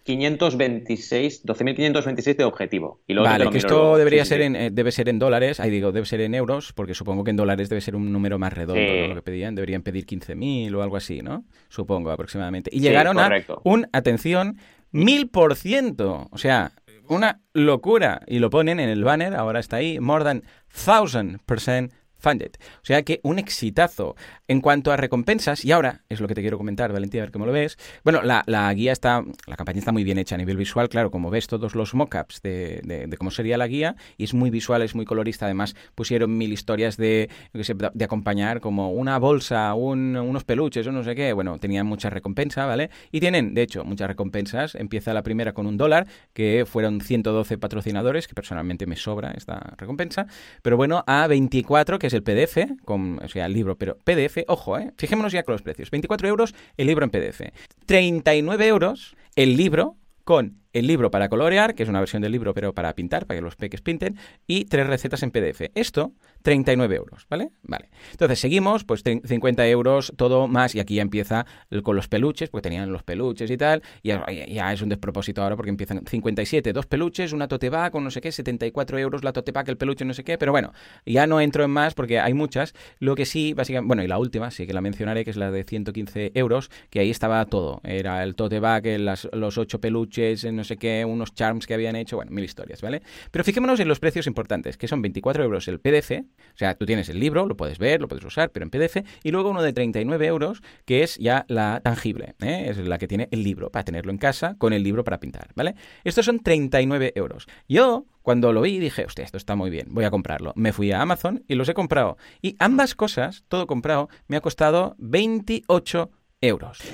526, 0.06 1.46
12.526 1.46 2.36
de 2.36 2.44
objetivo. 2.44 3.02
Y 3.08 3.16
vale, 3.16 3.50
que 3.50 3.58
esto 3.58 3.98
debería 3.98 4.24
ser 4.24 4.42
en, 4.42 4.56
eh, 4.56 4.70
debe 4.72 4.92
ser 4.92 5.10
en 5.10 5.18
dólares, 5.18 5.60
ahí 5.60 5.72
digo, 5.72 5.92
debe 5.92 6.06
ser 6.06 6.22
en 6.22 6.36
euros, 6.36 6.74
porque 6.74 6.94
supongo 6.94 7.24
que 7.24 7.32
en 7.32 7.38
dólares 7.38 7.70
debe 7.70 7.82
ser 7.82 7.96
un 7.96 8.14
número 8.14 8.38
más 8.38 8.54
redondo 8.54 9.08
lo 9.08 9.16
que 9.16 9.22
pedían, 9.24 9.56
deberían 9.56 9.82
pedir 9.82 10.06
15.000 10.06 10.76
o 10.76 10.84
algo 10.84 10.96
así, 10.96 11.24
¿no? 11.24 11.44
Supongo, 11.70 12.12
aproximadamente. 12.12 12.70
Y 12.72 12.82
llegaron 12.82 13.18
a 13.18 13.32
un, 13.64 13.88
atención, 13.94 14.60
mil 14.92 15.28
por 15.30 15.56
ciento, 15.56 16.28
o 16.32 16.38
sea, 16.38 16.74
una 17.08 17.42
locura. 17.54 18.22
Y 18.28 18.38
lo 18.38 18.52
ponen 18.52 18.80
en 18.80 18.90
el 18.90 19.04
banner, 19.04 19.34
ahora 19.34 19.60
está 19.60 19.78
ahí, 19.78 20.00
more 20.00 20.24
than 20.24 20.44
1000% 20.72 21.90
O 22.26 22.86
sea 22.86 23.04
que 23.04 23.20
un 23.24 23.40
exitazo. 23.40 24.16
En 24.48 24.62
cuanto 24.62 24.92
a 24.92 24.98
recompensas, 24.98 25.66
y 25.66 25.72
ahora 25.72 26.02
es 26.10 26.20
lo 26.20 26.28
que 26.28 26.36
te 26.36 26.42
quiero 26.42 26.58
comentar, 26.58 26.92
Valentín, 26.92 27.22
a 27.22 27.24
ver 27.24 27.32
cómo 27.32 27.46
lo 27.46 27.52
ves. 27.52 27.78
Bueno, 28.04 28.22
la, 28.24 28.74
guía 28.74 28.92
está, 28.92 29.24
la 29.48 29.56
campaña 29.56 29.80
está 29.80 29.92
muy 29.92 30.04
bien 30.04 30.18
hecha 30.18 30.36
a 30.36 30.38
nivel 30.38 30.58
visual, 30.58 30.90
claro, 30.90 31.12
como 31.12 31.30
ves 31.30 31.48
todos 31.48 31.76
los 31.76 31.94
mockups 31.94 32.42
de, 32.42 32.82
de, 32.84 33.18
cómo 33.18 33.32
sería 33.32 33.58
la 33.58 33.68
guía, 33.68 33.96
y 34.18 34.24
es 34.24 34.34
muy 34.34 34.50
visual, 34.50 34.82
es 34.82 34.96
muy 34.96 35.06
colorista. 35.06 35.46
Además, 35.46 35.76
pusieron 35.96 36.38
mil 36.38 36.52
historias 36.52 36.98
de, 36.98 37.30
de 37.54 38.06
acompañar, 38.06 38.60
como 38.60 38.92
una 38.92 39.18
bolsa, 39.20 39.74
unos 39.74 40.44
peluches, 40.44 40.88
o 40.88 40.92
no 40.92 41.04
sé 41.04 41.16
qué. 41.16 41.34
Bueno, 41.34 41.60
tenían 41.60 41.86
mucha 41.86 42.10
recompensa, 42.10 42.66
¿vale? 42.66 42.90
Y 43.12 43.20
tienen, 43.20 43.54
de 43.54 43.62
hecho, 43.62 43.84
muchas 43.84 44.08
recompensas. 44.08 44.76
Empieza 44.76 45.14
la 45.14 45.24
primera 45.24 45.54
con 45.54 45.68
un 45.68 45.78
dólar, 45.78 46.08
que 46.34 46.66
fueron 46.68 47.02
112 47.02 47.58
patrocinadores, 47.58 48.28
que 48.28 48.34
personalmente 48.34 48.86
me 48.86 48.96
sobra 48.96 49.32
esta 49.32 49.74
recompensa. 49.78 50.28
Pero 50.62 50.78
bueno, 50.78 51.04
a 51.08 51.28
24, 51.28 52.00
que 52.00 52.08
es 52.08 52.15
el 52.16 52.24
PDF, 52.24 52.58
con, 52.84 53.20
o 53.24 53.28
sea, 53.28 53.46
el 53.46 53.54
libro, 53.54 53.78
pero 53.78 53.98
PDF 54.04 54.40
ojo, 54.48 54.78
¿eh? 54.78 54.92
fijémonos 54.98 55.32
ya 55.32 55.44
con 55.44 55.54
los 55.54 55.62
precios. 55.62 55.92
24 55.92 56.28
euros 56.28 56.56
el 56.78 56.88
libro 56.88 57.06
en 57.06 57.12
PDF. 57.12 57.42
39 57.86 58.68
euros 58.68 59.16
el 59.36 59.58
libro 59.58 59.98
con 60.24 60.58
el 60.74 60.88
libro 60.88 61.12
para 61.12 61.30
colorear, 61.30 61.76
que 61.76 61.84
es 61.84 61.90
una 61.90 62.00
versión 62.00 62.22
del 62.22 62.32
libro 62.32 62.54
pero 62.54 62.74
para 62.74 62.94
pintar, 62.96 63.26
para 63.26 63.40
que 63.40 63.44
los 63.44 63.56
peques 63.56 63.82
pinten, 63.82 64.18
y 64.48 64.66
tres 64.66 64.88
recetas 64.88 65.24
en 65.24 65.32
PDF. 65.32 65.70
Esto, 65.76 66.14
39 66.46 66.96
euros, 66.96 67.26
¿vale? 67.28 67.50
Vale. 67.64 67.90
Entonces 68.12 68.40
seguimos, 68.40 68.84
pues 68.84 69.02
50 69.04 69.68
euros, 69.68 70.14
todo 70.16 70.48
más, 70.48 70.76
y 70.76 70.80
aquí 70.80 70.94
ya 70.94 71.02
empieza 71.02 71.48
con 71.82 71.96
los 71.96 72.08
peluches, 72.08 72.52
porque 72.52 72.70
tenían 72.70 72.92
los 72.92 73.02
peluches 73.02 73.50
y 73.50 73.58
tal, 73.58 73.82
y 74.04 74.10
ya, 74.54 74.72
es 74.72 74.82
un 74.84 74.90
despropósito 74.90 75.42
ahora 75.42 75.56
porque 75.56 75.72
empiezan 75.72 76.06
57, 76.06 76.72
dos 76.72 76.86
peluches, 76.86 77.34
una 77.34 77.48
tote 77.48 77.72
bag 77.72 77.92
con 77.92 78.04
no 78.04 78.12
sé 78.12 78.22
qué, 78.22 78.32
74 78.32 79.00
euros 79.00 79.24
la 79.24 79.34
tote 79.34 79.52
bag, 79.52 79.68
el 79.70 79.78
peluche 79.78 80.06
no 80.06 80.14
sé 80.14 80.24
qué, 80.24 80.38
pero 80.38 80.52
bueno, 80.52 80.72
ya 81.04 81.26
no 81.26 81.42
entro 81.42 81.64
en 81.64 81.72
más 81.72 81.96
porque 81.96 82.20
hay 82.20 82.36
muchas. 82.36 82.76
Lo 83.00 83.16
que 83.16 83.26
sí, 83.26 83.54
básicamente, 83.54 83.88
bueno, 83.88 84.04
y 84.04 84.08
la 84.08 84.20
última, 84.20 84.52
sí 84.52 84.68
que 84.68 84.74
la 84.74 84.82
mencionaré, 84.82 85.26
que 85.26 85.32
es 85.32 85.38
la 85.38 85.50
de 85.50 85.64
115 85.64 86.32
euros, 86.36 86.70
que 86.92 87.00
ahí 87.00 87.10
estaba 87.10 87.44
todo. 87.48 87.82
Era 87.84 88.22
el 88.22 88.36
tote 88.36 88.60
bag, 88.60 88.84
los 89.00 89.58
ocho 89.58 89.82
peluches, 89.82 90.46
no 90.54 90.64
sé 90.64 90.78
qué, 90.78 91.06
unos 91.06 91.34
charms 91.34 91.66
que 91.66 91.74
habían 91.74 91.96
hecho, 91.96 92.18
bueno, 92.18 92.30
mil 92.30 92.46
historias, 92.46 92.84
¿vale? 92.84 93.02
Pero 93.32 93.44
fijémonos 93.44 93.80
en 93.80 93.88
los 93.88 94.00
precios 94.00 94.28
importantes, 94.28 94.78
que 94.78 94.88
son 94.88 95.02
24 95.02 95.44
euros 95.44 95.68
el 95.68 95.80
PDF, 95.80 96.12
o 96.54 96.58
sea, 96.58 96.76
tú 96.76 96.86
tienes 96.86 97.10
el 97.10 97.20
libro, 97.20 97.46
lo 97.46 97.58
puedes 97.58 97.80
ver, 97.80 98.02
lo 98.02 98.08
puedes 98.08 98.24
usar, 98.26 98.52
pero 98.52 98.66
en 98.66 98.70
PDF, 98.70 98.98
y 99.24 99.32
luego 99.32 99.50
uno 99.50 99.62
de 99.62 99.74
39 99.74 100.26
euros, 100.26 100.62
que 100.86 101.04
es 101.04 101.18
ya 101.18 101.46
la 101.48 101.82
tangible, 101.82 102.36
¿eh? 102.42 102.68
es 102.70 102.78
la 102.78 102.98
que 102.98 103.08
tiene 103.08 103.28
el 103.32 103.44
libro, 103.44 103.70
para 103.72 103.84
tenerlo 103.84 104.12
en 104.12 104.18
casa, 104.18 104.56
con 104.58 104.74
el 104.74 104.84
libro 104.84 105.04
para 105.04 105.20
pintar, 105.20 105.50
¿vale? 105.56 105.76
Estos 106.04 106.26
son 106.26 106.40
39 106.40 107.14
euros. 107.16 107.48
Yo, 107.68 108.06
cuando 108.22 108.54
lo 108.54 108.62
vi, 108.62 108.80
dije, 108.80 109.06
hostia, 109.06 109.26
esto 109.26 109.38
está 109.38 109.56
muy 109.56 109.70
bien, 109.70 109.88
voy 109.90 110.06
a 110.06 110.12
comprarlo. 110.12 110.54
Me 110.56 110.74
fui 110.74 110.92
a 110.92 111.02
Amazon 111.02 111.44
y 111.48 111.56
los 111.56 111.70
he 111.70 111.74
comprado. 111.74 112.18
Y 112.42 112.56
ambas 112.60 112.96
cosas, 112.96 113.44
todo 113.48 113.68
comprado, 113.68 114.10
me 114.28 114.38
ha 114.38 114.42
costado 114.42 114.96
28 115.00 115.98
euros. 116.00 116.25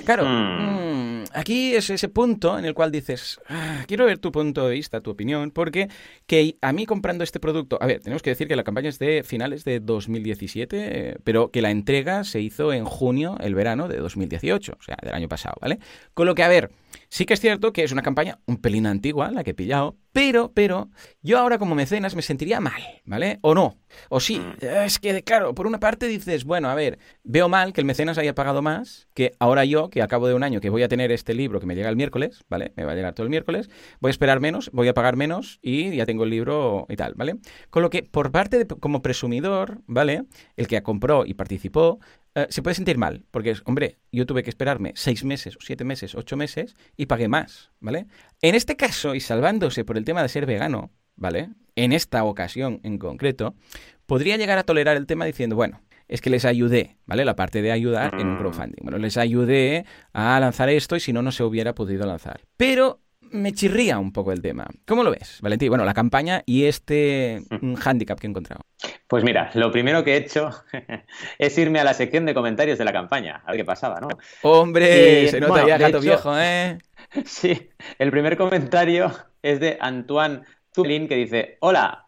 Claro, 0.04 0.24
hmm. 0.24 1.20
mm, 1.20 1.24
aquí 1.34 1.74
es 1.74 1.90
ese 1.90 2.08
punto 2.08 2.58
en 2.58 2.64
el 2.64 2.74
cual 2.74 2.90
dices, 2.90 3.40
ah, 3.48 3.84
quiero 3.86 4.06
ver 4.06 4.18
tu 4.18 4.32
punto 4.32 4.66
de 4.66 4.74
vista, 4.74 5.00
tu 5.00 5.10
opinión, 5.10 5.50
porque 5.50 5.88
que 6.26 6.56
a 6.60 6.72
mí 6.72 6.86
comprando 6.86 7.24
este 7.24 7.40
producto, 7.40 7.78
a 7.80 7.86
ver, 7.86 8.00
tenemos 8.00 8.22
que 8.22 8.30
decir 8.30 8.48
que 8.48 8.56
la 8.56 8.64
campaña 8.64 8.88
es 8.88 8.98
de 8.98 9.22
finales 9.24 9.64
de 9.64 9.80
2017, 9.80 10.76
eh, 10.76 11.16
pero 11.24 11.50
que 11.50 11.62
la 11.62 11.70
entrega 11.70 12.24
se 12.24 12.40
hizo 12.40 12.72
en 12.72 12.84
junio, 12.84 13.36
el 13.40 13.54
verano 13.54 13.88
de 13.88 13.98
2018, 13.98 14.76
o 14.78 14.82
sea, 14.82 14.96
del 15.02 15.14
año 15.14 15.28
pasado, 15.28 15.56
¿vale? 15.60 15.78
Con 16.14 16.26
lo 16.26 16.34
que, 16.34 16.42
a 16.42 16.48
ver, 16.48 16.70
Sí 17.12 17.26
que 17.26 17.34
es 17.34 17.40
cierto 17.40 17.74
que 17.74 17.84
es 17.84 17.92
una 17.92 18.00
campaña 18.00 18.38
un 18.46 18.56
pelín 18.56 18.86
antigua, 18.86 19.30
la 19.30 19.44
que 19.44 19.50
he 19.50 19.54
pillado, 19.54 19.98
pero, 20.12 20.50
pero, 20.54 20.88
yo 21.20 21.38
ahora 21.38 21.58
como 21.58 21.74
mecenas 21.74 22.16
me 22.16 22.22
sentiría 22.22 22.58
mal, 22.58 22.80
¿vale? 23.04 23.38
O 23.42 23.54
no. 23.54 23.76
O 24.08 24.18
sí, 24.18 24.38
mm. 24.38 24.64
es 24.86 24.98
que, 24.98 25.22
claro, 25.22 25.54
por 25.54 25.66
una 25.66 25.78
parte 25.78 26.06
dices, 26.06 26.44
bueno, 26.44 26.70
a 26.70 26.74
ver, 26.74 26.98
veo 27.22 27.50
mal 27.50 27.74
que 27.74 27.82
el 27.82 27.84
mecenas 27.84 28.16
haya 28.16 28.34
pagado 28.34 28.62
más, 28.62 29.08
que 29.12 29.32
ahora 29.40 29.66
yo, 29.66 29.90
que 29.90 30.00
al 30.00 30.08
cabo 30.08 30.26
de 30.26 30.32
un 30.32 30.42
año 30.42 30.62
que 30.62 30.70
voy 30.70 30.84
a 30.84 30.88
tener 30.88 31.12
este 31.12 31.34
libro 31.34 31.60
que 31.60 31.66
me 31.66 31.74
llega 31.74 31.90
el 31.90 31.96
miércoles, 31.96 32.44
¿vale? 32.48 32.72
Me 32.76 32.84
va 32.84 32.92
a 32.92 32.94
llegar 32.94 33.12
todo 33.12 33.24
el 33.24 33.30
miércoles, 33.30 33.68
voy 34.00 34.08
a 34.08 34.12
esperar 34.12 34.40
menos, 34.40 34.70
voy 34.72 34.88
a 34.88 34.94
pagar 34.94 35.16
menos 35.16 35.58
y 35.60 35.94
ya 35.94 36.06
tengo 36.06 36.24
el 36.24 36.30
libro 36.30 36.86
y 36.88 36.96
tal, 36.96 37.12
¿vale? 37.14 37.36
Con 37.68 37.82
lo 37.82 37.90
que, 37.90 38.04
por 38.04 38.32
parte 38.32 38.56
de, 38.56 38.66
como 38.66 39.02
presumidor, 39.02 39.82
¿vale? 39.86 40.24
El 40.56 40.66
que 40.66 40.82
compró 40.82 41.26
y 41.26 41.34
participó, 41.34 42.00
eh, 42.34 42.46
se 42.48 42.62
puede 42.62 42.74
sentir 42.74 42.96
mal, 42.96 43.24
porque 43.30 43.50
es, 43.50 43.62
hombre, 43.66 43.98
yo 44.10 44.24
tuve 44.24 44.42
que 44.42 44.50
esperarme 44.50 44.92
seis 44.96 45.24
meses, 45.24 45.56
o 45.56 45.60
siete 45.60 45.84
meses, 45.84 46.14
ocho 46.14 46.36
meses 46.36 46.74
y 46.96 47.06
pagué 47.06 47.28
más, 47.28 47.72
¿vale? 47.80 48.06
En 48.40 48.54
este 48.54 48.76
caso, 48.76 49.14
y 49.14 49.20
salvándose 49.20 49.84
por 49.84 49.98
el 49.98 50.04
tema 50.04 50.22
de 50.22 50.28
ser 50.28 50.46
vegano, 50.46 50.90
¿vale? 51.14 51.50
En 51.76 51.92
esta 51.92 52.24
ocasión 52.24 52.80
en 52.84 52.98
concreto, 52.98 53.54
podría 54.06 54.38
llegar 54.38 54.58
a 54.58 54.64
tolerar 54.64 54.96
el 54.96 55.06
tema 55.06 55.26
diciendo, 55.26 55.56
bueno, 55.56 55.82
es 56.08 56.20
que 56.20 56.30
les 56.30 56.44
ayudé, 56.44 56.96
¿vale? 57.06 57.24
La 57.24 57.36
parte 57.36 57.60
de 57.60 57.70
ayudar 57.70 58.14
en 58.18 58.28
un 58.28 58.36
crowdfunding. 58.38 58.82
Bueno, 58.82 58.98
les 58.98 59.16
ayudé 59.16 59.84
a 60.12 60.38
lanzar 60.40 60.68
esto 60.68 60.96
y 60.96 61.00
si 61.00 61.12
no, 61.12 61.22
no 61.22 61.32
se 61.32 61.42
hubiera 61.42 61.74
podido 61.74 62.06
lanzar. 62.06 62.42
Pero 62.56 63.01
me 63.32 63.52
chirría 63.52 63.98
un 63.98 64.12
poco 64.12 64.32
el 64.32 64.40
tema. 64.40 64.66
¿Cómo 64.86 65.02
lo 65.02 65.10
ves, 65.10 65.38
Valentín? 65.42 65.70
Bueno, 65.70 65.84
la 65.84 65.94
campaña 65.94 66.42
y 66.46 66.66
este 66.66 67.42
handicap 67.84 68.18
que 68.18 68.26
he 68.26 68.30
encontrado. 68.30 68.62
Pues 69.08 69.24
mira, 69.24 69.50
lo 69.54 69.70
primero 69.70 70.04
que 70.04 70.14
he 70.14 70.16
hecho 70.16 70.50
es 71.38 71.58
irme 71.58 71.80
a 71.80 71.84
la 71.84 71.94
sección 71.94 72.26
de 72.26 72.34
comentarios 72.34 72.78
de 72.78 72.84
la 72.84 72.92
campaña, 72.92 73.42
a 73.44 73.50
ver 73.50 73.60
qué 73.60 73.64
pasaba, 73.64 74.00
¿no? 74.00 74.08
Hombre, 74.42 75.28
se 75.28 75.40
nota 75.40 75.66
ya 75.66 75.78
gato 75.78 76.00
viejo, 76.00 76.38
¿eh? 76.38 76.78
Sí, 77.26 77.68
el 77.98 78.10
primer 78.10 78.38
comentario 78.38 79.12
es 79.42 79.60
de 79.60 79.76
Antoine 79.80 80.42
Zulin 80.74 81.06
que 81.06 81.16
dice, 81.16 81.58
hola, 81.60 82.06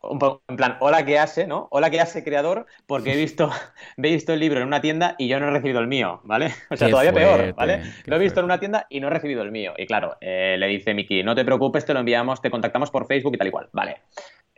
en 0.48 0.56
plan, 0.56 0.76
hola 0.80 1.04
que 1.04 1.18
hace, 1.18 1.46
¿no? 1.46 1.68
Hola 1.70 1.90
que 1.90 2.00
hace 2.00 2.24
creador, 2.24 2.66
porque 2.86 3.12
he 3.12 3.16
visto, 3.16 3.50
he 3.96 4.02
visto 4.02 4.32
el 4.32 4.40
libro 4.40 4.60
en 4.60 4.66
una 4.66 4.80
tienda 4.80 5.14
y 5.18 5.28
yo 5.28 5.38
no 5.38 5.48
he 5.48 5.50
recibido 5.50 5.80
el 5.80 5.86
mío, 5.86 6.20
¿vale? 6.24 6.52
O 6.70 6.76
sea, 6.76 6.88
todavía 6.88 7.12
peor, 7.12 7.54
¿vale? 7.54 7.82
Lo 8.06 8.16
he 8.16 8.18
visto 8.18 8.40
en 8.40 8.46
una 8.46 8.58
tienda 8.58 8.86
y 8.88 9.00
no 9.00 9.08
he 9.08 9.10
recibido 9.10 9.42
el 9.42 9.52
mío. 9.52 9.74
Y 9.76 9.86
claro, 9.86 10.16
eh, 10.20 10.56
le 10.58 10.66
dice 10.66 10.94
Miki, 10.94 11.22
no 11.22 11.34
te 11.34 11.44
preocupes, 11.44 11.84
te 11.84 11.92
lo 11.92 12.00
enviamos, 12.00 12.40
te 12.40 12.50
contactamos 12.50 12.90
por 12.90 13.06
Facebook 13.06 13.34
y 13.34 13.38
tal 13.38 13.48
y 13.48 13.50
cual. 13.50 13.68
Vale. 13.72 13.98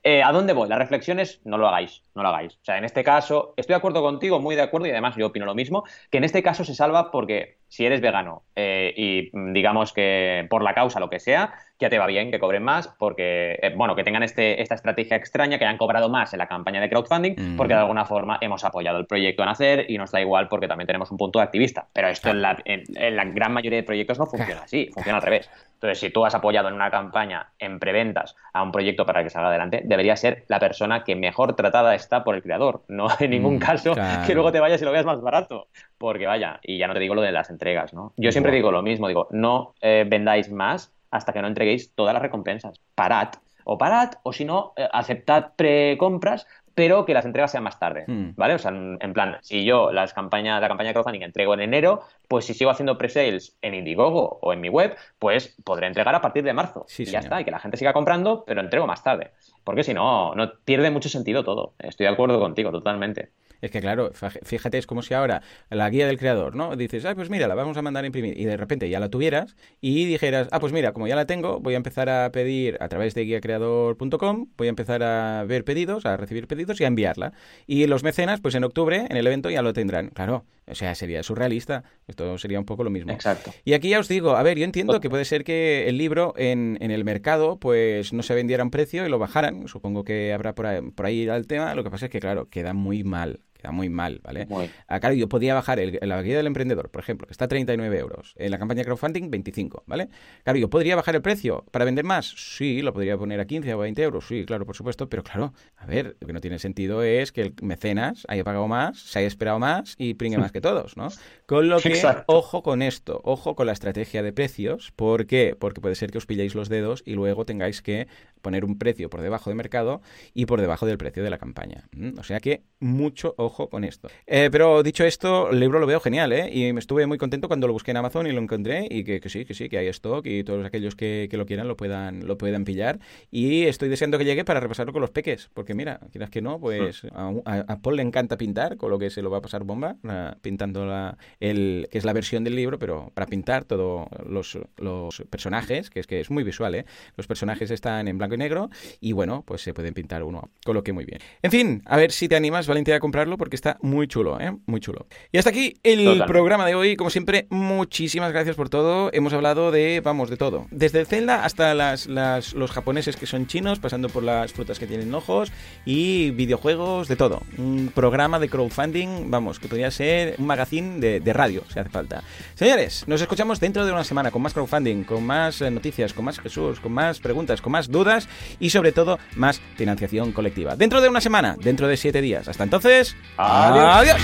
Eh, 0.09 0.23
¿A 0.23 0.31
dónde 0.31 0.53
voy? 0.53 0.69
Las 0.69 0.79
reflexiones 0.79 1.41
no 1.45 1.59
lo 1.59 1.67
hagáis, 1.67 2.05
no 2.15 2.23
lo 2.23 2.29
hagáis. 2.29 2.55
O 2.55 2.65
sea, 2.65 2.79
en 2.79 2.85
este 2.85 3.03
caso, 3.03 3.55
estoy 3.57 3.73
de 3.73 3.79
acuerdo 3.79 4.03
contigo, 4.03 4.39
muy 4.39 4.55
de 4.55 4.63
acuerdo, 4.63 4.87
y 4.87 4.93
además 4.93 5.17
yo 5.17 5.27
opino 5.27 5.47
lo 5.47 5.57
mismo, 5.57 5.83
que 6.13 6.19
en 6.19 6.23
este 6.23 6.45
caso 6.45 6.65
se 6.65 6.77
salva 6.77 7.11
porque 7.11 7.59
si 7.67 7.85
eres 7.85 8.01
vegano 8.01 8.45
eh, 8.55 8.95
y 8.97 9.37
mm, 9.37 9.53
digamos 9.53 9.93
que 9.93 10.47
por 10.49 10.63
la 10.63 10.75
causa, 10.75 11.01
lo 11.01 11.11
que 11.11 11.19
sea, 11.19 11.55
ya 11.79 11.91
te 11.91 11.99
va 11.99 12.07
bien 12.07 12.31
que 12.31 12.39
cobren 12.39 12.63
más 12.63 12.89
porque, 12.99 13.59
eh, 13.63 13.73
bueno, 13.77 13.95
que 13.95 14.05
tengan 14.05 14.23
este, 14.23 14.63
esta 14.63 14.75
estrategia 14.75 15.17
extraña, 15.17 15.59
que 15.59 15.65
hayan 15.65 15.79
cobrado 15.79 16.09
más 16.09 16.33
en 16.33 16.39
la 16.39 16.47
campaña 16.47 16.81
de 16.81 16.89
crowdfunding, 16.89 17.57
porque 17.57 17.75
de 17.75 17.81
alguna 17.81 18.05
forma 18.05 18.39
hemos 18.41 18.65
apoyado 18.65 18.99
el 18.99 19.07
proyecto 19.07 19.43
a 19.43 19.47
nacer 19.47 19.87
y 19.89 19.99
nos 19.99 20.11
da 20.11 20.21
igual 20.21 20.49
porque 20.49 20.69
también 20.69 20.87
tenemos 20.87 21.11
un 21.11 21.19
punto 21.19 21.39
de 21.39 21.45
activista. 21.45 21.87
Pero 21.93 22.09
esto 22.09 22.31
en 22.31 22.43
la, 22.43 22.57
en 22.65 23.17
la 23.17 23.25
gran 23.25 23.53
mayoría 23.53 23.79
de 23.79 23.83
proyectos 23.83 24.19
no 24.19 24.27
funciona 24.27 24.63
así, 24.63 24.89
funciona 24.93 25.19
al 25.19 25.23
revés. 25.23 25.51
Entonces, 25.77 26.01
si 26.01 26.11
tú 26.11 26.25
has 26.25 26.35
apoyado 26.35 26.69
en 26.69 26.75
una 26.75 26.91
campaña 26.91 27.51
en 27.59 27.79
preventas 27.79 28.35
a 28.55 28.63
un 28.63 28.73
proyecto 28.73 29.05
para 29.05 29.23
que 29.23 29.29
salga 29.29 29.49
adelante, 29.49 29.83
debería 29.85 30.17
ser 30.17 30.45
la 30.49 30.59
persona 30.59 31.05
que 31.05 31.17
mejor 31.17 31.55
tratada 31.55 31.95
está 31.95 32.25
por 32.25 32.35
el 32.35 32.43
creador. 32.43 32.83
No 32.89 33.09
en 33.21 33.31
ningún 33.31 33.57
mm, 33.57 33.59
caso 33.59 33.95
que 34.27 34.35
luego 34.35 34.53
te 34.53 34.61
vayas 34.61 34.81
y 34.81 34.85
lo 34.87 34.93
veas 34.93 35.05
más 35.05 35.21
barato. 35.21 35.69
Porque 35.99 36.27
vaya, 36.27 36.61
y 36.63 36.79
ya 36.79 36.87
no 36.87 36.95
te 36.95 37.01
digo 37.01 37.15
lo 37.15 37.23
de 37.23 37.33
las 37.33 37.51
entregas, 37.51 37.93
¿no? 37.93 38.13
Yo 38.17 38.33
siempre 38.33 38.53
digo 38.53 38.71
lo 38.71 38.83
mismo, 38.83 39.09
digo, 39.09 39.29
no 39.31 39.75
eh, 39.83 40.05
vendáis 40.09 40.51
más 40.51 40.96
hasta 41.11 41.33
que 41.33 41.43
no 41.43 41.49
entreguéis 41.49 41.95
todas 41.95 42.13
las 42.13 42.23
recompensas. 42.23 42.81
Parad. 42.95 43.29
O 43.65 43.79
parad, 43.79 44.13
o 44.23 44.33
si 44.33 44.45
no, 44.45 44.73
eh, 44.77 44.89
aceptad 44.93 45.53
precompras 45.57 46.47
pero 46.77 47.07
que 47.07 47.15
las 47.15 47.25
entregas 47.25 47.51
sean 47.51 47.65
más 47.65 47.79
tarde, 47.79 48.05
hmm. 48.07 48.33
¿vale? 48.37 48.53
O 48.53 48.59
sea, 48.59 48.71
en, 48.71 49.13
plan, 49.15 49.39
si 49.41 49.65
yo 49.65 49.93
las 49.93 50.13
campañas, 50.13 50.61
la 50.61 50.69
campaña 50.69 50.89
de 50.91 50.93
crowdfunding 50.93 51.23
entrego 51.23 51.55
en 51.55 51.61
enero, 51.61 52.03
pues 52.29 52.45
si 52.45 52.53
sigo 52.53 52.71
haciendo 52.71 52.99
pre-sales 52.99 53.57
en 53.63 53.75
Indiegogo 53.75 54.39
o 54.43 54.53
en 54.53 54.61
mi 54.61 54.69
web, 54.69 54.95
pues 55.19 55.57
podré 55.65 55.87
entregar 55.87 56.15
a 56.15 56.21
partir 56.21 56.45
de 56.45 56.53
marzo. 56.53 56.85
y 56.99 57.07
ya 57.07 57.21
está, 57.21 57.41
y 57.41 57.47
que 57.47 57.51
la 57.51 57.61
gente 57.61 57.79
siga 57.79 57.95
comprando, 57.95 58.45
pero 58.47 58.61
entrego 58.61 58.87
más 58.87 59.03
tarde. 59.03 59.31
Porque 59.65 59.85
si 59.85 59.95
no, 59.95 60.35
no 60.35 60.53
pierde 60.67 60.91
mucho 60.91 61.09
sentido 61.09 61.45
todo. 61.45 61.73
Estoy 61.79 62.09
de 62.09 62.13
acuerdo 62.13 62.39
contigo, 62.39 62.71
totalmente. 62.71 63.31
Es 63.61 63.71
que 63.71 63.81
claro, 63.81 64.13
fíjate, 64.43 64.79
es 64.79 64.87
como 64.87 65.03
si 65.03 65.15
ahora 65.15 65.43
la 65.71 65.89
guía 65.91 66.07
del 66.07 66.19
creador, 66.19 66.55
¿no? 66.55 66.77
Dices, 66.77 67.05
ah, 67.05 67.15
pues 67.15 67.31
mira, 67.31 67.49
la 67.49 67.55
vamos 67.55 67.77
a 67.77 67.83
mandar 67.83 68.05
a 68.05 68.07
imprimir. 68.07 68.39
Y 68.39 68.45
de 68.45 68.57
repente 68.57 68.89
ya 68.89 69.01
la 69.01 69.09
tuvieras 69.09 69.57
y 69.81 70.05
dijeras, 70.07 70.49
ah, 70.53 70.61
pues 70.61 70.73
mira, 70.73 70.93
como 70.93 71.07
ya 71.07 71.17
la 71.17 71.27
tengo, 71.27 71.61
voy 71.61 71.75
a 71.75 71.77
empezar 71.77 72.09
a 72.09 72.31
pedir 72.33 72.77
a 72.81 72.89
través 72.89 73.15
de 73.15 73.25
guiacreador.com, 73.25 74.47
voy 74.57 74.67
a 74.67 74.71
empezar 74.71 75.03
a 75.03 75.45
ver 75.45 75.65
pedidos, 75.65 76.07
a 76.07 76.17
recibir 76.17 76.47
pedidos 76.47 76.81
y 76.81 76.85
a 76.85 76.87
enviarla. 76.87 77.33
Y 77.67 77.87
los 77.87 78.03
mecenas, 78.03 78.41
pues 78.41 78.55
en 78.55 78.65
octubre, 78.65 79.07
en 79.09 79.17
el 79.17 79.27
evento, 79.27 79.51
ya 79.51 79.63
lo 79.63 79.73
tendrán. 79.73 80.09
Claro, 80.09 80.45
o 80.69 80.75
sea, 80.75 80.95
sería 80.95 81.23
surrealista. 81.23 81.85
Esto 82.07 82.39
sería 82.39 82.59
un 82.59 82.67
poco 82.67 82.85
lo 82.85 82.91
mismo. 82.91 83.13
Exacto. 83.13 83.53
Y 83.65 83.73
aquí 83.73 83.91
ya 83.91 84.01
os 84.01 84.09
digo, 84.09 84.37
a 84.37 84.43
ver, 84.43 84.59
yo 84.59 84.65
entiendo 84.65 85.01
que 85.01 85.11
puede 85.11 85.25
ser 85.25 85.45
que 85.45 85.89
el 85.89 85.99
libro 85.99 86.35
en, 86.37 86.79
en 86.81 86.91
el 86.91 87.05
mercado, 87.05 87.59
pues 87.59 88.13
no 88.13 88.23
se 88.23 88.35
vendiera 88.35 88.63
a 88.63 88.65
un 88.65 88.71
precio 88.71 89.07
y 89.07 89.09
lo 89.09 89.19
bajaran. 89.19 89.69
Supongo 89.69 90.05
que 90.05 90.33
habrá 90.33 90.55
por 90.55 90.67
ahí, 90.67 90.81
por 90.91 91.07
ahí 91.07 91.27
el 91.29 91.47
tema. 91.47 91.75
Lo 91.75 91.85
que 91.85 91.91
pasa 91.91 92.07
es 92.07 92.11
que, 92.11 92.21
claro, 92.21 92.49
queda 92.49 92.75
muy 92.75 93.05
mal 93.05 93.41
muy 93.71 93.89
mal, 93.89 94.21
¿vale? 94.23 94.47
Muy. 94.47 94.71
Ah, 94.89 95.01
claro, 95.01 95.15
yo 95.15 95.29
podía 95.29 95.55
bajar 95.55 95.79
el, 95.79 95.99
la 96.03 96.23
guía 96.23 96.37
del 96.37 96.47
emprendedor, 96.47 96.91
por 96.91 97.03
ejemplo, 97.03 97.27
que 97.27 97.33
está 97.33 97.47
a 97.47 97.49
39 97.49 97.99
euros. 97.99 98.35
En 98.37 98.51
la 98.51 98.59
campaña 98.59 98.79
de 98.79 98.85
crowdfunding, 98.85 99.31
25, 99.31 99.85
¿vale? 99.87 100.09
Claro, 100.45 100.59
yo 100.59 100.71
podría 100.71 100.97
bajar 100.97 101.15
el 101.15 101.23
precio 101.23 101.65
para 101.71 101.85
vender 101.85 102.05
más. 102.05 102.27
Sí, 102.37 102.83
lo 102.83 102.93
podría 102.93 103.17
poner 103.17 103.41
a 103.41 103.47
15 103.47 103.75
o 103.75 103.79
20 103.79 104.03
euros. 104.03 104.27
Sí, 104.27 104.45
claro, 104.45 104.67
por 104.67 104.77
supuesto. 104.77 105.09
Pero 105.09 105.23
claro, 105.23 105.53
a 105.77 105.87
ver, 105.87 106.17
lo 106.21 106.27
que 106.27 106.33
no 106.33 106.41
tiene 106.41 106.59
sentido 106.59 107.03
es 107.03 107.33
que 107.33 107.43
el 107.43 107.55
mecenas 107.63 108.25
haya 108.29 108.45
pagado 108.45 108.69
más, 108.69 108.99
se 108.99 109.19
haya 109.19 109.29
esperado 109.29 109.59
más 109.59 109.95
y 109.99 110.15
pringue 110.15 110.39
más 110.39 110.53
que 110.53 110.61
todos, 110.61 110.97
¿no? 110.97 111.09
Con 111.47 111.69
lo 111.69 111.79
que, 111.81 112.03
ojo 112.27 112.63
con 112.63 112.83
esto, 112.83 113.21
ojo 113.25 113.55
con 113.55 113.67
la 113.67 113.73
estrategia 113.73 114.23
de 114.23 114.33
precios. 114.33 114.93
¿Por 114.93 115.27
qué? 115.27 115.57
Porque 115.59 115.81
puede 115.81 115.95
ser 115.95 116.11
que 116.11 116.19
os 116.19 116.27
pilléis 116.27 116.55
los 116.55 116.69
dedos 116.69 117.03
y 117.07 117.15
luego 117.15 117.45
tengáis 117.45 117.83
que 117.83 118.09
poner 118.43 118.65
un 118.65 118.79
precio 118.79 119.11
por 119.11 119.23
debajo 119.23 119.51
de 119.51 119.57
mercado 119.57 120.03
y 120.35 120.47
por 120.47 120.61
debajo 120.61 120.87
del 120.87 120.99
precio 120.99 121.23
de 121.23 121.31
la 121.31 121.39
campaña. 121.39 121.89
O 122.19 122.23
sea 122.23 122.41
que 122.41 122.63
mucho 122.79 123.35
ojo 123.39 123.46
con 123.53 123.85
esto. 123.85 124.09
Eh, 124.27 124.49
pero 124.51 124.83
dicho 124.83 125.05
esto, 125.05 125.51
el 125.51 125.61
libro 125.61 125.79
lo 125.79 125.87
veo 125.87 126.01
genial, 126.01 126.33
¿eh? 126.33 126.51
Y 126.53 126.73
me 126.73 126.81
estuve 126.81 127.07
muy 127.07 127.19
contento 127.19 127.49
cuando 127.49 127.67
lo 127.67 127.73
busqué 127.73 127.91
en 127.93 127.99
Amazon 127.99 128.27
y 128.27 128.33
lo 128.33 128.41
encontré 128.41 128.87
y 128.91 129.05
que, 129.05 129.21
sí, 129.29 129.45
que 129.45 129.55
sí, 129.55 129.69
que 129.69 129.79
hay 129.79 129.89
stock 129.89 130.27
y 130.27 130.45
todos 130.45 130.65
aquellos 130.65 130.95
que, 130.95 131.29
lo 131.33 131.47
quieran 131.47 131.69
lo 131.69 131.77
puedan, 131.77 132.27
lo 132.27 132.39
puedan 132.39 132.65
pillar. 132.65 132.99
Y 133.31 133.65
estoy 133.65 133.89
deseando 133.89 134.19
que 134.19 134.25
llegue 134.25 134.45
para 134.45 134.61
repasarlo 134.61 134.93
con 134.93 135.03
los 135.03 135.11
peques, 135.11 135.51
porque 135.53 135.75
mira, 135.75 136.01
quieras 136.11 136.31
que 136.31 136.43
no, 136.43 136.59
pues 136.59 137.03
a, 137.13 137.79
Paul 137.83 137.97
le 137.97 138.03
encanta 138.03 138.37
pintar, 138.37 138.77
con 138.77 138.91
lo 138.91 138.99
que 138.99 139.11
se 139.11 139.23
lo 139.23 139.31
va 139.31 139.39
a 139.39 139.43
pasar 139.43 139.65
bomba, 139.65 139.97
pintando 140.41 140.87
la, 140.87 141.19
el, 141.41 141.89
que 141.91 141.99
es 141.99 142.05
la 142.05 142.13
versión 142.13 142.45
del 142.45 142.57
libro, 142.57 142.79
pero 142.79 143.11
para 143.15 143.27
pintar 143.27 143.65
todos 143.65 144.09
los, 144.27 144.59
los 144.77 145.23
personajes, 145.31 145.91
que 145.91 146.01
es 146.01 146.07
que 146.07 146.21
es 146.21 146.31
muy 146.31 146.45
visual, 146.45 146.75
¿eh? 146.75 146.87
Los 147.17 147.27
personajes 147.27 147.71
están 147.71 148.09
en 148.09 148.19
blanco 148.19 148.37
negro 148.37 148.71
y 149.01 149.13
bueno, 149.13 149.45
pues 149.47 149.63
se 149.63 149.75
pueden 149.75 149.95
pintar 149.95 150.23
uno, 150.23 150.51
coloque 150.65 150.93
muy 150.93 151.05
bien. 151.05 151.21
En 151.43 151.51
fin, 151.51 151.83
a 151.87 151.97
ver 151.97 152.13
si 152.13 152.29
te 152.29 152.37
animas, 152.37 152.67
Valentina, 152.67 152.97
a 152.97 153.01
comprarlo 153.01 153.36
porque 153.37 153.57
está 153.57 153.79
muy 153.83 154.09
chulo, 154.09 154.41
¿eh? 154.41 154.57
Muy 154.67 154.81
chulo. 154.81 155.07
Y 155.33 155.39
hasta 155.39 155.51
aquí 155.51 155.75
el 155.83 156.25
programa 156.27 156.67
de 156.67 156.75
hoy. 156.75 156.97
Como 156.97 157.11
siempre, 157.11 157.47
muchísimas 157.51 158.33
gracias 158.33 158.57
por 158.57 158.69
todo. 158.69 159.11
Hemos 159.13 159.33
hablado 159.33 159.71
de, 159.71 160.01
vamos, 160.03 160.31
de 160.31 160.37
todo. 160.37 160.67
Desde 160.71 161.05
Zelda 161.05 161.45
hasta 161.45 161.75
las, 161.75 162.07
los 162.07 162.71
japoneses 162.71 163.17
que 163.17 163.27
son 163.27 163.47
chinos, 163.47 163.79
pasando 163.79 164.09
por 164.09 164.23
las 164.23 164.53
frutas 164.53 164.79
que 164.79 164.87
tienen 164.87 165.15
ojos 165.15 165.53
y 165.85 166.31
videojuegos, 166.31 167.09
de 167.09 167.17
todo. 167.17 167.43
Un 167.59 167.91
programa 167.95 168.39
de 168.39 168.49
crowdfunding, 168.49 169.31
vamos, 169.31 169.59
que 169.59 169.69
podría 169.69 169.91
ser 169.91 170.37
un 170.39 170.47
magazine 170.47 171.01
de, 171.01 171.21
de 171.21 171.33
radio, 171.33 171.63
si 171.73 171.79
hace 171.79 171.91
falta. 171.91 172.23
Señores, 172.55 173.05
nos 173.07 173.21
escuchamos 173.21 173.61
dentro 173.61 173.85
de 173.85 173.93
una 173.93 174.05
semana 174.05 174.31
con 174.31 174.43
más 174.43 174.55
crowdfunding, 174.55 175.05
con 175.05 175.25
más 175.25 175.61
eh, 175.61 175.71
noticias, 175.71 176.13
con 176.13 176.25
más 176.25 176.39
Jesús, 176.39 176.81
con 176.81 176.93
más 176.93 177.21
preguntas, 177.21 177.61
con 177.61 177.73
más 177.73 177.89
dudas 177.89 178.29
y 178.59 178.71
sobre 178.71 178.93
todo 178.93 179.19
más 179.35 179.61
financiación 179.77 180.33
colectiva. 180.33 180.77
Dentro 180.77 181.01
de 181.01 181.09
una 181.09 181.21
semana, 181.21 181.57
dentro 181.61 181.89
de 181.89 181.97
siete 181.97 182.21
días. 182.21 182.49
Hasta 182.49 182.65
entonces, 182.65 183.17
Adiós. 183.39 183.97
Adiós. 184.01 184.23